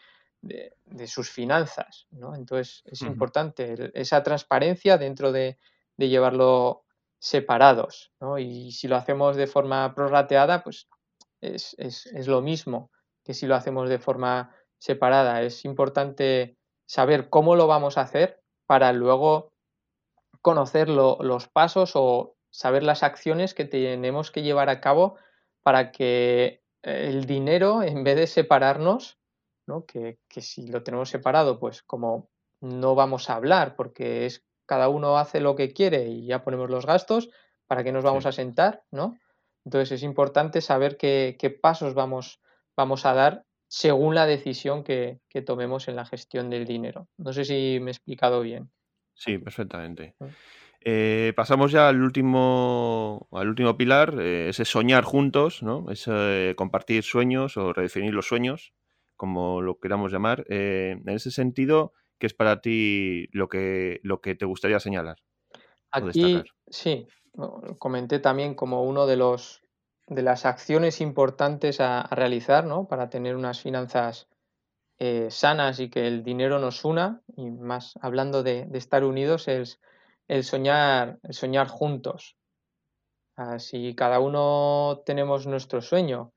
sus 1.06 1.30
finanzas. 1.30 2.08
¿no? 2.12 2.36
Entonces 2.36 2.82
es 2.86 3.02
importante 3.02 3.92
esa 3.94 4.24
transparencia 4.24 4.98
dentro 4.98 5.32
de, 5.32 5.58
de 5.98 6.10
llevarlo 6.10 6.86
separados, 7.20 8.14
¿no? 8.22 8.40
Y 8.40 8.72
si 8.72 8.88
lo 8.88 8.96
hacemos 8.96 9.36
de 9.36 9.48
forma 9.48 9.94
prorrateada, 9.94 10.64
pues 10.64 10.88
es, 11.42 12.28
lo 12.28 12.42
mismo 12.42 12.92
que 13.24 13.34
si 13.34 13.46
lo 13.46 13.56
hacemos 13.56 13.90
de 13.90 14.00
forma 14.00 14.56
separada. 14.78 15.42
Es 15.42 15.66
importante 15.66 16.58
saber 16.86 17.30
cómo 17.30 17.56
lo 17.56 17.68
vamos 17.68 17.98
a 17.98 18.02
hacer 18.02 18.42
para 18.66 18.94
luego 18.94 19.52
conocer 20.42 20.88
los 20.90 21.48
pasos 21.50 21.92
o 21.96 22.36
saber 22.50 22.84
las 22.84 23.04
acciones 23.04 23.54
que 23.54 23.66
tenemos 23.66 24.32
que 24.32 24.42
llevar 24.42 24.70
a 24.70 24.80
cabo 24.80 25.18
para 25.62 25.92
que 25.92 26.64
el 26.82 27.26
dinero, 27.26 27.84
en 27.84 28.04
vez 28.06 28.16
de 28.16 28.28
separarnos, 28.28 29.19
¿no? 29.70 29.86
que, 29.86 30.20
que 30.28 30.42
si 30.42 30.68
lo 30.68 30.84
tenemos 30.84 31.10
separado, 31.10 31.60
pues 31.60 31.82
como 31.84 32.30
no 32.60 32.96
vamos 32.96 33.30
a 33.30 33.36
hablar 33.36 33.76
porque 33.78 34.26
es 34.26 34.46
cada 34.66 34.90
uno 34.90 35.18
hace 35.18 35.40
lo 35.40 35.56
que 35.56 35.74
quiere 35.74 36.10
y 36.10 36.26
ya 36.26 36.44
ponemos 36.44 36.70
los 36.70 36.86
gastos, 36.86 37.30
¿para 37.68 37.84
qué 37.84 37.92
nos 37.92 38.04
vamos 38.04 38.26
a 38.26 38.32
sentar? 38.32 38.84
¿no? 38.92 39.18
Entonces 39.66 39.94
es 39.94 40.04
importante 40.04 40.62
saber 40.62 40.98
qué, 40.98 41.60
pasos 41.62 41.94
vamos, 41.94 42.42
vamos, 42.76 43.06
a 43.06 43.14
dar 43.14 43.46
según 43.68 44.16
la 44.16 44.26
decisión 44.26 44.84
que, 44.84 45.20
tomemos 45.46 45.88
en 45.88 45.96
la 45.96 46.06
gestión 46.06 46.50
del 46.50 46.66
dinero. 46.66 47.08
No 47.18 47.34
sé 47.34 47.46
si 47.46 47.80
me 47.82 47.92
he 47.92 47.94
explicado 47.94 48.42
bien. 48.42 48.70
Sí, 49.14 49.38
perfectamente. 49.38 50.16
Eh, 50.82 51.34
pasamos 51.36 51.72
ya 51.72 51.90
al 51.90 52.02
último, 52.02 53.28
al 53.32 53.50
último 53.50 53.76
pilar, 53.76 54.16
eh, 54.20 54.50
ese 54.50 54.66
soñar 54.66 55.04
juntos, 55.04 55.62
¿no? 55.62 55.86
Es 55.90 56.10
compartir 56.56 57.04
sueños 57.04 57.58
o 57.58 57.74
redefinir 57.74 58.14
los 58.14 58.28
sueños, 58.28 58.74
como 59.20 59.62
lo 59.62 59.80
queramos 59.80 60.14
llamar. 60.14 60.46
Eh, 60.48 60.96
en 61.06 61.10
ese 61.10 61.30
sentido, 61.30 61.92
¿qué 62.18 62.26
es 62.26 62.34
para 62.34 62.62
ti 62.62 63.28
lo 63.34 63.50
que, 63.50 64.00
lo 64.02 64.22
que 64.22 64.34
te 64.34 64.46
gustaría 64.46 64.80
señalar? 64.80 65.18
Aquí, 65.92 66.42
sí, 66.70 67.06
comenté 67.80 68.20
también 68.20 68.56
como 68.56 68.84
uno 68.84 69.08
de 69.08 69.18
los 69.18 69.62
de 70.08 70.24
las 70.24 70.46
acciones 70.46 71.02
importantes 71.02 71.82
a, 71.82 72.04
realizar 72.12 72.66
¿no? 72.66 72.88
para 72.88 73.10
tener 73.10 73.36
unas 73.36 73.62
finanzas 73.62 74.28
eh, 74.98 75.28
sanas 75.30 75.82
y 75.82 75.90
que 75.90 76.08
el 76.08 76.24
dinero 76.24 76.58
nos 76.60 76.86
una, 76.86 77.22
y 77.36 77.52
más 77.52 77.94
hablando 78.02 78.42
de, 78.42 78.70
estar 78.74 79.04
unidos, 79.04 79.50
es 79.50 79.82
el 80.30 80.46
soñar, 80.46 81.20
el 81.24 81.34
soñar 81.34 81.68
juntos. 81.68 82.38
Si 83.58 83.96
cada 83.96 84.20
uno 84.20 85.02
tenemos 85.06 85.46
nuestro 85.46 85.82
sueño 85.82 86.34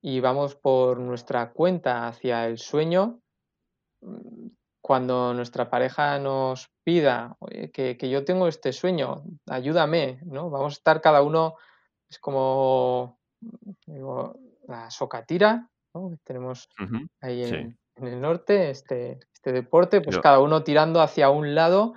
y 0.00 0.20
vamos 0.20 0.54
por 0.54 0.98
nuestra 0.98 1.52
cuenta 1.52 2.06
hacia 2.06 2.46
el 2.46 2.58
sueño, 2.58 3.20
cuando 4.80 5.34
nuestra 5.34 5.68
pareja 5.68 6.18
nos 6.18 6.70
pida 6.84 7.36
que, 7.72 7.98
yo 8.08 8.24
tengo 8.24 8.46
este 8.46 8.72
sueño, 8.72 9.24
ayúdame, 9.48 10.20
¿no? 10.24 10.48
Vamos 10.48 10.74
a 10.74 10.78
estar 10.78 11.00
cada 11.00 11.22
uno, 11.22 11.56
es 12.08 12.18
como 12.20 13.18
la 14.68 14.90
socatira, 14.90 15.68
¿no? 15.92 16.16
tenemos 16.22 16.68
ahí 17.20 17.42
en, 17.42 17.76
el 17.96 18.20
norte, 18.20 18.70
este, 18.70 19.18
este 19.32 19.52
deporte, 19.52 20.00
pues 20.00 20.18
cada 20.18 20.38
uno 20.38 20.62
tirando 20.62 21.00
hacia 21.00 21.30
un 21.30 21.54
lado 21.54 21.94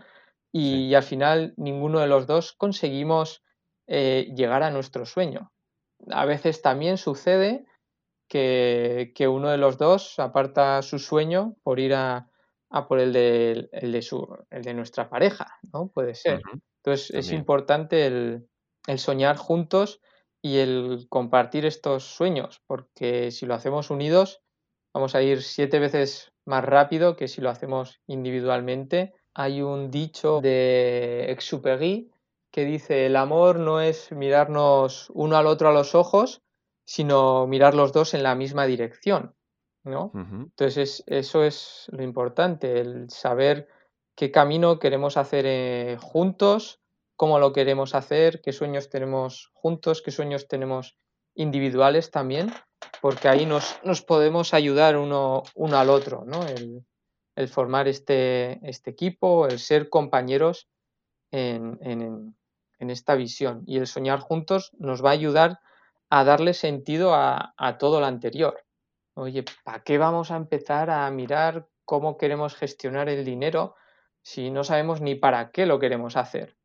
y, 0.51 0.95
al 0.95 1.03
final 1.03 1.53
ninguno 1.57 1.99
de 1.99 2.07
los 2.07 2.25
dos 2.25 2.53
conseguimos 2.53 3.43
eh, 3.87 4.31
llegar 4.35 4.63
a 4.63 4.71
nuestro 4.71 5.05
sueño. 5.05 5.51
A 6.09 6.25
veces 6.25 6.61
también 6.61 6.97
sucede 6.97 7.65
que, 8.29 9.11
que 9.15 9.27
uno 9.27 9.49
de 9.49 9.57
los 9.57 9.77
dos 9.77 10.19
aparta 10.19 10.81
su 10.81 10.99
sueño 10.99 11.55
por 11.63 11.79
ir 11.79 11.95
a, 11.95 12.29
a 12.69 12.87
por 12.87 12.99
el 12.99 13.11
de, 13.11 13.69
el 13.71 13.91
de, 13.91 14.01
su, 14.01 14.27
el 14.51 14.63
de 14.63 14.73
nuestra 14.73 15.09
pareja, 15.09 15.57
¿no? 15.73 15.87
Puede 15.87 16.15
ser. 16.15 16.41
Entonces 16.77 17.11
es 17.13 17.31
importante 17.31 18.05
el, 18.05 18.47
soñar 18.97 19.35
juntos 19.35 19.99
y 20.41 20.57
el 20.57 21.07
compartir 21.09 21.65
estos 21.65 22.03
sueños, 22.03 22.61
porque 22.65 23.31
si 23.31 23.45
lo 23.45 23.55
hacemos 23.55 23.89
unidos, 23.89 24.41
vamos 24.93 25.15
a 25.15 25.21
ir 25.21 25.41
siete 25.41 25.79
veces 25.79 26.31
más 26.45 26.63
rápido 26.63 27.15
que 27.15 27.27
si 27.27 27.41
lo 27.41 27.49
hacemos 27.49 27.99
individualmente. 28.07 29.13
Hay 29.33 29.61
un 29.61 29.91
dicho 29.91 30.39
de 30.41 31.31
Exupéry 31.31 32.11
que 32.51 32.65
dice, 32.65 33.05
el 33.05 33.15
amor 33.15 33.59
no 33.59 33.81
es 33.81 34.11
mirarnos 34.11 35.11
uno 35.13 35.37
al 35.37 35.47
otro 35.47 35.69
a 35.69 35.73
los 35.73 35.93
ojos, 35.93 36.41
sino 36.89 37.45
mirar 37.45 37.75
los 37.75 37.93
dos 37.93 38.15
en 38.15 38.23
la 38.23 38.33
misma 38.33 38.65
dirección. 38.65 39.35
¿no? 39.83 40.11
Entonces 40.15 41.03
eso 41.05 41.43
es 41.43 41.85
lo 41.89 42.01
importante, 42.01 42.79
el 42.79 43.11
saber 43.11 43.67
qué 44.15 44.31
camino 44.31 44.79
queremos 44.79 45.15
hacer 45.15 45.45
eh, 45.47 45.97
juntos, 46.01 46.81
cómo 47.15 47.37
lo 47.37 47.53
queremos 47.53 47.93
hacer, 47.93 48.41
qué 48.41 48.51
sueños 48.53 48.89
tenemos 48.89 49.51
juntos, 49.53 50.01
qué 50.01 50.09
sueños 50.09 50.47
tenemos 50.47 50.97
individuales 51.35 52.09
también, 52.09 52.51
porque 53.03 53.29
ahí 53.29 53.45
nos, 53.45 54.01
podemos 54.01 54.55
ayudar 54.55 54.97
uno, 54.97 55.43
uno 55.53 55.77
al 55.77 55.91
otro, 55.91 56.23
¿no? 56.25 56.43
El, 56.47 56.83
formar 57.49 57.87
este, 57.87 58.59
este, 58.67 58.89
equipo, 58.89 59.47
el 59.47 59.59
ser 59.59 59.89
compañeros 59.89 60.67
en, 61.31 61.77
en, 61.81 62.89
esta 62.89 63.15
visión. 63.15 63.63
Y 63.65 63.77
el 63.77 63.87
soñar 63.87 64.19
juntos 64.19 64.71
nos 64.77 65.05
va 65.05 65.11
a 65.11 65.13
ayudar 65.13 65.59
a 66.09 66.23
darle 66.23 66.53
sentido 66.53 67.13
a 67.13 67.77
todo 67.79 67.99
lo 67.99 68.05
anterior 68.05 68.63
oye, 69.19 69.43
¿para 69.63 69.83
qué 69.83 69.97
vamos 69.97 70.31
a 70.31 70.37
empezar 70.37 70.89
a 70.89 71.09
mirar 71.11 71.67
cómo 71.85 72.17
queremos 72.17 72.55
gestionar 72.55 73.09
el 73.09 73.25
dinero 73.25 73.75
si 74.21 74.51
no 74.51 74.63
sabemos 74.63 75.01
ni 75.01 75.15
para 75.15 75.51
qué 75.51 75.65
lo 75.65 75.79
queremos 75.79 76.15
hacer? 76.15 76.57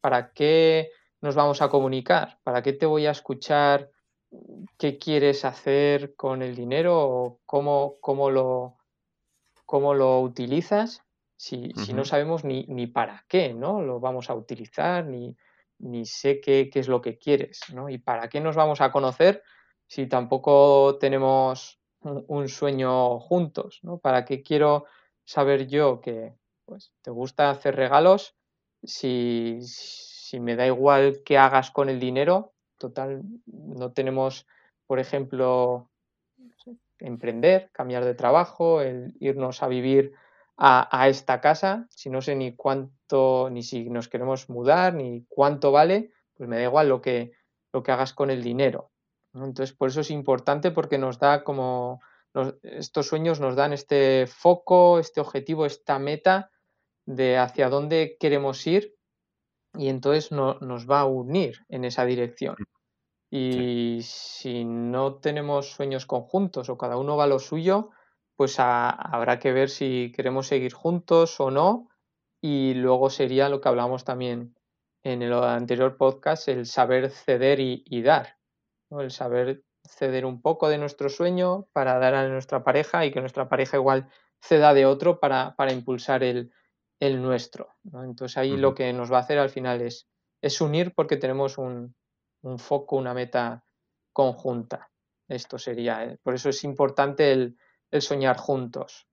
¿Para 0.00 0.32
qué 0.32 0.90
nos 1.20 1.34
vamos 1.34 1.62
a 1.62 1.68
comunicar? 1.68 2.38
¿Para 2.42 2.62
qué 2.62 2.72
te 2.72 2.86
voy 2.86 3.06
a 3.06 3.10
escuchar 3.10 3.90
qué 4.78 4.98
quieres 4.98 5.44
hacer 5.44 6.14
con 6.14 6.42
el 6.42 6.54
dinero 6.54 6.98
o 6.98 7.40
cómo, 7.44 7.96
cómo, 8.00 8.30
lo, 8.30 8.78
cómo 9.66 9.94
lo 9.94 10.20
utilizas 10.20 11.02
si, 11.36 11.72
no 11.92 12.04
sabemos 12.04 12.44
ni, 12.44 12.64
ni, 12.68 12.86
para 12.86 13.24
qué 13.28 13.52
¿no? 13.52 13.82
lo 13.82 13.98
vamos 13.98 14.30
a 14.30 14.34
utilizar, 14.34 15.04
ni, 15.04 15.36
ni 15.82 16.06
sé 16.06 16.40
qué, 16.40 16.70
qué, 16.72 16.80
es 16.80 16.88
lo 16.88 17.02
que 17.02 17.18
quieres, 17.18 17.60
¿no? 17.74 17.88
Y 17.88 17.98
para 17.98 18.28
qué 18.28 18.40
nos 18.40 18.56
vamos 18.56 18.80
a 18.80 18.90
conocer 18.90 19.42
si 19.86 20.06
tampoco 20.06 20.96
tenemos 20.98 21.78
un 22.00 22.48
sueño 22.48 23.20
juntos, 23.20 23.80
¿no? 23.82 23.98
¿Para 23.98 24.24
qué 24.24 24.42
quiero 24.42 24.86
saber 25.24 25.66
yo 25.66 26.00
que 26.00 26.34
pues, 26.64 26.92
te 27.02 27.10
gusta 27.10 27.50
hacer 27.50 27.76
regalos 27.76 28.34
si, 28.82 29.58
si 29.62 30.40
me 30.40 30.56
da 30.56 30.66
igual 30.66 31.22
qué 31.24 31.38
hagas 31.38 31.70
con 31.70 31.88
el 31.88 32.00
dinero, 32.00 32.54
total, 32.78 33.22
no 33.46 33.92
tenemos, 33.92 34.46
por 34.86 34.98
ejemplo, 34.98 35.90
emprender, 36.98 37.70
cambiar 37.72 38.04
de 38.04 38.14
trabajo, 38.14 38.80
el 38.80 39.14
irnos 39.20 39.62
a 39.62 39.68
vivir 39.68 40.14
a, 40.64 41.08
esta 41.08 41.40
casa, 41.40 41.86
si 41.90 42.08
no 42.08 42.22
sé 42.22 42.36
ni 42.36 42.54
cuánto, 42.54 43.50
ni 43.50 43.64
si 43.64 43.90
nos 43.90 44.08
queremos 44.08 44.48
mudar, 44.48 44.94
ni 44.94 45.24
cuánto 45.28 45.72
vale, 45.72 46.12
pues 46.34 46.48
me 46.48 46.56
da 46.56 46.62
igual 46.62 46.88
lo 46.88 47.02
que, 47.02 47.32
lo 47.72 47.82
que 47.82 47.90
hagas 47.90 48.12
con 48.12 48.30
el 48.30 48.44
dinero. 48.44 48.92
Entonces, 49.34 49.72
por 49.72 49.88
eso 49.88 50.02
es 50.02 50.10
importante 50.12 50.70
porque 50.70 50.98
nos 50.98 51.18
da 51.18 51.42
como, 51.42 52.00
estos 52.62 53.08
sueños 53.08 53.40
nos 53.40 53.56
dan 53.56 53.72
este 53.72 54.28
foco, 54.28 55.00
este 55.00 55.20
objetivo, 55.20 55.66
esta 55.66 55.98
meta 55.98 56.52
de 57.06 57.38
hacia 57.38 57.68
dónde 57.68 58.16
queremos 58.20 58.64
ir 58.68 58.94
y 59.74 59.88
entonces 59.88 60.30
no, 60.30 60.60
nos 60.60 60.88
va 60.88 61.00
a 61.00 61.06
unir 61.06 61.64
en 61.70 61.84
esa 61.84 62.04
dirección. 62.04 62.54
Y 63.30 63.98
si 64.02 64.64
no 64.64 65.16
tenemos 65.16 65.72
sueños 65.72 66.06
conjuntos 66.06 66.68
o 66.68 66.78
cada 66.78 66.98
uno 66.98 67.16
va 67.16 67.24
a 67.24 67.26
lo 67.26 67.40
suyo, 67.40 67.90
pues 68.42 68.56
habrá 68.58 69.38
que 69.38 69.52
ver 69.52 69.70
si 69.70 70.10
queremos 70.16 70.48
seguir 70.48 70.72
juntos 70.72 71.38
o 71.38 71.52
no. 71.52 71.88
Y 72.40 72.74
luego 72.74 73.08
sería 73.08 73.48
lo 73.48 73.60
que 73.60 73.68
hablamos 73.68 74.02
también 74.02 74.56
en 75.04 75.22
el 75.22 75.32
anterior 75.32 75.96
podcast, 75.96 76.48
el 76.48 76.66
saber 76.66 77.08
ceder 77.08 77.60
y, 77.60 78.02
dar. 78.02 78.38
El 78.90 79.12
saber 79.12 79.62
ceder 79.88 80.26
un 80.26 80.42
poco 80.42 80.68
de 80.68 80.78
nuestro 80.78 81.08
sueño 81.08 81.68
para 81.72 82.00
dar 82.00 82.16
a 82.16 82.28
nuestra 82.28 82.64
pareja 82.64 83.06
y 83.06 83.12
que 83.12 83.20
nuestra 83.20 83.48
pareja 83.48 83.76
igual 83.76 84.08
ceda 84.40 84.74
de 84.74 84.86
otro 84.86 85.20
para, 85.20 85.54
impulsar 85.70 86.24
el, 86.24 86.50
nuestro. 87.00 87.76
Entonces 87.94 88.36
ahí 88.38 88.56
lo 88.56 88.74
que 88.74 88.92
nos 88.92 89.12
va 89.12 89.18
a 89.18 89.20
hacer 89.20 89.38
al 89.38 89.50
final 89.50 89.82
es, 89.82 90.08
es 90.40 90.60
unir 90.60 90.94
porque 90.96 91.16
tenemos 91.16 91.58
un, 91.58 91.94
un 92.40 92.58
foco, 92.58 92.96
una 92.96 93.14
meta 93.14 93.62
conjunta. 94.12 94.90
Esto 95.28 95.60
sería, 95.60 96.04
¿eh? 96.06 96.18
por 96.24 96.34
eso 96.34 96.48
es 96.48 96.64
importante 96.64 97.30
el, 97.30 97.56
soñar 98.00 98.36
juntos. 98.36 99.06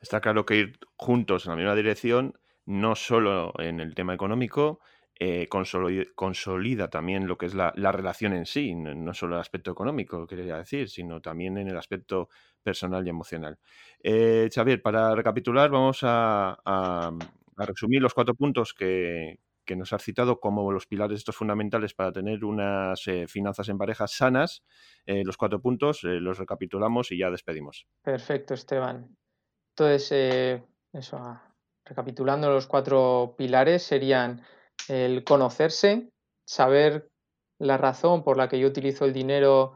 Está 0.00 0.20
claro 0.20 0.44
que 0.44 0.56
ir 0.56 0.78
juntos 0.96 1.46
en 1.46 1.50
la 1.50 1.56
misma 1.56 1.74
dirección, 1.74 2.38
no 2.66 2.94
solo 2.94 3.52
en 3.58 3.80
el 3.80 3.94
tema 3.94 4.14
económico, 4.14 4.80
eh, 5.18 5.48
consolida, 5.48 6.90
también 6.90 7.26
lo 7.26 7.38
que 7.38 7.46
es 7.46 7.54
la, 7.54 7.72
relación 7.72 8.34
en 8.34 8.44
sí, 8.44 8.74
no, 8.74 9.14
solo 9.14 9.36
el 9.36 9.40
aspecto 9.40 9.70
económico, 9.70 10.26
quería 10.26 10.58
decir, 10.58 10.90
sino 10.90 11.22
también 11.22 11.56
en 11.56 11.68
el 11.68 11.76
aspecto 11.76 12.28
personal 12.62 13.06
y 13.06 13.10
emocional. 13.10 13.58
Eh, 14.02 14.48
Xavier, 14.54 14.82
para 14.82 15.14
recapitular, 15.14 15.70
vamos 15.70 16.00
a 16.02 17.12
resumir 17.56 18.02
los 18.02 18.12
cuatro 18.12 18.34
puntos 18.34 18.74
que, 18.74 19.38
que 19.66 19.76
nos 19.76 19.92
has 19.92 20.02
citado 20.02 20.40
como 20.40 20.72
los 20.72 20.86
pilares 20.86 21.18
estos 21.18 21.36
fundamentales 21.36 21.92
para 21.92 22.12
tener 22.12 22.44
unas 22.44 23.06
eh, 23.06 23.26
finanzas 23.26 23.68
en 23.68 23.76
pareja 23.76 24.06
sanas. 24.06 24.62
Eh, 25.04 25.22
los 25.24 25.36
cuatro 25.36 25.60
puntos 25.60 26.04
eh, 26.04 26.20
los 26.20 26.38
recapitulamos 26.38 27.12
y 27.12 27.18
ya 27.18 27.30
despedimos. 27.30 27.86
Perfecto, 28.02 28.54
Esteban. 28.54 29.14
Entonces, 29.76 30.62
eso, 30.92 31.16
ah, 31.18 31.54
recapitulando 31.84 32.48
los 32.48 32.66
cuatro 32.66 33.34
pilares 33.36 33.82
serían 33.82 34.42
el 34.88 35.24
conocerse, 35.24 36.08
saber 36.46 37.08
la 37.58 37.76
razón 37.76 38.22
por 38.22 38.36
la 38.36 38.48
que 38.48 38.58
yo 38.58 38.68
utilizo 38.68 39.04
el 39.04 39.12
dinero 39.12 39.74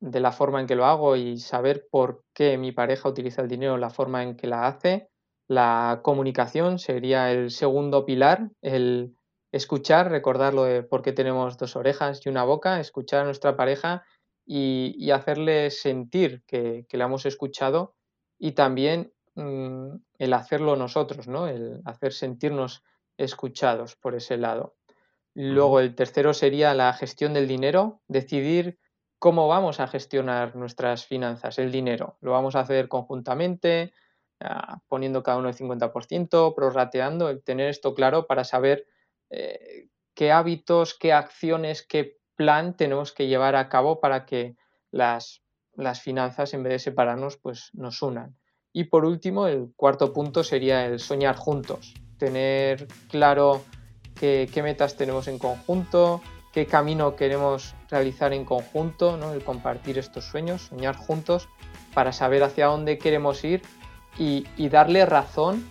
de 0.00 0.20
la 0.20 0.32
forma 0.32 0.60
en 0.60 0.66
que 0.66 0.76
lo 0.76 0.84
hago 0.84 1.16
y 1.16 1.38
saber 1.38 1.86
por 1.90 2.22
qué 2.34 2.58
mi 2.58 2.72
pareja 2.72 3.08
utiliza 3.08 3.42
el 3.42 3.48
dinero 3.48 3.74
de 3.74 3.80
la 3.80 3.90
forma 3.90 4.22
en 4.22 4.36
que 4.36 4.46
la 4.46 4.66
hace. 4.66 5.08
La 5.48 6.00
comunicación 6.02 6.78
sería 6.78 7.30
el 7.30 7.50
segundo 7.50 8.04
pilar, 8.04 8.50
el 8.62 9.16
escuchar, 9.52 10.10
recordar 10.10 10.54
lo 10.54 10.64
de 10.64 10.82
por 10.82 11.02
qué 11.02 11.12
tenemos 11.12 11.56
dos 11.56 11.76
orejas 11.76 12.20
y 12.24 12.28
una 12.28 12.44
boca, 12.44 12.80
escuchar 12.80 13.22
a 13.22 13.24
nuestra 13.24 13.56
pareja 13.56 14.04
y, 14.44 15.10
hacerle 15.10 15.70
sentir 15.70 16.42
que, 16.46 16.86
que, 16.88 16.96
la 16.96 17.04
hemos 17.06 17.26
escuchado 17.26 17.94
y 18.38 18.52
también 18.52 19.12
mm, 19.34 19.94
el 20.18 20.32
hacerlo 20.32 20.76
nosotros, 20.76 21.26
¿no? 21.28 21.48
el 21.48 21.80
hacer 21.84 22.12
sentirnos 22.12 22.82
escuchados 23.16 23.96
por 23.96 24.14
ese 24.14 24.36
lado. 24.36 24.76
Luego 25.34 25.80
el 25.80 25.94
tercero 25.94 26.32
sería 26.32 26.74
la 26.74 26.92
gestión 26.92 27.34
del 27.34 27.46
dinero, 27.46 28.00
decidir 28.08 28.78
cómo 29.18 29.48
vamos 29.48 29.80
a 29.80 29.86
gestionar 29.86 30.56
nuestras 30.56 31.06
finanzas, 31.06 31.58
el 31.58 31.72
dinero. 31.72 32.16
Lo 32.20 32.32
vamos 32.32 32.54
a 32.54 32.60
hacer 32.60 32.88
conjuntamente, 32.88 33.92
ah, 34.40 34.80
poniendo 34.88 35.22
cada 35.22 35.38
uno 35.38 35.48
el 35.48 35.56
50%, 35.56 36.54
prorrateando, 36.54 37.38
tener 37.40 37.68
esto 37.68 37.94
claro 37.94 38.26
para 38.26 38.44
saber 38.44 38.86
eh, 39.30 39.88
qué 40.14 40.32
hábitos, 40.32 40.94
qué 40.94 41.12
acciones, 41.12 41.86
qué 41.86 42.18
plan 42.36 42.76
tenemos 42.76 43.12
que 43.12 43.26
llevar 43.26 43.56
a 43.56 43.68
cabo 43.68 44.00
para 44.00 44.26
que 44.26 44.56
las, 44.90 45.42
las 45.74 46.00
finanzas, 46.00 46.54
en 46.54 46.62
vez 46.62 46.72
de 46.72 46.78
separarnos, 46.78 47.36
pues 47.36 47.70
nos 47.72 48.02
unan. 48.02 48.36
Y 48.72 48.84
por 48.84 49.04
último, 49.04 49.46
el 49.46 49.72
cuarto 49.74 50.12
punto 50.12 50.44
sería 50.44 50.86
el 50.86 51.00
soñar 51.00 51.36
juntos, 51.36 51.94
tener 52.18 52.86
claro 53.08 53.62
qué, 54.14 54.50
metas 54.62 54.96
tenemos 54.96 55.28
en 55.28 55.38
conjunto, 55.38 56.20
qué 56.52 56.66
camino 56.66 57.16
queremos 57.16 57.74
realizar 57.88 58.32
en 58.32 58.44
conjunto, 58.44 59.16
¿no? 59.16 59.32
el 59.32 59.44
compartir 59.44 59.98
estos 59.98 60.24
sueños, 60.24 60.62
soñar 60.62 60.96
juntos 60.96 61.48
para 61.94 62.12
saber 62.12 62.42
hacia 62.42 62.66
dónde 62.66 62.98
queremos 62.98 63.44
ir 63.44 63.62
y, 64.18 64.46
y 64.56 64.68
darle 64.68 65.06
razón 65.06 65.64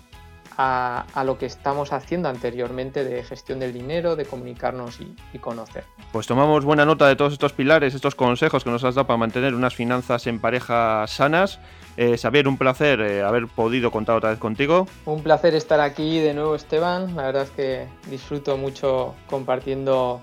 a, 0.57 1.23
lo 1.25 1.37
que 1.37 1.45
estamos 1.45 1.91
haciendo 1.91 2.29
anteriormente 2.29 3.03
de 3.03 3.23
gestión 3.23 3.59
del 3.59 3.73
dinero, 3.73 4.15
de 4.15 4.25
comunicarnos 4.25 4.99
y, 5.01 5.37
conocer. 5.39 5.83
Pues 6.11 6.27
tomamos 6.27 6.63
buena 6.63 6.85
nota 6.85 7.07
de 7.07 7.15
todos 7.15 7.33
estos 7.33 7.53
pilares, 7.53 7.93
estos 7.93 8.15
consejos 8.15 8.63
que 8.63 8.69
nos 8.69 8.83
has 8.83 8.95
dado 8.95 9.05
para 9.05 9.17
mantener 9.17 9.53
unas 9.53 9.75
finanzas 9.75 10.25
en 10.27 10.39
pareja 10.39 11.05
sanas. 11.07 11.59
Eh, 11.97 12.17
Xavier, 12.17 12.47
un 12.47 12.57
placer 12.57 13.01
eh, 13.01 13.21
haber 13.21 13.47
podido 13.47 13.91
contar 13.91 14.15
otra 14.15 14.29
vez 14.29 14.39
contigo. 14.39 14.87
Un 15.05 15.21
placer 15.21 15.55
estar 15.55 15.81
aquí 15.81 16.19
de 16.19 16.33
nuevo, 16.33 16.55
Esteban. 16.55 17.15
La 17.15 17.23
verdad 17.23 17.43
es 17.43 17.51
que 17.51 17.87
disfruto 18.09 18.57
mucho 18.57 19.13
compartiendo, 19.29 20.21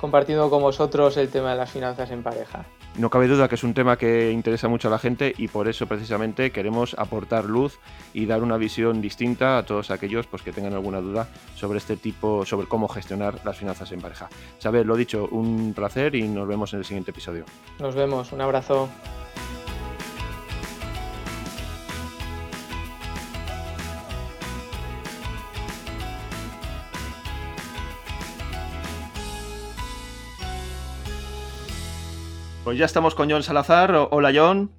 compartiendo 0.00 0.50
con 0.50 0.60
vosotros 0.60 1.16
el 1.16 1.28
tema 1.28 1.50
de 1.52 1.56
las 1.56 1.70
finanzas 1.70 2.10
en 2.10 2.22
pareja. 2.22 2.66
No 2.96 3.10
cabe 3.10 3.28
duda 3.28 3.48
que 3.48 3.54
es 3.54 3.62
un 3.62 3.74
tema 3.74 3.96
que 3.96 4.32
interesa 4.32 4.68
mucho 4.68 4.88
a 4.88 4.90
la 4.90 4.98
gente 4.98 5.32
y 5.38 5.48
por 5.48 5.68
eso 5.68 5.86
precisamente 5.86 6.50
queremos 6.50 6.94
aportar 6.98 7.44
luz 7.44 7.78
y 8.12 8.26
dar 8.26 8.42
una 8.42 8.56
visión 8.56 9.00
distinta 9.00 9.58
a 9.58 9.64
todos 9.64 9.90
aquellos 9.90 10.26
pues, 10.26 10.42
que 10.42 10.52
tengan 10.52 10.72
alguna 10.72 11.00
duda 11.00 11.28
sobre 11.54 11.78
este 11.78 11.96
tipo, 11.96 12.44
sobre 12.44 12.66
cómo 12.66 12.88
gestionar 12.88 13.40
las 13.44 13.56
finanzas 13.56 13.92
en 13.92 14.00
pareja. 14.00 14.28
Saber, 14.58 14.86
lo 14.86 14.96
dicho, 14.96 15.28
un 15.30 15.74
placer 15.74 16.14
y 16.16 16.26
nos 16.26 16.48
vemos 16.48 16.72
en 16.72 16.80
el 16.80 16.84
siguiente 16.84 17.12
episodio. 17.12 17.44
Nos 17.78 17.94
vemos, 17.94 18.32
un 18.32 18.40
abrazo. 18.40 18.88
Pues 32.68 32.76
ya 32.76 32.84
estamos 32.84 33.14
con 33.14 33.30
John 33.30 33.42
Salazar. 33.42 34.08
Hola 34.10 34.30
John. 34.34 34.70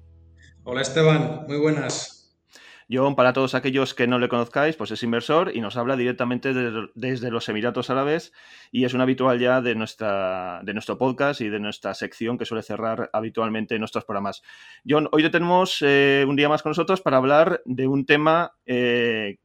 Hola 0.62 0.80
Esteban, 0.80 1.44
muy 1.48 1.58
buenas. 1.58 2.40
John, 2.88 3.16
para 3.16 3.32
todos 3.32 3.56
aquellos 3.56 3.94
que 3.94 4.06
no 4.06 4.20
le 4.20 4.28
conozcáis, 4.28 4.76
pues 4.76 4.92
es 4.92 5.02
inversor 5.02 5.50
y 5.56 5.60
nos 5.60 5.76
habla 5.76 5.96
directamente 5.96 6.54
desde 6.94 7.30
los 7.32 7.48
Emiratos 7.48 7.90
Árabes 7.90 8.32
y 8.70 8.84
es 8.84 8.94
un 8.94 9.00
habitual 9.00 9.40
ya 9.40 9.60
de, 9.60 9.74
nuestra, 9.74 10.60
de 10.62 10.72
nuestro 10.72 10.98
podcast 10.98 11.40
y 11.40 11.48
de 11.48 11.58
nuestra 11.58 11.92
sección 11.94 12.38
que 12.38 12.44
suele 12.44 12.62
cerrar 12.62 13.10
habitualmente 13.12 13.76
nuestros 13.80 14.04
programas. 14.04 14.40
John, 14.88 15.08
hoy 15.10 15.24
te 15.24 15.30
tenemos 15.30 15.78
eh, 15.80 16.24
un 16.28 16.36
día 16.36 16.48
más 16.48 16.62
con 16.62 16.70
nosotros 16.70 17.00
para 17.00 17.16
hablar 17.16 17.60
de 17.64 17.88
un 17.88 18.06
tema 18.06 18.52
eh, 18.66 19.38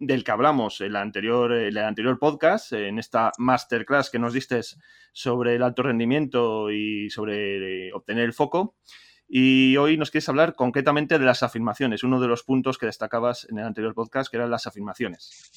del 0.00 0.24
que 0.24 0.32
hablamos 0.32 0.80
en, 0.80 0.88
el 0.88 0.96
anterior, 0.96 1.52
el 1.52 1.76
anterior 1.78 2.18
podcast, 2.18 2.72
en 2.72 2.98
esta 2.98 3.30
masterclass 3.38 4.10
que 4.10 4.18
nos 4.18 4.32
diste 4.32 4.60
sobre 5.12 5.54
el 5.54 5.62
alto 5.62 5.82
rendimiento 5.82 6.70
y 6.70 7.10
sobre 7.10 7.88
eh, 7.88 7.92
obtener 7.92 8.24
el 8.24 8.32
foco. 8.32 8.74
Y 9.28 9.76
hoy 9.76 9.96
nos 9.96 10.10
quieres 10.10 10.28
hablar 10.28 10.54
concretamente 10.56 11.18
de 11.18 11.24
las 11.24 11.42
afirmaciones, 11.42 12.02
uno 12.02 12.18
de 12.18 12.26
los 12.26 12.42
puntos 12.42 12.78
que 12.78 12.86
destacabas 12.86 13.46
en 13.48 13.58
el 13.58 13.66
anterior 13.66 13.94
podcast, 13.94 14.30
que 14.30 14.38
eran 14.38 14.50
las 14.50 14.66
afirmaciones. 14.66 15.52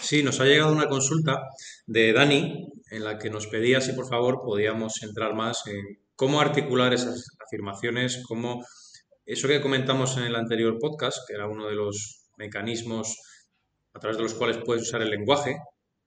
Sí, 0.00 0.22
nos 0.22 0.40
ha 0.40 0.44
llegado 0.44 0.72
una 0.72 0.88
consulta 0.88 1.42
de 1.86 2.12
Dani 2.12 2.66
en 2.90 3.04
la 3.04 3.18
que 3.18 3.30
nos 3.30 3.46
pedía 3.46 3.80
si 3.80 3.92
por 3.92 4.08
favor 4.08 4.40
podíamos 4.44 5.02
entrar 5.02 5.34
más 5.34 5.66
en 5.66 5.80
cómo 6.16 6.40
articular 6.40 6.94
esas 6.94 7.36
afirmaciones, 7.44 8.24
cómo 8.26 8.64
eso 9.26 9.46
que 9.46 9.60
comentamos 9.60 10.16
en 10.16 10.24
el 10.24 10.36
anterior 10.36 10.78
podcast, 10.80 11.18
que 11.28 11.34
era 11.34 11.48
uno 11.48 11.66
de 11.66 11.74
los 11.74 12.15
mecanismos 12.36 13.16
a 13.94 13.98
través 13.98 14.16
de 14.16 14.22
los 14.22 14.34
cuales 14.34 14.58
puedes 14.64 14.82
usar 14.82 15.02
el 15.02 15.10
lenguaje 15.10 15.56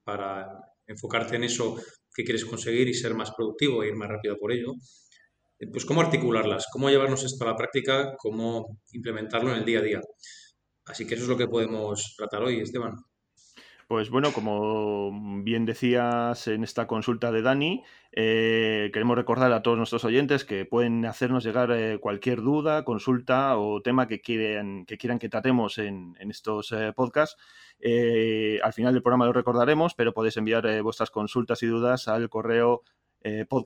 para 0.03 0.47
enfocarte 0.87 1.35
en 1.35 1.43
eso 1.43 1.77
que 2.13 2.23
quieres 2.23 2.45
conseguir 2.45 2.87
y 2.87 2.93
ser 2.93 3.13
más 3.15 3.31
productivo 3.31 3.83
e 3.83 3.87
ir 3.87 3.95
más 3.95 4.09
rápido 4.09 4.37
por 4.37 4.51
ello. 4.51 4.73
Eh, 5.59 5.67
pues 5.71 5.85
cómo 5.85 6.01
articularlas, 6.01 6.67
cómo 6.71 6.89
llevarnos 6.89 7.23
esto 7.23 7.43
a 7.43 7.47
la 7.49 7.55
práctica, 7.55 8.15
cómo 8.17 8.79
implementarlo 8.91 9.51
en 9.51 9.57
el 9.57 9.65
día 9.65 9.79
a 9.79 9.83
día. 9.83 10.01
Así 10.85 11.05
que 11.05 11.15
eso 11.15 11.23
es 11.23 11.29
lo 11.29 11.37
que 11.37 11.47
podemos 11.47 12.15
tratar 12.17 12.43
hoy, 12.43 12.61
Esteban. 12.61 12.93
Pues 13.89 14.11
bueno, 14.11 14.31
como 14.33 15.41
bien 15.41 15.65
decías 15.65 16.47
en 16.47 16.63
esta 16.63 16.85
consulta 16.85 17.31
de 17.31 17.41
Dani, 17.41 17.83
eh, 18.11 18.91
queremos 18.93 19.17
recordar 19.17 19.51
a 19.51 19.63
todos 19.63 19.77
nuestros 19.77 20.05
oyentes 20.05 20.45
que 20.45 20.63
pueden 20.63 21.07
hacernos 21.07 21.43
llegar 21.43 21.71
eh, 21.71 21.97
cualquier 21.99 22.43
duda, 22.43 22.85
consulta 22.85 23.57
o 23.57 23.81
tema 23.81 24.07
que, 24.07 24.21
quieren, 24.21 24.85
que 24.85 24.99
quieran 24.99 25.17
que 25.17 25.27
tratemos 25.27 25.79
en, 25.79 26.15
estos 26.19 26.71
eh, 26.71 26.93
podcasts. 26.95 27.35
al 28.63 28.73
final 28.73 28.93
del 28.93 29.01
programa 29.01 29.25
lo 29.25 29.33
recordaremos, 29.33 29.95
pero 29.95 30.13
podéis 30.13 30.37
enviar 30.37 30.83
vuestras 30.83 31.09
consultas 31.09 31.63
y 31.63 31.65
dudas 31.65 32.07
al 32.07 32.29
correo 32.29 32.83
eh. 33.21 33.45
Al 33.49 33.65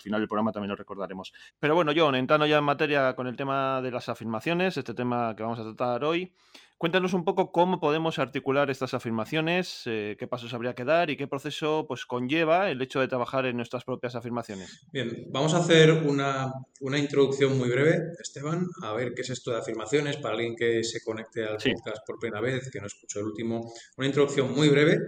final 0.00 0.20
del 0.20 0.28
programa 0.28 0.52
también 0.52 0.68
lo 0.68 0.76
recordaremos. 0.76 1.32
Pero 1.58 1.74
bueno, 1.74 1.92
John, 1.96 2.14
entrando 2.14 2.46
ya 2.46 2.58
en 2.58 2.64
materia 2.64 3.14
con 3.14 3.26
el 3.26 3.36
tema 3.36 3.80
de 3.82 3.90
las 3.90 4.08
afirmaciones, 4.08 4.76
este 4.76 4.94
tema 4.94 5.34
que 5.36 5.42
vamos 5.42 5.58
a 5.58 5.62
tratar 5.62 6.04
hoy, 6.04 6.32
cuéntanos 6.78 7.12
un 7.12 7.24
poco 7.24 7.50
cómo 7.52 7.80
podemos 7.80 8.18
articular 8.18 8.70
estas 8.70 8.94
afirmaciones, 8.94 9.82
eh, 9.86 10.16
qué 10.18 10.26
pasos 10.28 10.54
habría 10.54 10.74
que 10.74 10.84
dar 10.84 11.10
y 11.10 11.16
qué 11.16 11.26
proceso 11.26 11.84
pues, 11.86 12.06
conlleva 12.06 12.70
el 12.70 12.80
hecho 12.80 13.00
de 13.00 13.08
trabajar 13.08 13.46
en 13.46 13.56
nuestras 13.56 13.84
propias 13.84 14.14
afirmaciones. 14.14 14.86
Bien, 14.92 15.26
vamos 15.30 15.54
a 15.54 15.58
hacer 15.58 15.92
una, 15.92 16.52
una 16.80 16.98
introducción 16.98 17.58
muy 17.58 17.68
breve, 17.68 17.98
Esteban, 18.20 18.66
a 18.82 18.92
ver 18.94 19.12
qué 19.14 19.22
es 19.22 19.30
esto 19.30 19.50
de 19.50 19.58
afirmaciones 19.58 20.16
para 20.18 20.34
alguien 20.34 20.54
que 20.56 20.84
se 20.84 21.02
conecte 21.02 21.44
al 21.44 21.56
podcast 21.56 22.06
por 22.06 22.18
primera 22.18 22.40
vez, 22.40 22.70
que 22.70 22.80
no 22.80 22.86
escuchó 22.86 23.18
el 23.20 23.26
último. 23.26 23.72
Una 23.96 24.06
introducción 24.06 24.54
muy 24.54 24.68
breve 24.68 24.98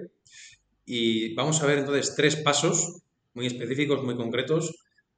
y 0.85 1.35
vamos 1.35 1.63
a 1.63 1.67
ver 1.67 1.79
entonces 1.79 2.15
tres 2.17 2.37
pasos 2.37 3.03
muy 3.33 3.47
específicos, 3.47 4.03
muy 4.03 4.17
concretos, 4.17 4.75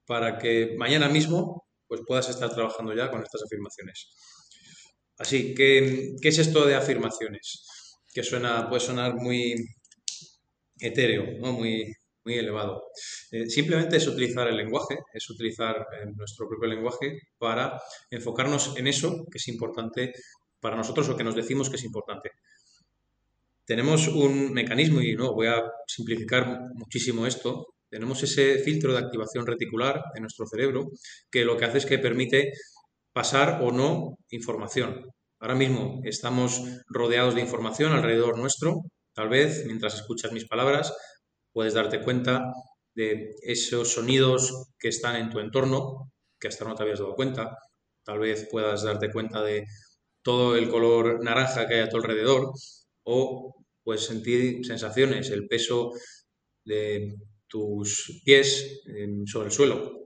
para 0.06 0.36
que 0.36 0.74
mañana 0.76 1.08
mismo 1.08 1.66
pues, 1.88 2.02
puedas 2.06 2.28
estar 2.28 2.50
trabajando 2.50 2.94
ya 2.94 3.10
con 3.10 3.22
estas 3.22 3.42
afirmaciones. 3.42 4.10
Así, 5.18 5.54
¿qué, 5.54 6.14
qué 6.20 6.28
es 6.28 6.38
esto 6.38 6.66
de 6.66 6.74
afirmaciones? 6.74 7.64
Que 8.12 8.22
suena, 8.22 8.68
puede 8.68 8.80
sonar 8.80 9.14
muy 9.14 9.54
etéreo, 10.78 11.38
¿no? 11.40 11.52
muy, 11.52 11.94
muy 12.24 12.34
elevado. 12.34 12.82
Eh, 13.30 13.46
simplemente 13.46 13.96
es 13.96 14.06
utilizar 14.06 14.48
el 14.48 14.56
lenguaje, 14.56 14.98
es 15.12 15.30
utilizar 15.30 15.76
eh, 15.76 16.06
nuestro 16.16 16.48
propio 16.48 16.68
lenguaje 16.68 17.18
para 17.38 17.80
enfocarnos 18.10 18.76
en 18.76 18.86
eso 18.86 19.24
que 19.30 19.38
es 19.38 19.48
importante 19.48 20.12
para 20.60 20.76
nosotros 20.76 21.08
o 21.08 21.16
que 21.16 21.24
nos 21.24 21.34
decimos 21.34 21.70
que 21.70 21.76
es 21.76 21.84
importante 21.84 22.30
tenemos 23.64 24.08
un 24.08 24.52
mecanismo, 24.52 25.00
y 25.00 25.14
no 25.14 25.34
voy 25.34 25.46
a 25.46 25.62
simplificar 25.86 26.60
muchísimo 26.74 27.26
esto, 27.26 27.74
tenemos 27.88 28.22
ese 28.22 28.58
filtro 28.58 28.92
de 28.92 28.98
activación 28.98 29.46
reticular 29.46 30.02
en 30.14 30.22
nuestro 30.22 30.46
cerebro 30.46 30.90
que 31.30 31.44
lo 31.44 31.56
que 31.56 31.66
hace 31.66 31.78
es 31.78 31.86
que 31.86 31.98
permite 31.98 32.52
pasar 33.12 33.60
o 33.62 33.72
no 33.72 34.16
información. 34.30 35.02
Ahora 35.40 35.54
mismo 35.54 36.00
estamos 36.04 36.62
rodeados 36.88 37.34
de 37.34 37.40
información 37.40 37.92
alrededor 37.92 38.38
nuestro. 38.38 38.82
Tal 39.14 39.28
vez 39.28 39.64
mientras 39.66 39.94
escuchas 39.94 40.32
mis 40.32 40.46
palabras 40.46 40.94
puedes 41.52 41.74
darte 41.74 42.00
cuenta 42.02 42.44
de 42.94 43.30
esos 43.42 43.92
sonidos 43.92 44.70
que 44.78 44.88
están 44.88 45.16
en 45.16 45.30
tu 45.30 45.40
entorno, 45.40 46.10
que 46.38 46.48
hasta 46.48 46.64
no 46.64 46.74
te 46.74 46.82
habías 46.82 47.00
dado 47.00 47.14
cuenta. 47.14 47.56
Tal 48.04 48.18
vez 48.18 48.48
puedas 48.50 48.82
darte 48.82 49.10
cuenta 49.10 49.42
de 49.42 49.64
todo 50.22 50.56
el 50.56 50.70
color 50.70 51.22
naranja 51.22 51.66
que 51.66 51.74
hay 51.74 51.80
a 51.80 51.88
tu 51.88 51.96
alrededor 51.96 52.52
o 53.04 53.54
puedes 53.82 54.06
sentir 54.06 54.64
sensaciones, 54.64 55.30
el 55.30 55.48
peso 55.48 55.90
de 56.64 57.14
tus 57.48 58.22
pies 58.24 58.82
sobre 59.26 59.46
el 59.46 59.52
suelo. 59.52 60.01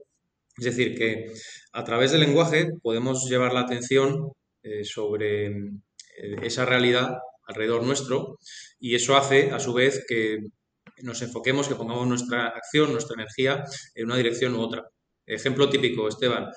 Es 0.57 0.65
decir, 0.65 0.97
que 0.97 1.31
a 1.73 1.83
través 1.83 2.11
del 2.11 2.21
lenguaje 2.21 2.67
podemos 2.81 3.29
llevar 3.29 3.53
la 3.53 3.61
atención 3.61 4.31
eh, 4.63 4.83
sobre 4.83 5.47
eh, 5.47 6.35
esa 6.41 6.65
realidad 6.65 7.17
alrededor 7.47 7.83
nuestro 7.83 8.37
y 8.79 8.95
eso 8.95 9.15
hace, 9.15 9.51
a 9.51 9.59
su 9.59 9.73
vez, 9.73 10.03
que 10.07 10.39
nos 11.03 11.21
enfoquemos, 11.21 11.67
que 11.67 11.75
pongamos 11.75 12.07
nuestra 12.07 12.47
acción, 12.47 12.91
nuestra 12.91 13.15
energía 13.15 13.63
en 13.93 14.05
una 14.05 14.17
dirección 14.17 14.55
u 14.55 14.61
otra. 14.61 14.83
Ejemplo 15.25 15.69
típico, 15.69 16.07
Esteban, 16.07 16.49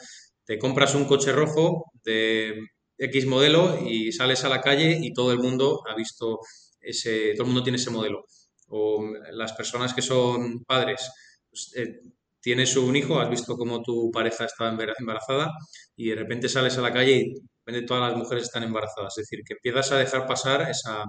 te 0.45 0.59
compras 0.59 0.95
un 0.95 1.05
coche 1.05 1.33
rojo 1.33 1.93
de 2.03 2.59
X 2.97 3.27
modelo 3.27 3.79
y 3.87 4.13
sales 4.13 4.45
a 4.45 4.49
la 4.49 4.61
calle 4.61 4.99
y 5.01 5.13
todo 5.13 5.33
el 5.33 5.39
mundo 5.39 5.83
ha 5.89 5.95
visto 5.95 6.41
ese, 6.81 7.33
todo 7.35 7.43
el 7.43 7.49
mundo 7.49 7.63
tiene 7.63 7.77
ese 7.77 7.91
modelo. 7.91 8.25
O 8.69 9.05
las 9.33 9.53
personas 9.53 9.93
que 9.93 10.03
son 10.03 10.65
padres, 10.65 11.11
pues, 11.51 11.73
eh, 11.77 12.01
tienes 12.41 12.77
un 12.77 12.97
hijo, 12.97 13.21
has 13.21 13.31
visto 13.31 13.57
cómo 13.57 13.83
tu 13.83 14.11
pareja 14.11 14.45
está 14.45 14.69
embarazada 14.99 15.51
y 15.97 16.11
de 16.11 16.17
repente 16.17 16.49
sales 16.49 16.77
a 16.79 16.83
la 16.83 16.93
calle 16.93 17.17
y 17.17 17.35
de 17.73 17.83
todas 17.83 18.11
las 18.11 18.19
mujeres 18.19 18.45
están 18.45 18.65
embarazadas. 18.65 19.17
Es 19.19 19.27
decir, 19.27 19.45
que 19.45 19.55
empiezas 19.55 19.93
a 19.93 19.99
dejar 19.99 20.27
pasar 20.27 20.69
esa, 20.69 21.05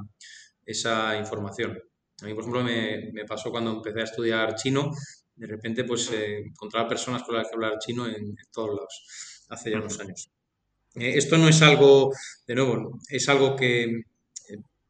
esa 0.65 1.17
información. 1.17 1.77
A 2.21 2.25
mí, 2.25 2.33
por 2.33 2.43
ejemplo, 2.43 2.63
me, 2.63 3.25
pasó 3.27 3.49
cuando 3.49 3.71
empecé 3.71 4.01
a 4.01 4.03
estudiar 4.03 4.55
chino, 4.55 4.91
de 5.35 5.47
repente 5.47 5.83
pues 5.85 6.11
eh, 6.11 6.39
encontraba 6.45 6.87
personas 6.87 7.23
con 7.23 7.35
las 7.35 7.47
que 7.47 7.55
hablar 7.55 7.79
chino 7.79 8.07
en, 8.07 8.35
todos 8.51 8.69
lados, 8.75 9.45
hace 9.49 9.71
ya 9.71 9.77
unos 9.77 9.99
años. 9.99 10.29
Eh, 10.95 11.13
esto 11.15 11.37
no 11.37 11.47
es 11.47 11.61
algo, 11.61 12.11
de 12.45 12.55
nuevo, 12.55 12.99
es 13.09 13.27
algo 13.29 13.55
que 13.55 14.03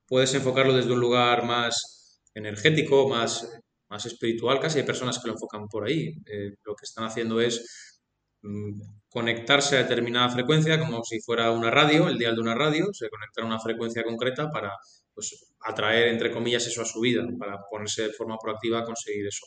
puedes 0.07 0.33
enfocarlo 0.33 0.73
desde 0.73 0.91
un 0.91 0.99
lugar 0.99 1.45
más 1.45 2.19
energético, 2.33 3.07
más, 3.07 3.60
más 3.91 4.05
espiritual, 4.05 4.59
casi 4.59 4.79
hay 4.79 4.85
personas 4.85 5.19
que 5.19 5.27
lo 5.27 5.33
enfocan 5.33 5.67
por 5.67 5.85
ahí. 5.85 6.15
Eh, 6.25 6.55
lo 6.63 6.75
que 6.75 6.85
están 6.85 7.03
haciendo 7.03 7.41
es 7.41 7.99
mm, 8.41 8.81
conectarse 9.09 9.77
a 9.77 9.83
determinada 9.83 10.29
frecuencia, 10.29 10.79
como 10.79 11.03
si 11.03 11.19
fuera 11.19 11.51
una 11.51 11.69
radio, 11.69 12.07
el 12.07 12.17
dial 12.17 12.35
de 12.35 12.41
una 12.41 12.55
radio, 12.55 12.87
se 12.93 13.09
conecta 13.09 13.41
a 13.41 13.45
una 13.45 13.59
frecuencia 13.59 14.03
concreta 14.03 14.49
para 14.49 14.71
pues, 15.13 15.53
atraer, 15.59 16.07
entre 16.07 16.31
comillas, 16.31 16.65
eso 16.65 16.81
a 16.81 16.85
su 16.85 17.01
vida, 17.01 17.21
para 17.37 17.59
ponerse 17.69 18.03
de 18.03 18.13
forma 18.13 18.37
proactiva 18.37 18.79
a 18.79 18.85
conseguir 18.85 19.27
eso. 19.27 19.45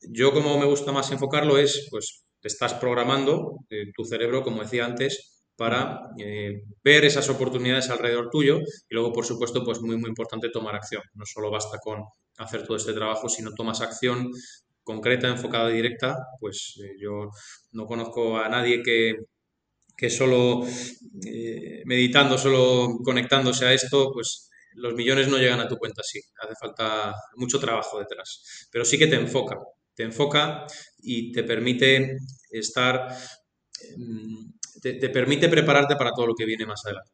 Yo 0.00 0.32
como 0.32 0.58
me 0.58 0.66
gusta 0.66 0.90
más 0.90 1.10
enfocarlo 1.12 1.56
es, 1.56 1.86
pues, 1.90 2.24
te 2.40 2.48
estás 2.48 2.74
programando 2.74 3.60
eh, 3.70 3.92
tu 3.96 4.04
cerebro, 4.04 4.42
como 4.42 4.62
decía 4.62 4.84
antes, 4.84 5.33
para 5.56 6.00
eh, 6.18 6.62
ver 6.82 7.04
esas 7.04 7.28
oportunidades 7.28 7.90
alrededor 7.90 8.30
tuyo 8.30 8.58
y 8.58 8.94
luego, 8.94 9.12
por 9.12 9.24
supuesto, 9.24 9.64
pues 9.64 9.80
muy, 9.80 9.96
muy 9.96 10.08
importante 10.08 10.50
tomar 10.50 10.74
acción. 10.74 11.02
No 11.14 11.24
solo 11.26 11.50
basta 11.50 11.78
con 11.78 12.02
hacer 12.38 12.66
todo 12.66 12.76
este 12.76 12.92
trabajo, 12.92 13.28
sino 13.28 13.52
tomas 13.54 13.80
acción 13.80 14.30
concreta, 14.82 15.28
enfocada 15.28 15.68
directa, 15.68 16.16
pues 16.40 16.74
eh, 16.84 16.96
yo 17.00 17.30
no 17.72 17.86
conozco 17.86 18.38
a 18.38 18.48
nadie 18.48 18.82
que, 18.82 19.14
que 19.96 20.10
solo 20.10 20.62
eh, 21.26 21.82
meditando, 21.86 22.36
solo 22.38 22.98
conectándose 23.04 23.66
a 23.66 23.72
esto, 23.72 24.10
pues 24.12 24.50
los 24.74 24.94
millones 24.94 25.28
no 25.28 25.38
llegan 25.38 25.60
a 25.60 25.68
tu 25.68 25.76
cuenta 25.76 26.00
así. 26.00 26.20
Hace 26.42 26.54
falta 26.60 27.14
mucho 27.36 27.60
trabajo 27.60 27.98
detrás. 27.98 28.68
Pero 28.72 28.84
sí 28.84 28.98
que 28.98 29.06
te 29.06 29.16
enfoca, 29.16 29.56
te 29.94 30.02
enfoca 30.02 30.66
y 30.98 31.32
te 31.32 31.44
permite 31.44 32.16
estar 32.50 33.08
te, 34.92 35.08
permite 35.08 35.48
prepararte 35.48 35.96
para 35.96 36.12
todo 36.12 36.26
lo 36.26 36.34
que 36.34 36.44
viene 36.44 36.66
más 36.66 36.84
adelante. 36.84 37.10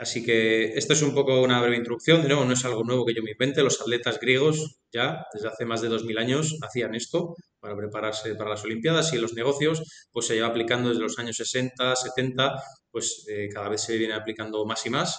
Así 0.00 0.24
que 0.24 0.74
esto 0.74 0.92
es 0.92 1.02
un 1.02 1.14
poco 1.14 1.40
una 1.40 1.60
breve 1.60 1.76
introducción. 1.76 2.22
De 2.22 2.28
nuevo, 2.28 2.44
no 2.44 2.52
es 2.52 2.64
algo 2.64 2.84
nuevo 2.84 3.04
que 3.04 3.14
yo 3.14 3.22
me 3.22 3.32
invente. 3.32 3.62
Los 3.62 3.80
atletas 3.80 4.20
griegos 4.20 4.80
ya 4.92 5.24
desde 5.32 5.48
hace 5.48 5.64
más 5.64 5.80
de 5.80 5.88
2.000 5.88 6.18
años 6.18 6.58
hacían 6.62 6.94
esto 6.94 7.34
para 7.58 7.76
prepararse 7.76 8.34
para 8.34 8.50
las 8.50 8.64
Olimpiadas 8.64 9.12
y 9.12 9.16
en 9.16 9.22
los 9.22 9.34
negocios 9.34 9.82
pues 10.12 10.26
se 10.26 10.34
lleva 10.34 10.48
aplicando 10.48 10.90
desde 10.90 11.02
los 11.02 11.18
años 11.18 11.36
60, 11.36 11.96
70, 11.96 12.62
pues 12.90 13.26
eh, 13.28 13.48
cada 13.52 13.68
vez 13.68 13.82
se 13.82 13.96
viene 13.96 14.14
aplicando 14.14 14.64
más 14.66 14.86
y 14.86 14.90
más 14.90 15.18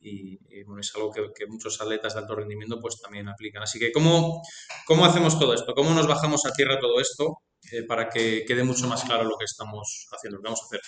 y, 0.00 0.62
bueno, 0.64 0.80
es 0.80 0.94
algo 0.94 1.10
que, 1.10 1.46
muchos 1.46 1.80
atletas 1.80 2.14
de 2.14 2.20
alto 2.20 2.36
rendimiento 2.36 2.78
pues 2.80 3.00
también 3.00 3.28
aplican. 3.28 3.62
Así 3.62 3.78
que, 3.78 3.90
¿cómo, 3.92 4.42
¿cómo 4.86 5.04
hacemos 5.04 5.38
todo 5.38 5.54
esto? 5.54 5.74
¿Cómo 5.74 5.92
nos 5.94 6.06
bajamos 6.06 6.46
a 6.46 6.52
tierra 6.52 6.78
todo 6.78 7.00
esto 7.00 7.38
eh, 7.72 7.82
para 7.84 8.08
que 8.08 8.44
quede 8.46 8.64
mucho 8.64 8.86
más 8.86 9.04
claro 9.04 9.24
lo 9.24 9.36
que 9.36 9.44
estamos 9.44 10.06
haciendo, 10.12 10.36
lo 10.36 10.42
que 10.42 10.48
vamos 10.48 10.62
a 10.62 10.66
hacer? 10.66 10.80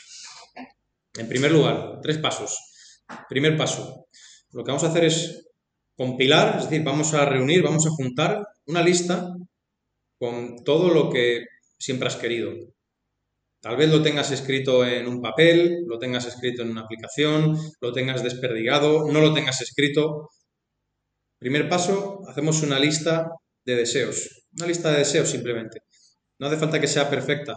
En 1.15 1.29
primer 1.29 1.53
lugar, 1.53 2.01
tres 2.03 2.19
pasos. 2.19 2.57
Primer 3.29 3.57
paso, 3.57 4.07
lo 4.53 4.65
que 4.65 4.71
vamos 4.71 4.85
a 4.85 4.89
hacer 4.89 5.05
es 5.05 5.49
compilar, 5.97 6.59
es 6.59 6.65
decir, 6.65 6.85
vamos 6.85 7.15
a 7.15 7.25
reunir, 7.25 7.63
vamos 7.63 7.87
a 7.87 7.91
juntar 7.91 8.47
una 8.67 8.83
lista 8.83 9.35
con 10.19 10.63
todo 10.65 10.93
lo 10.93 11.11
que 11.11 11.47
siempre 11.79 12.09
has 12.09 12.17
querido, 12.17 12.53
Tal 13.61 13.77
vez 13.77 13.91
lo 13.91 14.03
tengas 14.03 14.31
escrito 14.31 14.87
en 14.87 15.09
un 15.09 15.21
papel, 15.21 15.85
lo 15.87 15.99
tengas 15.99 16.27
escrito 16.27 16.63
en 16.63 16.71
una 16.71 16.83
aplicación, 16.83 17.59
lo 17.81 17.93
tengas 17.93 18.23
desperdigado, 18.23 19.11
no 19.11 19.21
lo 19.21 19.35
tengas 19.35 19.61
escrito. 19.61 20.31
Primer 21.39 21.69
paso, 21.69 22.23
hacemos 22.29 22.63
una 22.63 22.79
lista 22.79 23.29
de 23.65 23.75
deseos. 23.75 24.45
Una 24.57 24.67
lista 24.67 24.93
de 24.93 24.99
deseos 24.99 25.29
simplemente. 25.29 25.81
No 26.39 26.47
hace 26.47 26.57
falta 26.57 26.81
que 26.81 26.87
sea 26.87 27.11
perfecta. 27.11 27.55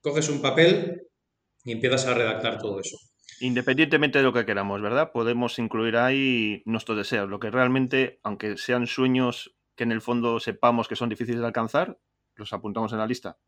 Coges 0.00 0.28
un 0.28 0.40
papel 0.40 1.02
y 1.64 1.72
empiezas 1.72 2.06
a 2.06 2.14
redactar 2.14 2.58
todo 2.58 2.80
eso. 2.80 2.96
Independientemente 3.40 4.18
de 4.18 4.24
lo 4.24 4.32
que 4.32 4.46
queramos, 4.46 4.80
¿verdad? 4.80 5.10
Podemos 5.12 5.58
incluir 5.58 5.96
ahí 5.96 6.62
nuestros 6.66 6.96
deseos, 6.96 7.28
lo 7.28 7.40
que 7.40 7.50
realmente, 7.50 8.20
aunque 8.22 8.56
sean 8.56 8.86
sueños 8.86 9.54
que 9.76 9.84
en 9.84 9.92
el 9.92 10.00
fondo 10.00 10.40
sepamos 10.40 10.88
que 10.88 10.96
son 10.96 11.08
difíciles 11.08 11.40
de 11.40 11.46
alcanzar, 11.46 11.98
los 12.36 12.52
apuntamos 12.52 12.92
en 12.92 12.98
la 12.98 13.06
lista. 13.06 13.38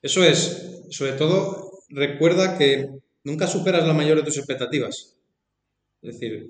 Eso 0.00 0.22
es, 0.22 0.84
sobre 0.90 1.12
todo, 1.12 1.80
recuerda 1.88 2.56
que 2.56 2.88
nunca 3.24 3.46
superas 3.46 3.86
la 3.86 3.94
mayor 3.94 4.18
de 4.18 4.24
tus 4.24 4.38
expectativas. 4.38 5.16
Es 6.02 6.14
decir, 6.14 6.48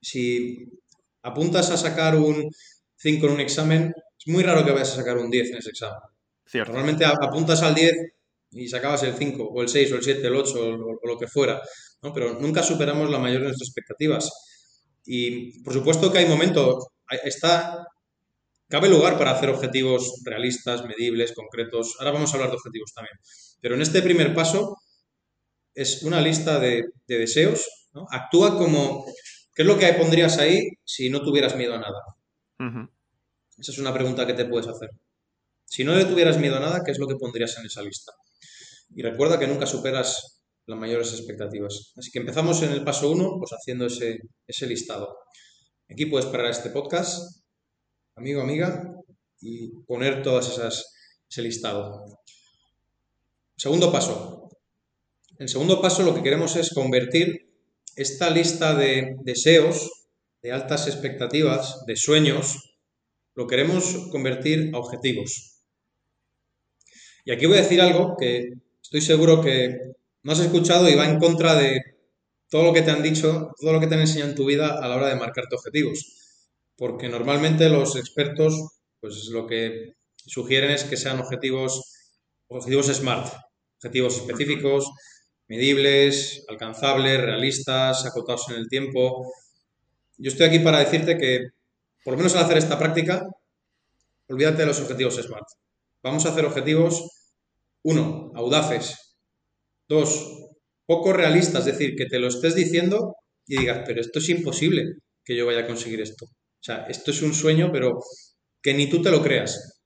si 0.00 0.68
apuntas 1.22 1.70
a 1.70 1.76
sacar 1.76 2.16
un 2.16 2.50
5 2.96 3.26
en 3.26 3.32
un 3.32 3.40
examen, 3.40 3.94
es 4.18 4.26
muy 4.26 4.42
raro 4.42 4.64
que 4.64 4.72
vayas 4.72 4.92
a 4.92 4.96
sacar 4.96 5.18
un 5.18 5.30
10 5.30 5.50
en 5.50 5.56
ese 5.56 5.70
examen. 5.70 6.00
Normalmente 6.54 7.04
apuntas 7.04 7.62
al 7.62 7.74
10 7.74 7.94
y 8.52 8.68
sacabas 8.68 9.02
el 9.02 9.14
5, 9.14 9.44
o 9.44 9.62
el 9.62 9.68
6, 9.68 9.92
o 9.92 9.96
el 9.96 10.02
7, 10.02 10.26
el 10.26 10.36
8, 10.36 10.60
o, 10.60 11.06
lo 11.06 11.18
que 11.18 11.26
fuera. 11.26 11.60
Pero 12.14 12.38
nunca 12.40 12.62
superamos 12.62 13.10
la 13.10 13.18
mayor 13.18 13.40
de 13.40 13.46
nuestras 13.48 13.68
expectativas. 13.68 14.30
Y 15.04 15.62
por 15.62 15.72
supuesto 15.72 16.12
que 16.12 16.18
hay 16.18 16.26
momentos, 16.26 16.86
está, 17.24 17.86
cabe 18.68 18.88
lugar 18.88 19.18
para 19.18 19.32
hacer 19.32 19.50
objetivos 19.50 20.22
realistas, 20.24 20.84
medibles, 20.84 21.32
concretos. 21.32 21.96
Ahora 21.98 22.12
vamos 22.12 22.30
a 22.30 22.36
hablar 22.36 22.50
de 22.50 22.56
objetivos 22.56 22.92
también. 22.94 23.16
Pero 23.60 23.74
en 23.74 23.82
este 23.82 24.02
primer 24.02 24.34
paso 24.34 24.76
es 25.74 26.02
una 26.02 26.20
lista 26.20 26.58
de, 26.58 26.84
deseos. 27.06 27.68
Actúa 28.10 28.56
como, 28.56 29.04
¿qué 29.54 29.62
es 29.62 29.68
lo 29.68 29.78
que 29.78 29.92
pondrías 29.94 30.38
ahí 30.38 30.60
si 30.84 31.10
no 31.10 31.22
tuvieras 31.22 31.56
miedo 31.56 31.74
a 31.74 31.78
nada? 31.78 32.88
Esa 33.58 33.72
es 33.72 33.78
una 33.78 33.92
pregunta 33.92 34.26
que 34.26 34.34
te 34.34 34.44
puedes 34.44 34.68
hacer. 34.68 34.90
Si 35.68 35.84
no 35.84 35.94
le 35.94 36.06
tuvieras 36.06 36.38
miedo 36.38 36.56
a 36.56 36.60
nada, 36.60 36.82
¿qué 36.84 36.92
es 36.92 36.98
lo 36.98 37.06
que 37.06 37.16
pondrías 37.16 37.56
en 37.58 37.66
esa 37.66 37.82
lista? 37.82 38.12
Y 38.94 39.02
recuerda 39.02 39.38
que 39.38 39.46
nunca 39.46 39.66
superas 39.66 40.40
las 40.66 40.78
mayores 40.78 41.12
expectativas. 41.12 41.92
Así 41.96 42.10
que 42.10 42.20
empezamos 42.20 42.62
en 42.62 42.72
el 42.72 42.84
paso 42.84 43.10
1, 43.10 43.36
pues 43.38 43.52
haciendo 43.52 43.86
ese, 43.86 44.66
listado. 44.66 45.14
Aquí 45.90 46.06
puedes 46.06 46.26
parar 46.26 46.50
este 46.50 46.70
podcast, 46.70 47.42
amigo, 48.16 48.40
amiga, 48.40 48.82
y 49.40 49.70
poner 49.86 50.22
todas 50.22 50.48
esas, 50.48 50.94
ese 51.30 51.42
listado. 51.42 52.04
Segundo 53.56 53.92
paso. 53.92 54.48
El 55.38 55.48
segundo 55.48 55.80
paso 55.82 56.02
lo 56.02 56.14
que 56.14 56.22
queremos 56.22 56.56
es 56.56 56.72
convertir 56.74 57.52
esta 57.94 58.30
lista 58.30 58.74
de 58.74 59.16
deseos, 59.22 59.90
de 60.42 60.52
altas 60.52 60.86
expectativas, 60.86 61.84
de 61.86 61.96
sueños, 61.96 62.76
lo 63.34 63.46
queremos 63.46 64.08
convertir 64.10 64.70
a 64.74 64.78
objetivos. 64.78 65.57
Y 67.28 67.32
aquí 67.32 67.44
voy 67.44 67.58
a 67.58 67.60
decir 67.60 67.78
algo 67.82 68.16
que 68.18 68.54
estoy 68.82 69.02
seguro 69.02 69.42
que 69.42 69.92
no 70.22 70.32
has 70.32 70.40
escuchado 70.40 70.88
y 70.88 70.94
va 70.94 71.06
en 71.06 71.18
contra 71.18 71.54
de 71.56 71.78
todo 72.48 72.62
lo 72.62 72.72
que 72.72 72.80
te 72.80 72.90
han 72.90 73.02
dicho, 73.02 73.52
todo 73.60 73.74
lo 73.74 73.80
que 73.80 73.86
te 73.86 73.96
han 73.96 74.00
enseñado 74.00 74.30
en 74.30 74.34
tu 74.34 74.46
vida 74.46 74.82
a 74.82 74.88
la 74.88 74.96
hora 74.96 75.08
de 75.08 75.16
marcarte 75.16 75.54
objetivos. 75.54 76.06
Porque 76.78 77.10
normalmente 77.10 77.68
los 77.68 77.96
expertos, 77.96 78.78
pues 78.98 79.26
lo 79.30 79.46
que 79.46 79.96
sugieren 80.24 80.70
es 80.70 80.84
que 80.84 80.96
sean 80.96 81.20
objetivos, 81.20 81.92
objetivos 82.46 82.86
SMART, 82.86 83.30
objetivos 83.76 84.16
específicos, 84.16 84.90
medibles, 85.48 86.46
alcanzables, 86.48 87.20
realistas, 87.20 88.06
acotados 88.06 88.48
en 88.48 88.56
el 88.56 88.68
tiempo. 88.70 89.30
Yo 90.16 90.30
estoy 90.30 90.46
aquí 90.46 90.60
para 90.60 90.78
decirte 90.78 91.18
que, 91.18 91.48
por 92.02 92.14
lo 92.14 92.16
menos 92.16 92.34
al 92.36 92.44
hacer 92.46 92.56
esta 92.56 92.78
práctica, 92.78 93.22
olvídate 94.28 94.62
de 94.62 94.66
los 94.66 94.80
objetivos 94.80 95.16
SMART. 95.16 95.44
Vamos 96.02 96.24
a 96.24 96.30
hacer 96.30 96.46
objetivos 96.46 97.17
uno, 97.88 98.30
audaces. 98.34 99.16
Dos, 99.88 100.50
poco 100.86 101.12
realistas, 101.12 101.66
es 101.66 101.78
decir, 101.78 101.94
que 101.96 102.06
te 102.06 102.18
lo 102.18 102.28
estés 102.28 102.54
diciendo 102.54 103.14
y 103.46 103.58
digas, 103.60 103.82
pero 103.86 104.00
esto 104.00 104.18
es 104.18 104.28
imposible 104.28 104.84
que 105.24 105.34
yo 105.34 105.46
vaya 105.46 105.60
a 105.60 105.66
conseguir 105.66 106.00
esto. 106.02 106.26
O 106.26 106.62
sea, 106.62 106.84
esto 106.88 107.10
es 107.12 107.22
un 107.22 107.34
sueño, 107.34 107.70
pero 107.72 107.98
que 108.62 108.74
ni 108.74 108.90
tú 108.90 109.00
te 109.00 109.10
lo 109.10 109.22
creas. 109.22 109.80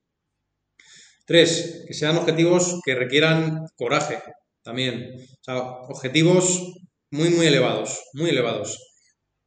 Tres, 1.25 1.85
que 1.87 1.95
sean 1.95 2.17
objetivos 2.17 2.81
que 2.85 2.97
requieran 2.97 3.61
coraje 3.77 4.21
también. 4.63 5.15
O 5.41 5.45
sea, 5.45 5.59
objetivos 5.89 6.61
muy, 7.11 7.29
muy 7.31 7.47
elevados, 7.47 8.01
muy 8.15 8.31
elevados. 8.31 8.79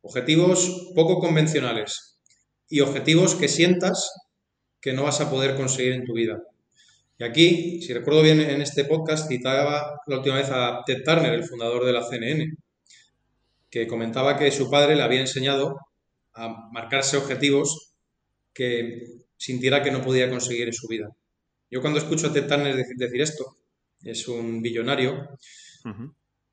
Objetivos 0.01 0.91
poco 0.95 1.19
convencionales. 1.19 2.19
Y 2.69 2.79
objetivos 2.79 3.35
que 3.35 3.49
sientas 3.49 4.11
que 4.79 4.93
no 4.93 5.03
vas 5.03 5.19
a 5.19 5.29
poder 5.29 5.55
conseguir 5.55 5.93
en 5.93 6.05
tu 6.05 6.13
vida. 6.13 6.37
Y 7.17 7.23
aquí, 7.23 7.81
si 7.81 7.93
recuerdo 7.93 8.21
bien 8.21 8.41
en 8.41 8.61
este 8.61 8.83
podcast, 8.83 9.29
citaba 9.29 10.01
la 10.05 10.17
última 10.17 10.35
vez 10.35 10.49
a 10.51 10.81
Ted 10.85 11.01
Turner, 11.03 11.33
el 11.33 11.45
fundador 11.45 11.85
de 11.85 11.93
la 11.93 12.03
CNN, 12.03 12.53
que 13.69 13.87
comentaba 13.87 14.37
que 14.37 14.51
su 14.51 14.69
padre 14.69 14.97
le 14.97 15.03
había 15.03 15.21
enseñado 15.21 15.77
a 16.33 16.69
marcarse 16.73 17.15
objetivos 17.15 17.93
que 18.53 19.01
sintiera 19.37 19.81
que 19.81 19.91
no 19.91 20.01
podía 20.01 20.29
conseguir 20.29 20.67
en 20.67 20.73
su 20.73 20.87
vida. 20.87 21.09
Yo 21.71 21.79
cuando 21.79 21.99
escucho 21.99 22.27
a 22.27 22.33
Ted 22.33 22.47
Turner 22.47 22.75
decir 22.75 23.21
esto, 23.21 23.45
es 24.03 24.27
un 24.27 24.61
billonario, 24.61 25.29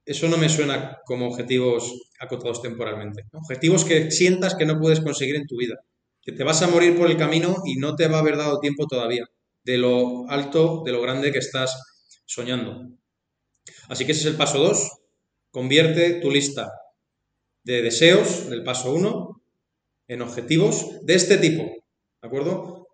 eso 0.05 0.29
no 0.29 0.37
me 0.37 0.49
suena 0.49 0.99
como 1.05 1.27
objetivos 1.27 2.11
acotados 2.21 2.63
temporalmente. 2.63 3.25
Objetivos 3.33 3.85
que 3.85 4.13
sientas 4.13 4.55
que 4.55 4.67
no 4.67 4.79
puedes 4.79 5.01
conseguir 5.01 5.35
en 5.35 5.47
tu 5.47 5.57
vida, 5.57 5.75
que 6.23 6.31
te 6.31 6.45
vas 6.45 6.63
a 6.63 6.69
morir 6.69 6.97
por 6.97 7.11
el 7.11 7.17
camino 7.17 7.57
y 7.67 7.77
no 7.77 7.97
te 7.97 8.07
va 8.07 8.19
a 8.19 8.21
haber 8.21 8.37
dado 8.37 8.61
tiempo 8.61 8.87
todavía 8.87 9.27
de 9.65 9.79
lo 9.79 10.29
alto, 10.29 10.83
de 10.85 10.93
lo 10.93 11.01
grande 11.03 11.33
que 11.33 11.39
estás 11.39 11.75
soñando. 12.27 12.89
Así 13.89 14.05
que 14.05 14.13
ese 14.13 14.23
es 14.23 14.27
el 14.27 14.37
paso 14.37 14.59
2. 14.59 14.91
Convierte 15.51 16.21
tu 16.21 16.31
lista 16.31 16.73
de 17.65 17.83
deseos 17.83 18.49
del 18.49 18.65
paso 18.65 18.93
1 18.93 19.43
en 20.09 20.23
objetivos 20.23 21.05
de 21.05 21.15
este 21.15 21.39
tipo. 21.39 21.63
¿De 21.63 22.29
acuerdo? 22.29 22.89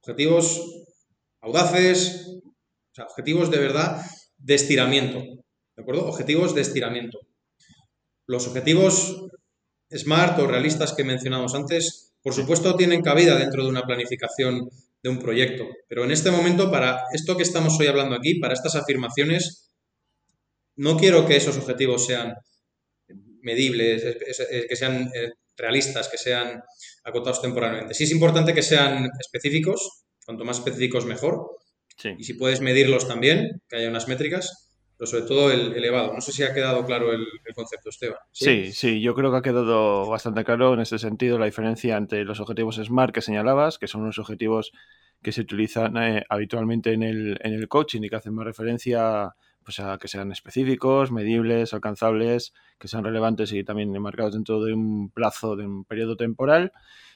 Objetivos 0.00 0.60
audaces, 1.40 2.26
o 2.26 2.94
sea, 2.94 3.04
objetivos 3.04 3.50
de 3.50 3.58
verdad 3.58 4.04
de 4.38 4.54
estiramiento. 4.54 5.18
¿De 5.76 5.82
acuerdo? 5.82 6.06
Objetivos 6.06 6.54
de 6.54 6.62
estiramiento. 6.62 7.18
Los 8.26 8.46
objetivos 8.46 9.26
SMART 9.90 10.38
o 10.38 10.46
realistas 10.46 10.94
que 10.94 11.04
mencionamos 11.04 11.54
antes, 11.54 12.14
por 12.22 12.32
supuesto, 12.34 12.76
tienen 12.76 13.02
cabida 13.02 13.36
dentro 13.36 13.62
de 13.62 13.68
una 13.68 13.82
planificación 13.82 14.70
de 15.02 15.10
un 15.10 15.18
proyecto. 15.18 15.68
Pero 15.88 16.04
en 16.04 16.10
este 16.10 16.30
momento, 16.30 16.70
para 16.70 17.02
esto 17.12 17.36
que 17.36 17.42
estamos 17.42 17.78
hoy 17.80 17.86
hablando 17.86 18.14
aquí, 18.14 18.38
para 18.38 18.54
estas 18.54 18.76
afirmaciones, 18.76 19.72
no 20.76 20.96
quiero 20.96 21.26
que 21.26 21.36
esos 21.36 21.56
objetivos 21.58 22.06
sean 22.06 22.34
medibles, 23.42 24.16
que 24.68 24.76
sean 24.76 25.10
eh, 25.14 25.30
realistas, 25.56 26.08
que 26.08 26.18
sean 26.18 26.62
acotados 27.04 27.42
temporalmente. 27.42 27.94
Sí 27.94 28.04
es 28.04 28.12
importante 28.12 28.54
que 28.54 28.62
sean 28.62 29.10
específicos, 29.18 30.04
cuanto 30.24 30.44
más 30.44 30.58
específicos 30.58 31.04
mejor. 31.04 31.58
Y 32.18 32.24
si 32.24 32.34
puedes 32.34 32.60
medirlos 32.60 33.06
también, 33.06 33.62
que 33.68 33.76
haya 33.76 33.88
unas 33.88 34.08
métricas, 34.08 34.71
pero 35.02 35.10
sobre 35.10 35.24
todo 35.24 35.50
el 35.50 35.72
elevado. 35.74 36.14
No 36.14 36.20
sé 36.20 36.30
si 36.30 36.44
ha 36.44 36.54
quedado 36.54 36.86
claro 36.86 37.12
el, 37.12 37.26
concepto, 37.56 37.88
Esteban. 37.90 38.18
¿Sí? 38.30 38.70
¿Sí? 38.72 39.00
yo 39.00 39.16
creo 39.16 39.32
que 39.32 39.38
ha 39.38 39.42
quedado 39.42 40.08
bastante 40.08 40.44
claro 40.44 40.74
en 40.74 40.80
este 40.80 40.96
sentido 40.96 41.40
la 41.40 41.46
diferencia 41.46 41.96
entre 41.96 42.24
los 42.24 42.38
objetivos 42.38 42.76
SMART 42.76 43.12
que 43.12 43.20
señalabas, 43.20 43.80
que 43.80 43.88
son 43.88 44.02
unos 44.02 44.20
objetivos 44.20 44.70
que 45.20 45.32
se 45.32 45.40
utilizan 45.40 45.96
eh, 45.96 46.24
habitualmente 46.28 46.92
en 46.92 47.02
el, 47.02 47.36
en 47.42 47.52
el 47.52 47.66
coaching 47.66 48.02
y 48.02 48.10
que 48.10 48.14
hacen 48.14 48.32
más 48.32 48.44
referencia 48.44 49.34
pues, 49.64 49.80
a 49.80 49.98
que 49.98 50.08
sean 50.08 50.32
específicos, 50.32 51.10
medibles, 51.10 51.74
alcanzables, 51.74 52.52
que 52.78 52.88
sean 52.88 53.04
relevantes 53.04 53.52
y 53.52 53.64
también 53.64 53.94
enmarcados 53.94 54.34
dentro 54.34 54.62
de 54.62 54.72
un 54.72 55.10
plazo, 55.10 55.56
de 55.56 55.66
un 55.66 55.84
periodo 55.84 56.16
temporal 56.16 56.72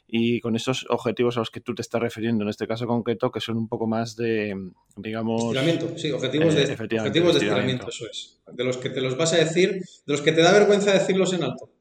y 0.08 0.40
con 0.40 0.54
esos 0.54 0.86
objetivos 0.88 1.36
a 1.36 1.40
los 1.40 1.50
que 1.50 1.60
tú 1.60 1.74
te 1.74 1.82
estás 1.82 2.00
refiriendo 2.00 2.44
en 2.44 2.50
este 2.50 2.66
caso 2.66 2.86
concreto, 2.86 3.30
que 3.30 3.40
son 3.40 3.56
un 3.56 3.68
poco 3.68 3.86
más 3.86 4.14
de, 4.16 4.54
digamos... 4.96 5.42
Estiramiento, 5.42 5.98
sí, 5.98 6.12
objetivos 6.12 6.54
de, 6.54 6.62
eh, 6.62 6.72
objetivos 6.72 7.34
de 7.34 7.40
estiramiento, 7.40 7.88
eso 7.88 8.06
es. 8.08 8.40
De 8.52 8.64
los 8.64 8.76
que 8.76 8.90
te 8.90 9.00
los 9.00 9.16
vas 9.16 9.32
a 9.32 9.38
decir, 9.38 9.72
de 9.72 10.12
los 10.12 10.22
que 10.22 10.32
te 10.32 10.42
da 10.42 10.52
vergüenza 10.52 10.92
decirlos 10.92 11.32
en 11.32 11.42
alto. 11.42 11.72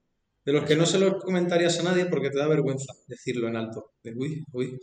De 0.43 0.53
los 0.53 0.63
que 0.63 0.76
no 0.76 0.86
se 0.86 0.99
los 0.99 1.24
comentarías 1.24 1.80
a 1.80 1.84
nadie 1.84 2.05
porque 2.05 2.30
te 2.30 2.39
da 2.39 2.47
vergüenza 2.47 2.93
decirlo 3.07 3.47
en 3.47 3.57
alto. 3.57 3.91
De, 4.03 4.13
uy, 4.16 4.43
uy, 4.51 4.80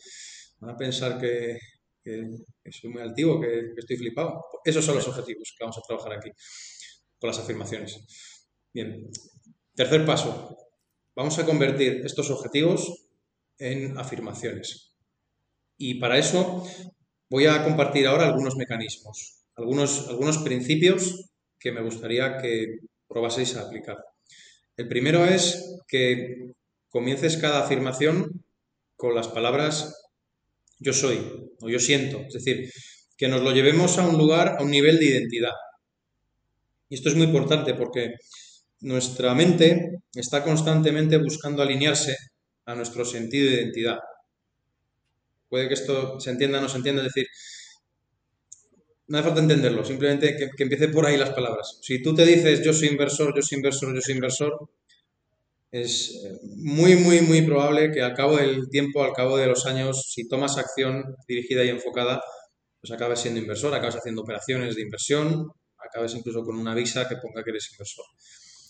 van 0.60 0.70
a 0.70 0.76
pensar 0.76 1.18
que, 1.18 1.58
soy 2.04 2.90
muy 2.90 3.02
altivo, 3.02 3.40
que, 3.40 3.48
que, 3.74 3.80
estoy 3.80 3.96
flipado. 3.96 4.44
Esos 4.64 4.84
son 4.84 4.96
los 4.96 5.08
objetivos 5.08 5.54
que 5.56 5.64
vamos 5.64 5.78
a 5.78 5.82
trabajar 5.82 6.14
aquí 6.14 6.30
con 7.18 7.28
las 7.28 7.38
afirmaciones. 7.38 8.48
Bien, 8.72 9.08
tercer 9.74 10.04
paso. 10.04 10.56
Vamos 11.14 11.38
a 11.38 11.46
convertir 11.46 12.02
estos 12.04 12.30
objetivos 12.30 13.06
en 13.58 13.98
afirmaciones. 13.98 14.94
Y 15.76 16.00
para 16.00 16.18
eso 16.18 16.66
voy 17.28 17.46
a 17.46 17.62
compartir 17.64 18.06
ahora 18.06 18.26
algunos 18.26 18.56
mecanismos, 18.56 19.44
algunos, 19.56 20.08
algunos 20.08 20.38
principios 20.38 21.30
que 21.58 21.72
me 21.72 21.82
gustaría 21.82 22.38
que 22.38 22.78
probaseis 23.08 23.56
a 23.56 23.62
aplicar. 23.62 23.98
El 24.76 24.88
primero 24.88 25.24
es 25.24 25.80
que 25.86 26.52
comiences 26.88 27.36
cada 27.36 27.64
afirmación 27.64 28.44
con 28.96 29.14
las 29.14 29.28
palabras 29.28 30.01
yo 30.82 30.92
soy 30.92 31.18
o 31.60 31.68
yo 31.68 31.78
siento, 31.78 32.20
es 32.26 32.34
decir, 32.34 32.70
que 33.16 33.28
nos 33.28 33.42
lo 33.42 33.52
llevemos 33.52 33.98
a 33.98 34.06
un 34.06 34.18
lugar, 34.18 34.56
a 34.58 34.62
un 34.62 34.70
nivel 34.70 34.98
de 34.98 35.06
identidad. 35.06 35.52
Y 36.88 36.96
esto 36.96 37.08
es 37.08 37.14
muy 37.14 37.26
importante 37.26 37.74
porque 37.74 38.14
nuestra 38.80 39.34
mente 39.34 40.02
está 40.14 40.42
constantemente 40.42 41.16
buscando 41.18 41.62
alinearse 41.62 42.16
a 42.66 42.74
nuestro 42.74 43.04
sentido 43.04 43.48
de 43.48 43.62
identidad. 43.62 43.98
Puede 45.48 45.68
que 45.68 45.74
esto 45.74 46.18
se 46.18 46.30
entienda 46.30 46.58
o 46.58 46.62
no 46.62 46.68
se 46.68 46.78
entienda, 46.78 47.02
es 47.02 47.12
decir, 47.14 47.26
no 49.08 49.18
hace 49.18 49.26
falta 49.26 49.42
entenderlo, 49.42 49.84
simplemente 49.84 50.36
que, 50.36 50.62
empiece 50.62 50.88
por 50.88 51.06
ahí 51.06 51.16
las 51.16 51.30
palabras. 51.30 51.78
Si 51.82 52.02
tú 52.02 52.14
te 52.14 52.24
dices 52.24 52.64
yo 52.64 52.72
soy 52.72 52.88
inversor, 52.88 53.34
yo 53.34 53.42
soy 53.42 53.56
inversor, 53.56 53.94
yo 53.94 54.00
soy 54.00 54.14
inversor, 54.14 54.70
es 55.72 56.22
eh, 56.22 56.38
muy, 56.56 56.96
muy, 56.96 57.22
muy 57.22 57.42
probable 57.42 57.90
que 57.90 58.02
al 58.02 58.12
cabo 58.12 58.36
del 58.36 58.68
tiempo, 58.68 59.02
al 59.02 59.12
cabo 59.12 59.38
de 59.38 59.46
los 59.46 59.66
años, 59.66 60.12
si 60.14 60.28
tomas 60.28 60.58
acción 60.58 61.16
dirigida 61.26 61.64
y 61.64 61.70
enfocada, 61.70 62.22
pues 62.80 62.92
acabes 62.92 63.20
siendo 63.20 63.40
inversor, 63.40 63.74
acabes 63.74 63.96
haciendo 63.96 64.22
operaciones 64.22 64.76
de 64.76 64.82
inversión, 64.82 65.50
acabes 65.78 66.14
incluso 66.14 66.44
con 66.44 66.56
una 66.56 66.74
visa 66.74 67.08
que 67.08 67.16
ponga 67.16 67.42
que 67.42 67.50
eres 67.50 67.70
inversor. 67.72 68.04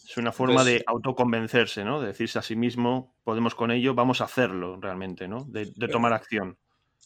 Es 0.09 0.16
una 0.16 0.30
forma 0.30 0.62
de 0.62 0.84
autoconvencerse, 0.86 1.84
¿no? 1.84 2.00
De 2.00 2.09
decirse 2.09 2.38
a 2.38 2.42
sí 2.42 2.55
mismo, 2.55 3.16
podemos 3.24 3.55
con 3.55 3.70
ello, 3.70 3.94
vamos 3.94 4.20
a 4.20 4.24
hacerlo 4.24 4.78
realmente, 4.80 5.26
¿no? 5.26 5.46
De, 5.48 5.72
tomar 5.88 6.12
acción. 6.12 6.57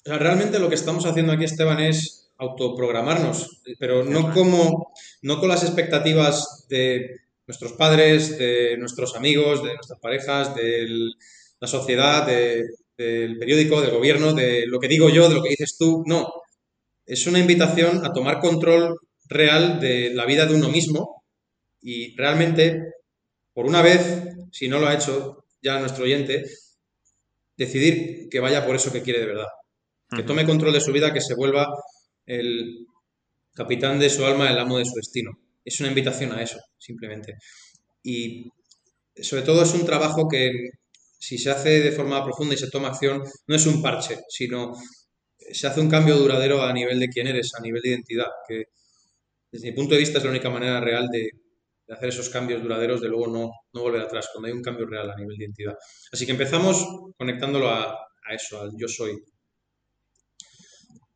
realmente 0.05 0.59
lo 0.59 0.69
que 0.69 0.75
estamos 0.75 1.07
haciendo 1.07 1.33
aquí, 1.33 1.45
Esteban, 1.45 1.81
es 1.81 2.33
autoprogramarnos, 2.37 3.63
pero 3.79 4.05
no 4.05 4.33
como, 4.35 4.93
no 5.23 5.39
con 5.39 5.49
las 5.49 5.63
expectativas 5.63 6.67
de 6.69 7.26
nuestros 7.47 7.73
padres, 7.75 8.39
de 8.39 8.77
nuestros 8.77 9.15
amigos, 9.15 9.63
de 9.63 9.75
nuestras 9.75 10.01
parejas, 10.01 10.55
de 10.55 10.89
la 11.61 11.69
sociedad, 11.69 12.27
del 12.27 13.39
periódico, 13.39 13.81
del 13.81 13.93
gobierno, 13.93 14.33
de 14.33 14.67
lo 14.67 14.79
que 14.81 14.89
digo 14.89 15.09
yo, 15.09 15.29
de 15.29 15.37
lo 15.37 15.43
que 15.43 15.51
dices 15.51 15.77
tú. 15.79 16.03
No, 16.07 16.29
es 17.05 17.27
una 17.27 17.39
invitación 17.39 18.05
a 18.05 18.13
tomar 18.13 18.41
control 18.41 18.99
real 19.29 19.81
de 19.81 20.13
la 20.13 20.27
vida 20.27 20.47
de 20.47 20.55
uno 20.55 20.69
mismo 20.69 21.25
y 21.81 22.17
realmente, 22.17 22.83
por 23.53 23.67
una 23.67 23.83
vez, 23.83 24.25
si 24.51 24.69
no 24.69 24.79
lo 24.79 24.89
ha 24.89 24.95
hecho 24.95 25.45
ya 25.63 25.79
nuestro 25.79 26.05
oyente, 26.05 26.45
decidir 27.57 28.29
que 28.29 28.41
vaya 28.41 28.67
por 28.67 28.77
eso 28.77 28.93
que 28.93 29.03
quiere 29.03 29.21
de 29.21 29.27
verdad. 29.27 29.47
Que 30.15 30.23
tome 30.23 30.47
control 30.47 30.73
de 30.73 30.81
su 30.81 30.93
vida, 30.93 31.13
que 31.13 31.21
se 31.21 31.35
vuelva 31.35 31.67
el 32.27 32.87
capitán 33.55 33.99
de 33.99 34.11
su 34.11 34.25
alma, 34.25 34.51
el 34.51 34.59
amo 34.59 34.79
de 34.79 34.85
su 34.85 34.95
destino 34.95 35.46
es 35.67 35.81
una 35.81 35.89
invitación 35.89 36.33
a 36.33 36.43
eso, 36.43 36.59
simplemente. 36.79 37.35
Y 38.03 38.49
sobre 39.21 39.43
todo 39.43 39.63
es 39.63 39.75
un 39.75 39.85
trabajo 39.85 40.29
que 40.29 40.53
si 41.19 41.39
se 41.39 41.51
hace 41.51 41.81
de 41.81 41.93
forma 41.93 42.23
profunda 42.25 42.55
y 42.55 42.59
se 42.59 42.71
toma 42.71 42.89
acción, 42.89 43.23
no 43.49 43.57
es 43.57 43.67
un 43.67 43.83
parche, 43.83 44.21
sino 44.29 44.73
se 45.37 45.67
hace 45.67 45.81
un 45.81 45.91
cambio 45.91 46.17
duradero 46.17 46.63
a 46.63 46.73
nivel 46.73 47.01
de 47.01 47.09
quién 47.09 47.27
eres, 47.27 47.51
a 47.59 47.63
nivel 47.63 47.83
de 47.83 47.91
identidad, 47.91 48.29
que 48.47 48.65
desde 49.51 49.71
mi 49.71 49.77
punto 49.77 49.95
de 49.95 50.01
vista 50.01 50.19
es 50.19 50.25
la 50.25 50.31
única 50.31 50.51
manera 50.51 50.81
real 50.81 51.09
de, 51.09 51.31
hacer 51.89 52.09
esos 52.09 52.29
cambios 52.29 52.63
duraderos, 52.63 53.01
de 53.01 53.09
luego 53.09 53.29
no, 53.29 53.51
no, 53.73 53.81
volver 53.81 54.03
atrás, 54.03 54.29
cuando 54.33 54.49
hay 54.49 54.53
un 54.53 54.63
cambio 54.63 54.87
real 54.87 55.09
a 55.09 55.17
nivel 55.17 55.37
de 55.37 55.45
identidad. 55.45 55.75
Así 56.13 56.27
que 56.27 56.33
empezamos 56.33 56.85
conectándolo 57.17 57.69
a, 57.71 57.93
a 57.93 58.35
eso, 58.35 58.61
al 58.61 58.73
yo 58.77 58.89
soy. 58.89 59.17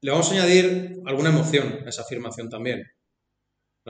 Le 0.01 0.11
vamos 0.13 0.31
a 0.31 0.35
añadir 0.35 0.97
alguna 1.07 1.31
emoción 1.31 1.83
a 1.85 1.89
esa 1.89 2.03
afirmación 2.03 2.49
también. 2.49 2.85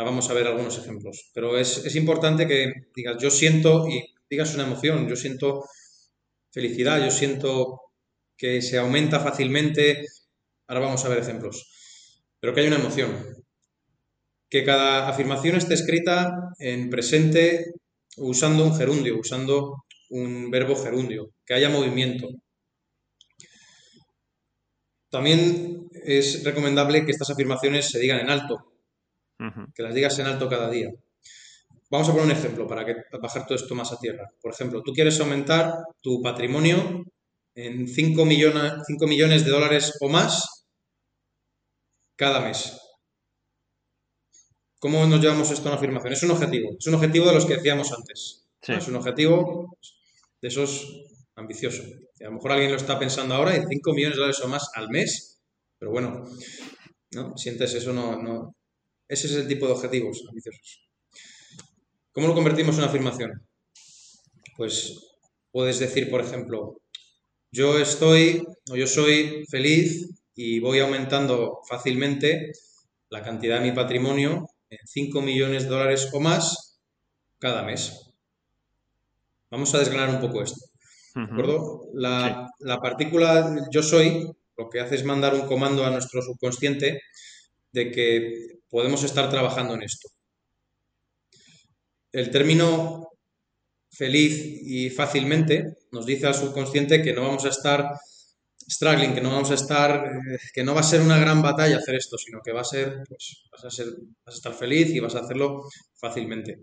Ahora 0.01 0.13
vamos 0.13 0.31
a 0.31 0.33
ver 0.33 0.47
algunos 0.47 0.79
ejemplos. 0.79 1.31
Pero 1.35 1.59
es, 1.59 1.95
importante 1.95 2.47
que 2.47 2.73
digas, 2.97 3.19
yo 3.21 3.31
siento 3.31 3.87
y 3.87 4.03
digas 4.31 4.55
una 4.55 4.65
emoción, 4.65 5.07
yo 5.07 5.15
siento 5.15 5.67
felicidad, 6.51 7.05
yo 7.05 7.11
siento 7.11 7.83
que 8.35 8.63
se 8.63 8.79
aumenta 8.79 9.21
fácilmente. 9.21 10.07
Ahora 10.69 10.87
vamos 10.87 11.05
a 11.05 11.11
ver 11.11 11.19
ejemplos. 11.19 11.71
Pero 12.41 12.55
que 12.55 12.63
hay 12.63 12.69
una 12.69 12.79
emoción. 12.79 13.15
Que 14.49 14.65
cada 14.65 15.07
afirmación 15.07 15.57
esté 15.57 15.75
escrita 15.75 16.33
en 16.59 16.89
presente 16.89 17.75
usando 18.17 18.65
un 18.65 18.75
gerundio, 18.75 19.19
usando 19.19 19.85
un 20.09 20.51
verbo 20.51 20.77
gerundio, 20.77 21.35
que 21.45 21.53
haya 21.53 21.69
movimiento. 21.69 22.27
También 25.11 25.91
es 25.93 26.43
recomendable 26.43 27.05
que 27.05 27.13
estas 27.13 27.29
afirmaciones 27.29 27.91
se 27.91 27.99
digan 27.99 28.21
en 28.21 28.31
alto, 28.31 28.71
que 29.75 29.83
las 29.83 29.95
digas 29.95 30.19
en 30.19 30.27
alto 30.27 30.49
cada 30.49 30.71
día. 30.71 30.91
Vamos 31.91 32.09
a 32.09 32.13
poner 32.13 32.27
un 32.27 32.33
ejemplo 32.33 32.67
para 32.67 32.85
que, 32.85 32.95
bajar 33.21 33.47
todo 33.47 33.57
esto 33.57 33.75
más 33.75 33.93
a 33.93 33.99
tierra. 33.99 34.31
Por 34.41 34.53
ejemplo, 34.53 34.83
tú 34.83 34.93
quieres 34.93 35.19
aumentar 35.21 35.75
tu 36.01 36.23
patrimonio 36.23 37.05
en 37.55 37.89
5 37.89 38.25
millones, 38.25 38.73
5 38.87 39.07
millones 39.07 39.45
de 39.45 39.51
dólares 39.51 39.97
o 40.01 40.09
más 40.09 40.67
cada 42.17 42.41
mes. 42.41 42.79
¿Cómo 44.79 45.05
nos 45.07 45.21
llevamos 45.21 45.51
esto 45.51 45.69
a 45.69 45.73
una 45.73 45.79
afirmación? 45.79 46.13
Es 46.13 46.23
un 46.23 46.31
objetivo. 46.31 46.71
Es 46.79 46.87
un 46.87 46.95
objetivo 46.95 47.27
de 47.27 47.35
los 47.35 47.45
que 47.45 47.57
decíamos 47.57 47.93
antes. 47.93 48.47
Es 48.63 48.89
un 48.89 48.97
objetivo 48.97 49.77
de 50.41 50.49
esos 50.49 50.87
ambiciosos. 51.35 51.87
A 52.21 52.25
lo 52.25 52.33
mejor 52.33 52.53
alguien 52.53 52.71
lo 52.71 52.77
está 52.77 52.99
pensando 52.99 53.35
ahora 53.35 53.57
y 53.57 53.67
5 53.67 53.93
millones 53.93 54.17
de 54.17 54.21
dólares 54.21 54.41
o 54.45 54.49
más 54.49 54.71
al 54.75 54.91
mes. 54.91 55.41
Pero 55.79 55.91
bueno, 55.91 56.25
¿no? 57.13 57.37
sientes 57.37 57.75
eso, 57.75 57.93
no, 57.93 58.55
ese 59.11 59.27
es 59.27 59.35
el 59.35 59.49
tipo 59.49 59.67
de 59.67 59.73
objetivos 59.73 60.25
ambiciosos. 60.29 60.89
¿Cómo 62.13 62.29
lo 62.29 62.35
convertimos 62.35 62.77
en 62.77 62.83
una 62.83 62.91
afirmación? 62.91 63.33
Pues 64.57 65.17
puedes 65.51 65.81
decir, 65.81 66.09
por 66.09 66.21
ejemplo, 66.21 66.81
yo 67.51 67.79
estoy 67.81 68.45
o 68.71 68.77
yo 68.77 68.87
soy 68.87 69.45
feliz 69.51 70.09
y 70.37 70.61
voy 70.61 70.79
aumentando 70.79 71.59
fácilmente 71.69 72.53
la 73.09 73.23
cantidad 73.23 73.61
de 73.61 73.69
mi 73.69 73.75
patrimonio 73.75 74.47
en 74.71 74.79
5 74.87 75.21
millones 75.23 75.65
de 75.65 75.71
dólares 75.71 76.09
o 76.13 76.21
más 76.21 76.81
cada 77.41 77.65
mes. 77.65 78.13
Vamos 79.51 79.75
a 79.75 79.81
desgranar 79.81 80.11
un 80.11 80.21
poco 80.21 80.43
esto. 80.43 80.61
¿De 81.17 81.23
acuerdo? 81.23 81.89
La, 81.95 82.49
la 82.61 82.79
partícula 82.79 83.67
yo 83.73 83.83
soy 83.83 84.31
lo 84.57 84.71
que 84.71 84.79
hace 84.79 84.95
es 84.95 85.05
mandar 85.05 85.35
un 85.35 85.49
comando 85.49 85.85
a 85.85 85.91
nuestro 85.91 86.23
subconsciente 86.23 87.01
de 87.73 87.91
que 87.91 88.60
podemos 88.71 89.03
estar 89.03 89.29
trabajando 89.29 89.75
en 89.75 89.83
esto. 89.83 90.09
El 92.13 92.31
término 92.31 93.09
feliz 93.91 94.63
y 94.63 94.91
fácilmente 94.91 95.79
nos 95.93 96.07
dice 96.07 96.27
al 96.27 96.35
subconsciente 96.35 97.03
que 97.03 97.13
no 97.13 97.23
vamos 97.23 97.45
a 97.45 97.49
estar 97.49 97.91
struggling, 98.69 99.15
que 99.15 99.21
no 99.21 99.31
vamos 99.31 99.51
a 99.51 99.55
estar, 99.55 100.07
eh, 100.07 100.39
que 100.55 100.63
no 100.63 100.75
va 100.75 100.81
a 100.81 100.85
ser 100.85 101.01
una 101.01 101.19
gran 101.19 101.43
batalla 101.43 101.79
hacer 101.79 101.97
esto, 101.97 102.17
sino 102.17 102.41
que 102.41 102.53
va 102.53 102.61
a 102.61 102.65
ser, 102.65 103.03
pues, 103.09 103.43
vas 103.51 103.65
a, 103.65 103.71
ser, 103.71 103.87
vas 104.25 104.35
a 104.35 104.39
estar 104.39 104.55
feliz 104.55 104.91
y 104.91 105.01
vas 105.01 105.15
a 105.17 105.21
hacerlo 105.21 105.69
fácilmente. 105.95 106.63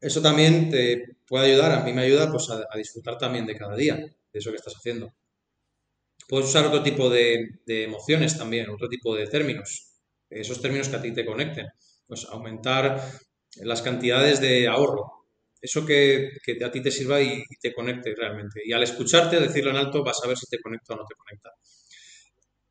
Eso 0.00 0.22
también 0.22 0.70
te 0.70 1.16
puede 1.26 1.46
ayudar, 1.52 1.72
a 1.72 1.82
mí 1.82 1.92
me 1.92 2.02
ayuda 2.02 2.30
pues, 2.30 2.48
a, 2.50 2.76
disfrutar 2.76 3.18
también 3.18 3.46
de 3.46 3.56
cada 3.56 3.74
día, 3.74 3.96
de 3.96 4.14
eso 4.32 4.50
que 4.50 4.56
estás 4.56 4.76
haciendo. 4.76 5.12
Puedes 6.28 6.46
usar 6.48 6.66
otro 6.66 6.82
tipo 6.82 7.10
de 7.10 7.58
emociones 7.66 8.38
también, 8.38 8.70
otro 8.70 8.88
tipo 8.88 9.16
de 9.16 9.26
términos 9.26 9.87
esos 10.30 10.60
términos 10.60 10.88
que 10.88 10.96
a 10.96 11.02
ti 11.02 11.12
te 11.12 11.24
conecten. 11.24 11.66
Pues 12.06 12.26
aumentar 12.26 13.02
las 13.56 13.82
cantidades 13.82 14.40
de 14.40 14.68
ahorro, 14.68 15.18
eso 15.60 15.84
que, 15.84 16.30
a 16.64 16.70
ti 16.70 16.80
te 16.80 16.90
sirva 16.90 17.20
y, 17.20 17.42
te 17.60 17.74
conecte 17.74 18.14
realmente. 18.14 18.60
Y 18.64 18.72
al 18.72 18.82
escucharte, 18.82 19.40
decirlo 19.40 19.70
en 19.70 19.76
alto, 19.76 20.04
vas 20.04 20.20
a 20.22 20.28
ver 20.28 20.36
si 20.36 20.46
te 20.46 20.60
conecta 20.60 20.94
o 20.94 20.96
no 20.96 21.04
te 21.04 21.14
conecta. 21.14 21.50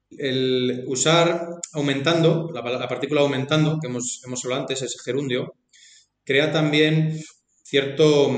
El 0.09 0.85
usar 0.87 1.47
aumentando, 1.73 2.49
la, 2.53 2.87
partícula 2.87 3.21
aumentando, 3.21 3.77
que 3.79 3.87
hemos, 3.87 4.21
hemos 4.25 4.43
hablado 4.45 4.61
antes, 4.61 4.81
ese 4.81 4.97
gerundio, 5.03 5.53
crea 6.23 6.51
también 6.51 7.19
cierto 7.63 8.29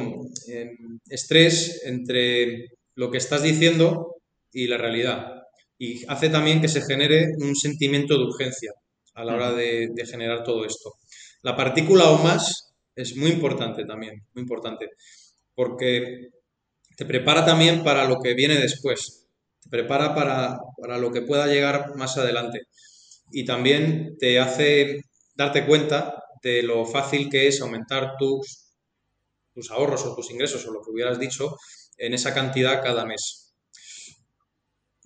em, 0.48 1.00
estrés 1.08 1.84
entre 1.86 2.72
lo 2.96 3.12
que 3.12 3.20
estás 3.20 3.44
diciendo 3.44 4.16
y 4.52 4.68
la 4.68 4.78
realidad. 4.78 5.44
Y 5.78 6.04
hace 6.08 6.30
también 6.30 6.60
que 6.60 6.68
se 6.68 6.82
genere 6.82 7.28
un 7.38 7.56
sentimiento 7.56 8.18
de 8.18 8.24
urgencia 8.24 8.72
a 9.20 9.26
la 9.26 9.36
hora 9.36 9.52
de, 9.52 9.92
generar 10.10 10.44
todo 10.44 10.66
esto. 10.66 10.94
La 11.42 11.56
partícula 11.56 12.10
o 12.10 12.24
más 12.24 12.74
es 12.96 13.18
muy 13.18 13.32
importante 13.32 13.86
también, 13.86 14.26
muy 14.34 14.44
importante, 14.44 14.90
porque 15.54 16.30
te 16.96 17.06
prepara 17.06 17.46
también 17.46 17.84
para 17.84 18.06
lo 18.06 18.20
que 18.24 18.34
viene 18.34 18.56
después, 18.56 19.28
te 19.62 19.70
prepara 19.70 20.16
para, 20.16 20.98
lo 20.98 21.12
que 21.12 21.22
pueda 21.22 21.48
llegar 21.48 21.96
más 21.96 22.18
adelante 22.18 22.62
y 23.32 23.46
también 23.46 24.16
te 24.18 24.40
hace 24.40 25.02
darte 25.36 25.66
cuenta 25.66 26.24
de 26.42 26.64
lo 26.64 26.86
fácil 26.86 27.30
que 27.30 27.48
es 27.48 27.62
aumentar 27.62 28.14
tus, 28.18 28.72
tus 29.54 29.70
ahorros 29.70 30.06
o 30.06 30.16
tus 30.16 30.32
ingresos 30.32 30.66
o 30.66 30.72
lo 30.72 30.82
que 30.82 30.92
hubieras 30.92 31.20
dicho 31.20 31.58
en 31.98 32.14
esa 32.14 32.34
cantidad 32.34 32.82
cada 32.82 33.06
mes. 33.06 33.54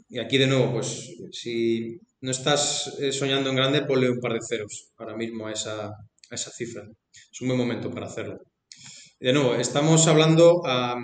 Y 0.08 0.20
aquí 0.20 0.38
de 0.38 0.46
nuevo, 0.46 0.74
pues 0.74 1.16
si 1.32 2.00
no 2.24 2.32
estás 2.32 2.96
eh, 3.00 3.12
soñando 3.12 3.50
en 3.50 3.58
grande, 3.58 3.86
ponle 3.86 4.10
un 4.10 4.22
par 4.22 4.32
de 4.34 4.40
ceros 4.48 4.94
ahora 4.98 5.16
mismo 5.16 5.48
a 5.48 5.52
esa, 5.52 5.92
esa 6.32 6.52
cifra. 6.52 6.82
Es 7.12 7.42
un 7.42 7.50
buen 7.50 7.60
momento 7.60 7.92
para 7.92 8.06
hacerlo. 8.06 8.38
De 9.20 9.34
nuevo, 9.34 9.56
estamos 9.56 10.08
hablando 10.08 10.62
a, 10.66 10.96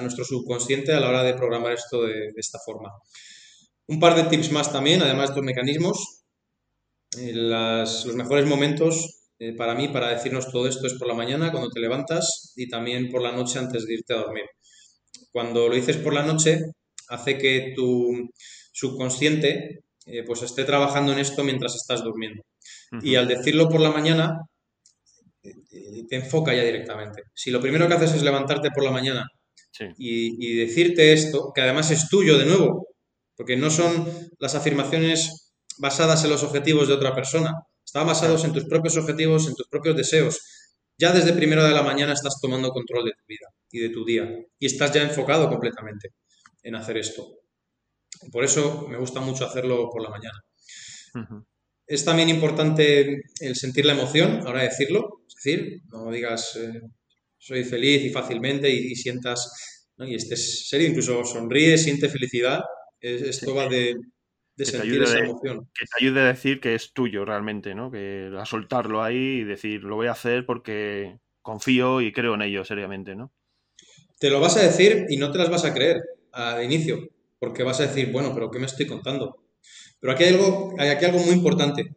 nuestro 0.00 0.24
subconsciente 0.24 0.94
a 0.94 1.00
la 1.00 1.10
hora 1.10 1.22
de 1.24 1.34
programar 1.34 1.72
esto 1.72 2.04
de, 2.04 2.32
esta 2.36 2.58
forma. 2.64 2.88
Un 3.86 4.00
par 4.00 4.14
de 4.14 4.24
tips 4.24 4.50
más 4.50 4.72
también, 4.72 5.02
además 5.02 5.28
de 5.28 5.32
estos 5.32 5.44
mecanismos. 5.44 6.22
Eh, 7.18 7.32
los 7.34 8.06
mejores 8.14 8.46
momentos 8.46 9.28
eh, 9.38 9.52
para 9.54 9.74
mí, 9.74 9.88
para 9.88 10.08
decirnos 10.08 10.50
todo 10.50 10.66
esto, 10.66 10.86
es 10.86 10.94
por 10.94 11.06
la 11.06 11.14
mañana, 11.14 11.50
cuando 11.50 11.68
te 11.68 11.80
levantas, 11.80 12.54
y 12.56 12.66
también 12.66 13.10
por 13.10 13.20
la 13.20 13.32
noche 13.32 13.58
antes 13.58 13.84
de 13.84 13.92
irte 13.92 14.14
a 14.14 14.22
dormir. 14.22 14.44
Cuando 15.32 15.68
lo 15.68 15.74
dices 15.74 15.98
por 15.98 16.14
la 16.14 16.22
noche, 16.22 16.62
hace 17.08 17.36
que 17.36 17.74
tu 17.76 18.30
subconsciente 18.72 19.82
eh, 20.06 20.24
pues 20.24 20.42
esté 20.42 20.64
trabajando 20.64 21.12
en 21.12 21.18
esto 21.18 21.44
mientras 21.44 21.74
estás 21.74 22.02
durmiendo. 22.02 22.42
Y 23.02 23.14
al 23.14 23.26
decirlo 23.28 23.68
por 23.68 23.80
la 23.80 23.90
mañana, 23.90 24.40
eh, 25.42 26.04
te 26.08 26.16
enfoca 26.16 26.54
ya 26.54 26.62
directamente. 26.62 27.22
Si 27.34 27.50
lo 27.50 27.60
primero 27.60 27.88
que 27.88 27.94
haces 27.94 28.14
es 28.14 28.22
levantarte 28.22 28.70
por 28.70 28.84
la 28.84 28.90
mañana 28.90 29.26
y, 29.98 30.56
decirte 30.56 31.12
esto, 31.12 31.52
que 31.54 31.62
además 31.62 31.90
es 31.90 32.08
tuyo 32.08 32.38
de 32.38 32.46
nuevo, 32.46 32.86
porque 33.36 33.56
no 33.56 33.70
son 33.70 34.06
las 34.38 34.54
afirmaciones 34.54 35.52
basadas 35.78 36.22
en 36.24 36.30
los 36.30 36.42
objetivos 36.42 36.88
de 36.88 36.94
otra 36.94 37.14
persona, 37.14 37.52
están 37.84 38.06
basados 38.06 38.44
en 38.44 38.52
tus 38.52 38.66
propios 38.66 38.96
objetivos, 38.96 39.48
en 39.48 39.54
tus 39.54 39.66
propios 39.68 39.96
deseos. 39.96 40.40
Ya 40.98 41.12
desde 41.12 41.32
primero 41.32 41.64
de 41.64 41.72
la 41.72 41.82
mañana 41.82 42.12
estás 42.12 42.38
tomando 42.40 42.70
control 42.70 43.06
de 43.06 43.12
tu 43.12 43.24
vida 43.26 43.46
y 43.70 43.80
de 43.80 43.88
tu 43.88 44.04
día 44.04 44.28
y 44.58 44.66
estás 44.66 44.92
ya 44.92 45.02
enfocado 45.02 45.48
completamente 45.48 46.10
en 46.62 46.76
hacer 46.76 46.98
esto. 46.98 47.41
Por 48.30 48.44
eso 48.44 48.86
me 48.88 48.98
gusta 48.98 49.20
mucho 49.20 49.46
hacerlo 49.46 49.88
por 49.90 50.02
la 50.02 50.10
mañana. 50.10 50.38
Es 51.86 52.04
también 52.04 52.28
importante 52.28 53.22
el 53.40 53.56
sentir 53.56 53.84
la 53.84 53.92
emoción, 53.92 54.46
ahora 54.46 54.62
decirlo, 54.62 55.22
es 55.26 55.34
decir, 55.34 55.82
no 55.88 56.10
digas 56.10 56.56
eh, 56.56 56.80
soy 57.42 57.64
feliz 57.64 58.04
y 58.04 58.10
fácilmente 58.10 58.70
y, 58.70 58.94
sientas, 58.94 59.52
¿no? 59.96 60.06
y 60.06 60.14
estés 60.14 60.68
serio, 60.68 60.88
incluso 60.88 61.24
sonríe, 61.24 61.76
siente 61.76 62.08
felicidad. 62.08 62.60
esto 63.00 63.54
va 63.54 63.68
de, 63.68 63.96
sentir 64.56 65.02
esa 65.02 65.18
emoción. 65.18 65.68
Que 65.74 65.86
te 65.86 66.04
ayude 66.04 66.20
a 66.20 66.26
decir 66.26 66.60
que 66.60 66.76
es 66.76 66.92
tuyo 66.92 67.24
realmente, 67.24 67.74
¿no? 67.74 67.90
Que 67.90 68.30
a 68.38 68.46
soltarlo 68.46 69.02
ahí 69.02 69.40
y 69.40 69.44
decir, 69.44 69.82
lo 69.82 69.96
voy 69.96 70.06
a 70.06 70.12
hacer 70.12 70.46
porque 70.46 71.18
confío 71.42 72.00
y 72.00 72.12
creo 72.12 72.34
en 72.34 72.42
ello 72.42 72.64
seriamente, 72.64 73.16
¿no? 73.16 73.32
Te 74.20 74.30
lo 74.30 74.38
vas 74.38 74.56
a 74.56 74.62
decir 74.62 75.06
y 75.08 75.16
no 75.16 75.32
te 75.32 75.38
las 75.38 75.50
vas 75.50 75.64
a 75.64 75.74
creer 75.74 76.00
al 76.30 76.62
inicio, 76.62 77.08
porque 77.42 77.64
vas 77.64 77.80
a 77.80 77.88
decir, 77.88 78.12
bueno, 78.12 78.32
pero 78.32 78.52
¿qué 78.52 78.60
me 78.60 78.66
estoy 78.66 78.86
contando? 78.86 79.42
Pero 79.98 80.12
aquí 80.12 80.22
hay 80.22 80.34
algo, 80.34 80.76
hay 80.78 80.90
aquí 80.90 81.06
algo 81.06 81.18
muy 81.18 81.34
importante. 81.34 81.96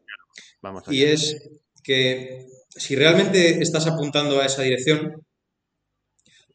Vamos 0.60 0.82
y 0.90 1.04
es 1.04 1.38
que 1.84 2.48
si 2.68 2.96
realmente 2.96 3.62
estás 3.62 3.86
apuntando 3.86 4.42
a 4.42 4.48
esa 4.48 4.64
dirección, 4.64 5.24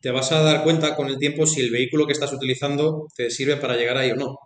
te 0.00 0.10
vas 0.10 0.32
a 0.32 0.42
dar 0.42 0.64
cuenta 0.64 0.96
con 0.96 1.06
el 1.06 1.18
tiempo 1.18 1.46
si 1.46 1.60
el 1.60 1.70
vehículo 1.70 2.04
que 2.04 2.14
estás 2.14 2.32
utilizando 2.32 3.06
te 3.14 3.30
sirve 3.30 3.58
para 3.58 3.76
llegar 3.76 3.96
ahí 3.96 4.10
o 4.10 4.16
no. 4.16 4.36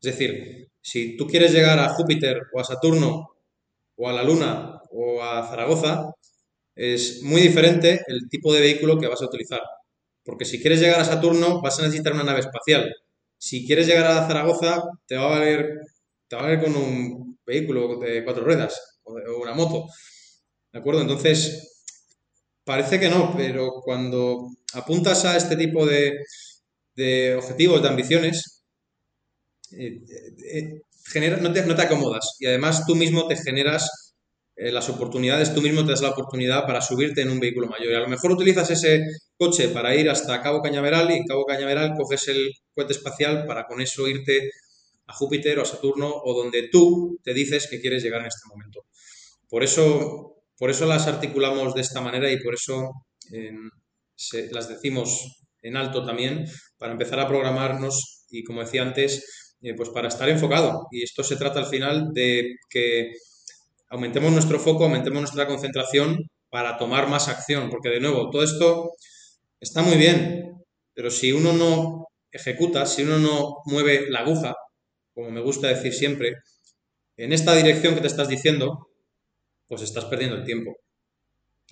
Es 0.00 0.12
decir, 0.12 0.68
si 0.80 1.16
tú 1.16 1.26
quieres 1.26 1.52
llegar 1.52 1.80
a 1.80 1.88
Júpiter 1.88 2.42
o 2.54 2.60
a 2.60 2.64
Saturno 2.64 3.30
o 3.96 4.08
a 4.08 4.12
la 4.12 4.22
Luna 4.22 4.80
o 4.92 5.20
a 5.20 5.44
Zaragoza, 5.48 6.12
es 6.76 7.24
muy 7.24 7.40
diferente 7.40 8.02
el 8.06 8.28
tipo 8.30 8.54
de 8.54 8.60
vehículo 8.60 9.00
que 9.00 9.08
vas 9.08 9.20
a 9.20 9.26
utilizar. 9.26 9.62
Porque 10.22 10.44
si 10.44 10.60
quieres 10.60 10.78
llegar 10.78 11.00
a 11.00 11.04
Saturno 11.04 11.60
vas 11.60 11.80
a 11.80 11.82
necesitar 11.82 12.12
una 12.12 12.22
nave 12.22 12.38
espacial. 12.38 12.88
Si 13.40 13.66
quieres 13.66 13.86
llegar 13.86 14.04
a 14.06 14.26
Zaragoza 14.26 14.82
te 15.06 15.16
va 15.16 15.24
a 15.24 15.38
valer, 15.38 15.80
te 16.28 16.36
va 16.36 16.42
a 16.42 16.44
valer 16.44 16.62
con 16.62 16.76
un 16.76 17.38
vehículo 17.46 17.98
de 17.98 18.22
cuatro 18.22 18.44
ruedas 18.44 19.00
o 19.02 19.14
una 19.42 19.54
moto. 19.54 19.86
¿De 20.70 20.78
acuerdo? 20.78 21.00
Entonces, 21.00 21.86
parece 22.64 23.00
que 23.00 23.08
no, 23.08 23.34
pero 23.34 23.80
cuando 23.82 24.50
apuntas 24.74 25.24
a 25.24 25.38
este 25.38 25.56
tipo 25.56 25.86
de, 25.86 26.18
objetivos, 27.34 27.82
de 27.82 27.88
ambiciones, 27.88 28.62
eh, 29.72 30.02
eh, 30.52 30.82
genera, 31.06 31.38
no, 31.38 31.50
te, 31.50 31.60
acomodas 31.82 32.36
y 32.40 32.46
además 32.46 32.84
tú 32.86 32.94
mismo 32.94 33.26
te 33.26 33.36
generas 33.36 33.88
eh, 34.62 34.70
las 34.70 34.90
oportunidades, 34.90 35.54
tú 35.54 35.62
mismo 35.62 35.82
te 35.84 35.92
das 35.92 36.02
la 36.02 36.10
oportunidad 36.10 36.66
para 36.66 36.82
subirte 36.82 37.22
en 37.22 37.30
un 37.30 37.40
vehículo 37.40 37.66
mayor. 37.66 37.92
Y 37.92 37.94
a 37.94 38.00
lo 38.00 38.08
mejor 38.08 38.32
utilizas 38.32 38.70
ese 38.70 39.06
coche 39.38 39.68
para 39.68 39.94
ir 39.96 40.10
hasta 40.10 40.42
Cabo 40.42 40.60
Cañaveral 40.60 41.10
y 41.10 41.14
en 41.14 41.24
Cabo 41.24 41.46
Cañaveral 41.46 41.94
coges 41.96 42.28
el 42.28 42.50
cohete 42.74 42.92
espacial 42.92 43.46
para 43.46 43.64
con 43.64 43.80
eso 43.80 44.06
irte 44.06 44.50
a 45.06 45.14
Júpiter 45.14 45.58
o 45.58 45.62
a 45.62 45.64
Saturno 45.64 46.12
o 46.12 46.34
donde 46.34 46.68
tú 46.70 47.18
te 47.24 47.32
dices 47.32 47.68
que 47.70 47.80
quieres 47.80 48.02
llegar 48.02 48.20
en 48.20 48.26
este 48.26 48.46
momento. 48.50 48.84
Por 49.48 49.64
eso, 49.64 50.42
por 50.58 50.68
eso 50.68 50.84
las 50.84 51.06
articulamos 51.06 51.74
de 51.74 51.80
esta 51.80 52.02
manera 52.02 52.30
y 52.30 52.38
por 52.42 52.54
eso 52.54 52.90
las 54.50 54.68
decimos 54.68 55.40
en 55.62 55.76
alto 55.76 56.04
también 56.04 56.44
para 56.76 56.92
empezar 56.92 57.18
a 57.18 57.28
programarnos 57.28 58.26
y, 58.28 58.44
como 58.44 58.60
decía 58.60 58.82
antes, 58.82 59.56
eh, 59.62 59.74
pues 59.74 59.88
para 59.88 60.08
estar 60.08 60.28
enfocado. 60.28 60.86
Y 60.90 61.02
esto 61.02 61.24
se 61.24 61.36
trata 61.36 61.60
al 61.60 61.66
final 61.66 62.08
de 62.12 62.56
que 62.68 63.12
aumentemos 63.90 64.32
nuestro 64.32 64.58
foco, 64.58 64.84
aumentemos 64.84 65.20
nuestra 65.20 65.46
concentración 65.46 66.18
para 66.48 66.78
tomar 66.78 67.08
más 67.08 67.28
acción, 67.28 67.70
porque 67.70 67.90
de 67.90 68.00
nuevo, 68.00 68.30
todo 68.30 68.42
esto 68.42 68.92
está 69.60 69.82
muy 69.82 69.96
bien, 69.96 70.54
pero 70.94 71.10
si 71.10 71.32
uno 71.32 71.52
no 71.52 72.06
ejecuta, 72.32 72.86
si 72.86 73.02
uno 73.02 73.18
no 73.18 73.56
mueve 73.66 74.10
la 74.10 74.20
aguja, 74.20 74.54
como 75.14 75.30
me 75.30 75.40
gusta 75.40 75.68
decir 75.68 75.92
siempre, 75.92 76.36
en 77.16 77.32
esta 77.32 77.54
dirección 77.54 77.94
que 77.94 78.00
te 78.00 78.06
estás 78.06 78.28
diciendo, 78.28 78.88
pues 79.68 79.82
estás 79.82 80.06
perdiendo 80.06 80.36
el 80.36 80.44
tiempo 80.44 80.76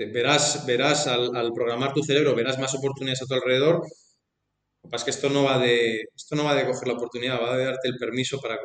verás, 0.06 0.64
verás 0.66 1.06
al, 1.06 1.52
programar 1.52 1.92
tu 1.92 2.02
cerebro, 2.02 2.34
verás 2.34 2.58
más 2.58 2.74
oportunidades 2.74 3.22
a 3.22 3.26
tu 3.26 3.34
alrededor. 3.34 3.76
Lo 3.76 4.88
que 4.88 4.90
pasa 4.90 5.02
es 5.02 5.04
que 5.04 5.10
esto 5.10 5.28
no 5.30 5.44
va 5.44 5.58
de, 5.58 6.02
esto 6.14 6.36
no 6.36 6.44
va 6.44 6.54
de 6.54 6.66
coger 6.66 6.88
la 6.88 6.94
oportunidad, 6.94 7.40
va 7.40 7.56
de 7.56 7.64
darte 7.64 7.88
el 7.88 7.96
permiso 7.96 8.40
para, 8.40 8.58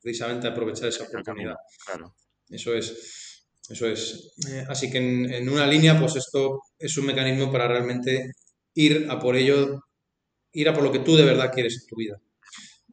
precisamente 0.00 0.48
aprovechar 0.48 0.88
esa 0.88 1.04
oportunidad. 1.04 1.56
Claro. 1.86 2.14
Eso 2.52 2.74
es. 2.74 3.48
Eso 3.68 3.86
es. 3.86 4.34
Eh, 4.48 4.64
así 4.68 4.90
que 4.90 4.98
en, 4.98 5.48
una 5.48 5.66
línea, 5.66 5.98
pues 5.98 6.16
esto 6.16 6.60
es 6.78 6.96
un 6.98 7.06
mecanismo 7.06 7.50
para 7.50 7.68
realmente 7.68 8.32
ir 8.74 9.06
a 9.08 9.18
por 9.18 9.36
ello, 9.36 9.84
ir 10.52 10.68
a 10.68 10.74
por 10.74 10.82
lo 10.82 10.92
que 10.92 10.98
tú 10.98 11.16
de 11.16 11.24
verdad 11.24 11.52
quieres 11.52 11.80
en 11.80 11.86
tu 11.88 11.96
vida. 11.96 12.20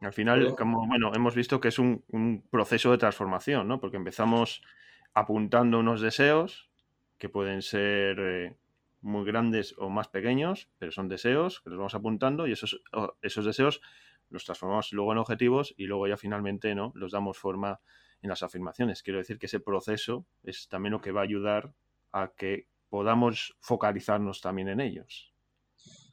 Al 0.01 0.13
final, 0.13 0.55
como 0.55 0.87
bueno, 0.87 1.11
hemos 1.13 1.35
visto 1.35 1.59
que 1.59 1.67
es 1.67 1.79
un, 1.79 2.03
un 2.07 2.47
proceso 2.49 2.91
de 2.91 2.97
transformación, 2.97 3.67
¿no? 3.67 3.81
Porque 3.81 3.97
empezamos 3.97 4.61
apuntando 5.13 5.79
unos 5.79 5.99
deseos, 5.99 6.69
que 7.17 7.29
pueden 7.29 7.61
ser 7.61 8.17
eh, 8.19 8.55
muy 9.01 9.25
grandes 9.25 9.75
o 9.77 9.89
más 9.89 10.07
pequeños, 10.07 10.69
pero 10.79 10.91
son 10.91 11.09
deseos 11.09 11.59
que 11.61 11.69
los 11.69 11.77
vamos 11.77 11.95
apuntando 11.95 12.47
y 12.47 12.53
esos, 12.53 12.81
esos 13.21 13.45
deseos 13.45 13.81
los 14.29 14.45
transformamos 14.45 14.93
luego 14.93 15.11
en 15.11 15.17
objetivos 15.17 15.73
y 15.77 15.85
luego 15.85 16.07
ya 16.07 16.17
finalmente 16.17 16.73
no 16.75 16.91
los 16.95 17.11
damos 17.11 17.37
forma 17.37 17.81
en 18.21 18.29
las 18.29 18.43
afirmaciones. 18.43 19.03
Quiero 19.03 19.19
decir 19.19 19.37
que 19.39 19.45
ese 19.45 19.59
proceso 19.59 20.25
es 20.43 20.67
también 20.67 20.93
lo 20.93 21.01
que 21.01 21.11
va 21.11 21.21
a 21.21 21.25
ayudar 21.25 21.73
a 22.11 22.31
que 22.35 22.67
podamos 22.89 23.55
focalizarnos 23.59 24.41
también 24.41 24.69
en 24.69 24.81
ellos. 24.81 25.31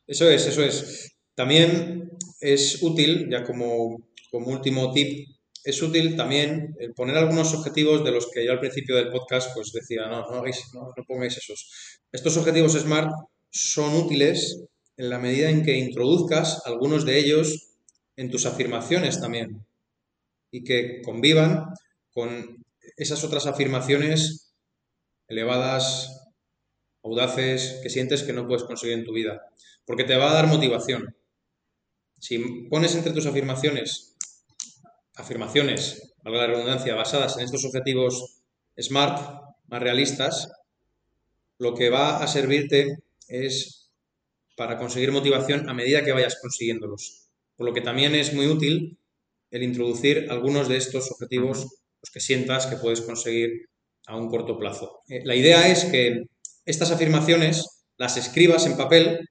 Eso 0.06 0.28
es, 0.28 0.46
eso 0.46 0.62
es. 0.62 1.16
También 1.34 2.10
es 2.40 2.82
útil, 2.82 3.28
ya 3.30 3.44
como, 3.44 3.98
como 4.30 4.46
último 4.48 4.92
tip, 4.92 5.28
es 5.64 5.82
útil 5.82 6.16
también 6.16 6.76
poner 6.94 7.16
algunos 7.16 7.52
objetivos 7.52 8.04
de 8.04 8.12
los 8.12 8.30
que 8.30 8.44
yo 8.46 8.52
al 8.52 8.60
principio 8.60 8.94
del 8.94 9.10
podcast 9.10 9.52
pues 9.52 9.72
decía, 9.72 10.06
no, 10.06 10.20
no, 10.20 10.42
no, 10.42 11.04
pongáis 11.08 11.36
esos. 11.36 11.98
Estos 12.12 12.36
objetivos 12.36 12.74
SMART 12.74 13.10
son 13.50 13.94
útiles 13.96 14.62
en 14.96 15.10
la 15.10 15.18
medida 15.18 15.50
en 15.50 15.64
que 15.64 15.76
introduzcas 15.76 16.62
algunos 16.66 17.04
de 17.04 17.18
ellos 17.18 17.72
en 18.14 18.30
tus 18.30 18.46
afirmaciones 18.46 19.20
también 19.20 19.66
y 20.52 20.62
que 20.62 21.02
convivan 21.02 21.64
con 22.16 22.64
esas 22.96 23.22
otras 23.24 23.46
afirmaciones 23.46 24.54
elevadas, 25.28 26.30
audaces, 27.04 27.78
que 27.82 27.90
sientes 27.90 28.22
que 28.22 28.32
no 28.32 28.48
puedes 28.48 28.64
conseguir 28.64 28.96
en 28.96 29.04
tu 29.04 29.12
vida, 29.12 29.42
porque 29.84 30.04
te 30.04 30.16
va 30.16 30.30
a 30.30 30.34
dar 30.34 30.46
motivación. 30.46 31.14
Si 32.18 32.38
pones 32.70 32.94
entre 32.94 33.12
tus 33.12 33.26
afirmaciones 33.26 34.16
afirmaciones, 35.14 36.14
valga 36.24 36.40
la 36.40 36.46
redundancia, 36.46 36.94
basadas 36.94 37.36
en 37.36 37.44
estos 37.44 37.66
objetivos 37.66 38.40
SMART, 38.80 39.18
más 39.68 39.82
realistas, 39.82 40.50
lo 41.58 41.74
que 41.74 41.90
va 41.90 42.22
a 42.22 42.26
servirte 42.26 42.96
es 43.28 43.90
para 44.56 44.78
conseguir 44.78 45.12
motivación 45.12 45.68
a 45.68 45.74
medida 45.74 46.02
que 46.02 46.12
vayas 46.12 46.38
consiguiéndolos. 46.40 47.28
Por 47.56 47.66
lo 47.66 47.74
que 47.74 47.82
también 47.82 48.14
es 48.14 48.32
muy 48.32 48.46
útil 48.46 48.96
el 49.50 49.62
introducir 49.62 50.28
algunos 50.30 50.66
de 50.68 50.78
estos 50.78 51.10
objetivos 51.10 51.66
que 52.10 52.20
sientas 52.20 52.66
que 52.66 52.76
puedes 52.76 53.00
conseguir 53.00 53.68
a 54.06 54.16
un 54.16 54.28
corto 54.28 54.58
plazo. 54.58 55.02
Eh, 55.08 55.22
la 55.24 55.34
idea 55.34 55.68
es 55.68 55.84
que 55.84 56.26
estas 56.64 56.90
afirmaciones 56.90 57.84
las 57.96 58.16
escribas 58.16 58.66
en 58.66 58.76
papel 58.76 59.28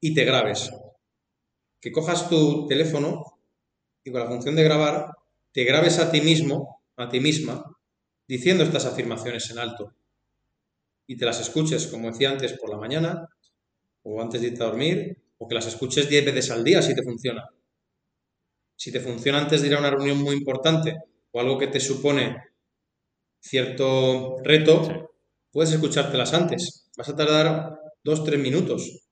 y 0.00 0.14
te 0.14 0.24
grabes. 0.24 0.70
Que 1.80 1.92
cojas 1.92 2.28
tu 2.28 2.66
teléfono 2.66 3.22
y 4.02 4.10
con 4.10 4.20
la 4.20 4.26
función 4.26 4.56
de 4.56 4.64
grabar 4.64 5.10
te 5.52 5.64
grabes 5.64 5.98
a 5.98 6.10
ti 6.10 6.20
mismo, 6.20 6.82
a 6.96 7.08
ti 7.08 7.20
misma, 7.20 7.64
diciendo 8.26 8.64
estas 8.64 8.86
afirmaciones 8.86 9.50
en 9.50 9.58
alto 9.58 9.92
y 11.06 11.16
te 11.16 11.24
las 11.24 11.40
escuches, 11.40 11.86
como 11.86 12.10
decía 12.10 12.30
antes, 12.30 12.54
por 12.54 12.70
la 12.70 12.78
mañana 12.78 13.28
o 14.02 14.20
antes 14.20 14.40
de 14.40 14.48
irte 14.48 14.62
a 14.62 14.66
dormir, 14.66 15.16
o 15.38 15.48
que 15.48 15.54
las 15.54 15.66
escuches 15.66 16.08
10 16.08 16.24
veces 16.26 16.50
al 16.50 16.64
día 16.64 16.82
si 16.82 16.94
te 16.94 17.02
funciona. 17.02 17.48
Si 18.76 18.92
te 18.92 19.00
funciona 19.00 19.38
antes 19.38 19.62
de 19.62 19.68
ir 19.68 19.74
a 19.74 19.78
una 19.78 19.90
reunión 19.90 20.18
muy 20.18 20.34
importante 20.34 20.96
o 21.34 21.40
algo 21.40 21.58
que 21.58 21.66
te 21.66 21.80
supone 21.80 22.36
cierto 23.40 24.38
reto, 24.44 25.10
puedes 25.50 25.72
escuchártelas 25.72 26.32
antes. 26.32 26.90
Vas 26.96 27.08
a 27.08 27.16
tardar 27.16 27.76
2-3 28.04 28.38
minutos, 28.38 29.04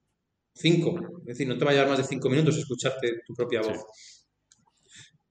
5. 0.55 0.99
Es 1.19 1.25
decir, 1.25 1.47
no 1.47 1.57
te 1.57 1.65
va 1.65 1.71
a 1.71 1.73
llevar 1.73 1.89
más 1.89 1.97
de 1.97 2.05
5 2.05 2.29
minutos 2.29 2.57
escucharte 2.57 3.21
tu 3.27 3.33
propia 3.33 3.61
voz. 3.61 3.83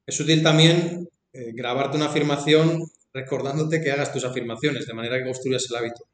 Es 0.07 0.20
útil 0.20 0.43
también 0.43 1.09
eh, 1.32 1.53
grabarte 1.55 1.97
una 1.97 2.07
afirmación 2.07 2.84
recordándote 3.14 3.80
que 3.80 3.90
hagas 3.90 4.12
tus 4.12 4.24
afirmaciones, 4.24 4.86
de 4.86 4.95
manera 4.95 5.18
que 5.18 5.24
construyas 5.24 5.66
el 5.70 5.76
hábito. 5.76 6.05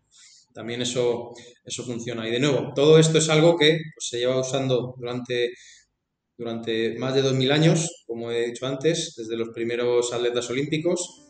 también 0.55 0.83
eso, 0.83 1.33
eso 1.65 1.85
funciona. 1.85 2.27
Y 2.29 2.33
de 2.33 2.41
nuevo, 2.41 2.73
todo 2.75 2.99
esto 2.99 3.19
es 3.19 3.29
algo 3.29 3.57
que 3.57 3.79
pues, 3.95 4.09
se 4.11 4.19
lleva 4.19 4.41
usando 4.41 4.95
durante, 4.97 5.53
durante 6.39 6.97
más 6.99 7.15
de 7.15 7.23
2.000 7.23 7.53
años, 7.53 8.05
como 8.07 8.31
he 8.31 8.47
dicho 8.47 8.67
antes, 8.67 9.15
desde 9.17 9.37
los 9.37 9.49
primeros 9.51 10.13
atletas 10.13 10.49
olímpicos. 10.49 11.27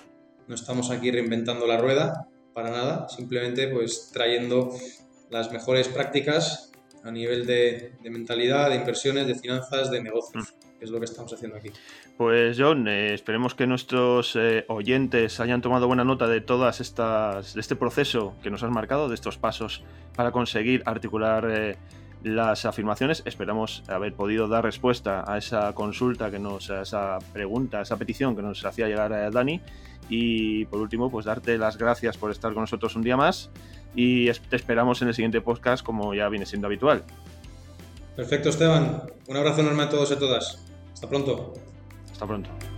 No 0.47 0.55
estamos 0.55 0.91
aquí 0.91 1.11
reinventando 1.11 1.67
la 1.67 1.79
rueda, 1.79 2.29
para 2.55 2.71
nada, 2.71 3.09
simplemente 3.09 3.69
pues 3.69 4.11
trayendo 4.13 4.71
las 5.31 5.51
mejores 5.53 5.89
prácticas 5.89 6.73
a 7.05 7.11
nivel 7.11 7.47
de, 7.47 7.93
mentalidad, 8.11 8.71
de 8.71 8.77
inversiones, 8.77 9.27
de 9.27 9.35
finanzas, 9.35 9.91
de 9.91 10.03
negocios, 10.03 10.55
mm. 10.55 10.83
es 10.83 10.91
lo 10.91 10.99
que 10.99 11.05
estamos 11.05 11.33
haciendo 11.33 11.57
aquí. 11.57 11.71
Pues 12.17 12.57
John, 12.59 12.89
eh, 12.89 13.15
esperemos 13.15 13.55
que 13.55 13.67
nuestros 13.67 14.35
eh, 14.35 14.65
oyentes 14.69 15.39
hayan 15.39 15.63
tomado 15.63 15.87
buena 15.87 16.05
nota 16.05 16.27
de 16.27 16.41
todas 16.41 16.81
estas, 16.81 17.55
de 17.55 17.61
este 17.61 17.77
proceso 17.77 18.35
que 18.43 18.51
nos 18.51 18.63
has 18.63 18.71
marcado, 18.71 19.09
de 19.09 19.15
estos 19.15 19.39
pasos 19.39 19.85
para 20.17 20.33
conseguir 20.33 20.83
articular 20.85 21.49
eh, 21.49 21.77
las 22.23 22.65
afirmaciones. 22.65 23.23
Esperamos 23.25 23.83
haber 23.89 24.15
podido 24.15 24.49
dar 24.49 24.65
respuesta 24.65 25.25
a 25.27 25.39
esa 25.39 25.73
consulta 25.75 26.31
que 26.31 26.39
nos, 26.39 26.71
a 26.71 26.83
esa 26.83 27.19
pregunta, 27.33 27.79
a 27.79 27.83
esa 27.83 27.97
petición 27.97 28.37
que 28.37 28.43
nos 28.43 28.65
hacía 28.65 28.89
llegar 28.89 29.13
a 29.13 29.31
Dani. 29.31 29.61
Y 30.09 30.65
por 30.67 30.81
último, 30.81 31.11
pues 31.11 31.27
darte 31.27 31.59
las 31.59 31.77
gracias 31.77 32.17
por 32.17 32.31
estar 32.31 32.53
con 32.55 32.63
nosotros 32.63 32.97
un 32.97 33.03
día 33.03 33.17
más 33.17 33.51
y 33.95 34.31
te 34.33 34.57
esperamos 34.57 35.03
en 35.03 35.09
el 35.09 35.15
siguiente 35.15 35.41
podcast 35.41 35.85
como 35.85 36.15
ya 36.15 36.29
viene 36.29 36.47
siendo 36.47 36.67
habitual. 36.67 37.05
Perfecto, 38.17 38.49
Esteban. 38.49 39.03
Un 39.29 39.37
abrazo 39.37 39.61
enorme 39.61 39.85
a 39.85 39.89
todos 39.89 40.11
y 40.11 40.15
a 40.15 40.19
todas. 40.19 40.65
Hasta 40.93 41.09
pronto. 41.09 41.55
Hasta 42.11 42.27
pronto. 42.27 42.78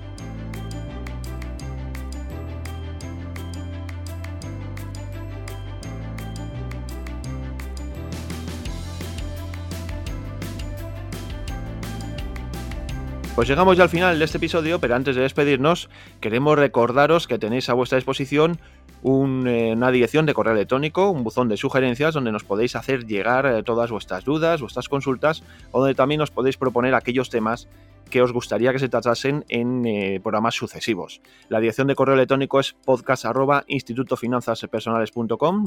Pues 13.41 13.49
llegamos 13.49 13.75
ya 13.79 13.85
al 13.85 13.89
final 13.89 14.19
de 14.19 14.25
este 14.27 14.37
episodio, 14.37 14.81
pero 14.81 14.95
antes 14.95 15.17
de 15.17 15.23
despedirnos, 15.23 15.89
queremos 16.21 16.59
recordaros 16.59 17.27
que 17.27 17.39
tenéis 17.39 17.71
a 17.71 17.73
vuestra 17.73 17.97
disposición 17.97 18.59
eh, 19.03 19.73
una 19.75 19.91
dirección 19.91 20.27
de 20.27 20.35
correo 20.35 20.53
electrónico, 20.53 21.09
un 21.09 21.25
buzón 21.25 21.49
de 21.49 21.57
sugerencias 21.57 22.13
donde 22.13 22.33
nos 22.33 22.45
podéis 22.45 22.77
hacer 22.77 23.07
llegar 23.07 23.47
eh, 23.47 23.63
todas 23.63 23.91
vuestras 23.91 24.27
dudas, 24.27 24.61
vuestras 24.61 24.91
consultas, 24.91 25.43
o 25.73 25.81
donde 25.81 25.95
también 25.95 26.21
os 26.21 26.31
podéis 26.31 26.59
proponer 26.59 26.95
aquellos 26.95 27.31
temas 27.31 27.67
que 28.11 28.21
os 28.21 28.31
gustaría 28.31 28.73
que 28.73 28.79
se 28.79 28.91
tratasen 28.91 29.47
en 29.49 29.87
eh, 29.87 30.21
programas 30.23 30.55
sucesivos. 30.55 31.23
La 31.49 31.61
dirección 31.61 31.87
de 31.87 31.95
correo 31.95 32.17
electrónico 32.17 32.61
es 32.61 32.75
podcast 32.75 33.25
arroba 33.25 33.65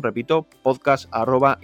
repito, 0.03 0.45
podcast 0.61 1.09
arroba 1.11 1.57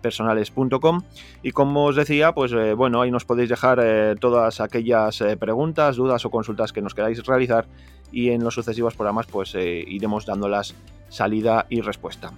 personales.com 0.00 1.02
y 1.42 1.52
como 1.52 1.84
os 1.84 1.96
decía, 1.96 2.32
pues 2.32 2.52
eh, 2.52 2.74
bueno, 2.74 3.00
ahí 3.00 3.10
nos 3.10 3.24
podéis 3.24 3.48
dejar 3.48 3.80
eh, 3.82 4.14
todas 4.18 4.60
aquellas 4.60 5.20
eh, 5.20 5.36
preguntas, 5.36 5.96
dudas 5.96 6.24
o 6.24 6.30
consultas 6.30 6.72
que 6.72 6.82
nos 6.82 6.94
queráis 6.94 7.24
realizar 7.24 7.66
y 8.12 8.30
en 8.30 8.42
los 8.42 8.54
sucesivos 8.54 8.94
programas 8.94 9.26
pues 9.26 9.54
iremos 9.54 10.26
dándolas 10.26 10.74
salida 11.08 11.66
y 11.68 11.80
respuesta. 11.80 12.32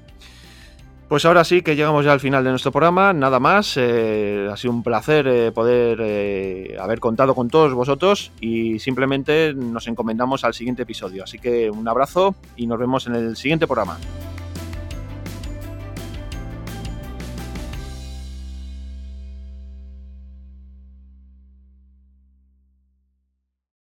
Pues 1.09 1.25
ahora 1.27 1.45
sí 1.45 1.63
que 1.63 1.77
llegamos 1.77 2.05
ya 2.05 2.13
al 2.13 2.21
final 2.21 2.43
de 2.45 2.51
nuestro 2.51 2.73
programa, 2.73 3.13
nada 3.13 3.39
más, 3.39 3.77
ha 3.77 4.57
sido 4.57 4.73
un 4.73 4.83
placer 4.83 5.53
poder 5.53 6.79
haber 6.79 7.01
contado 7.01 7.35
con 7.35 7.49
todos 7.49 7.75
vosotros 7.75 8.33
y 8.41 8.79
simplemente 8.79 9.53
nos 9.55 9.89
encomendamos 9.89 10.45
al 10.45 10.55
siguiente 10.55 10.83
episodio. 10.83 11.25
Así 11.25 11.39
que 11.39 11.71
un 11.71 11.87
abrazo 11.87 12.35
y 12.57 12.67
nos 12.67 12.79
vemos 12.79 13.07
en 13.07 13.15
el 13.15 13.37
siguiente 13.37 13.67
programa. 13.67 13.99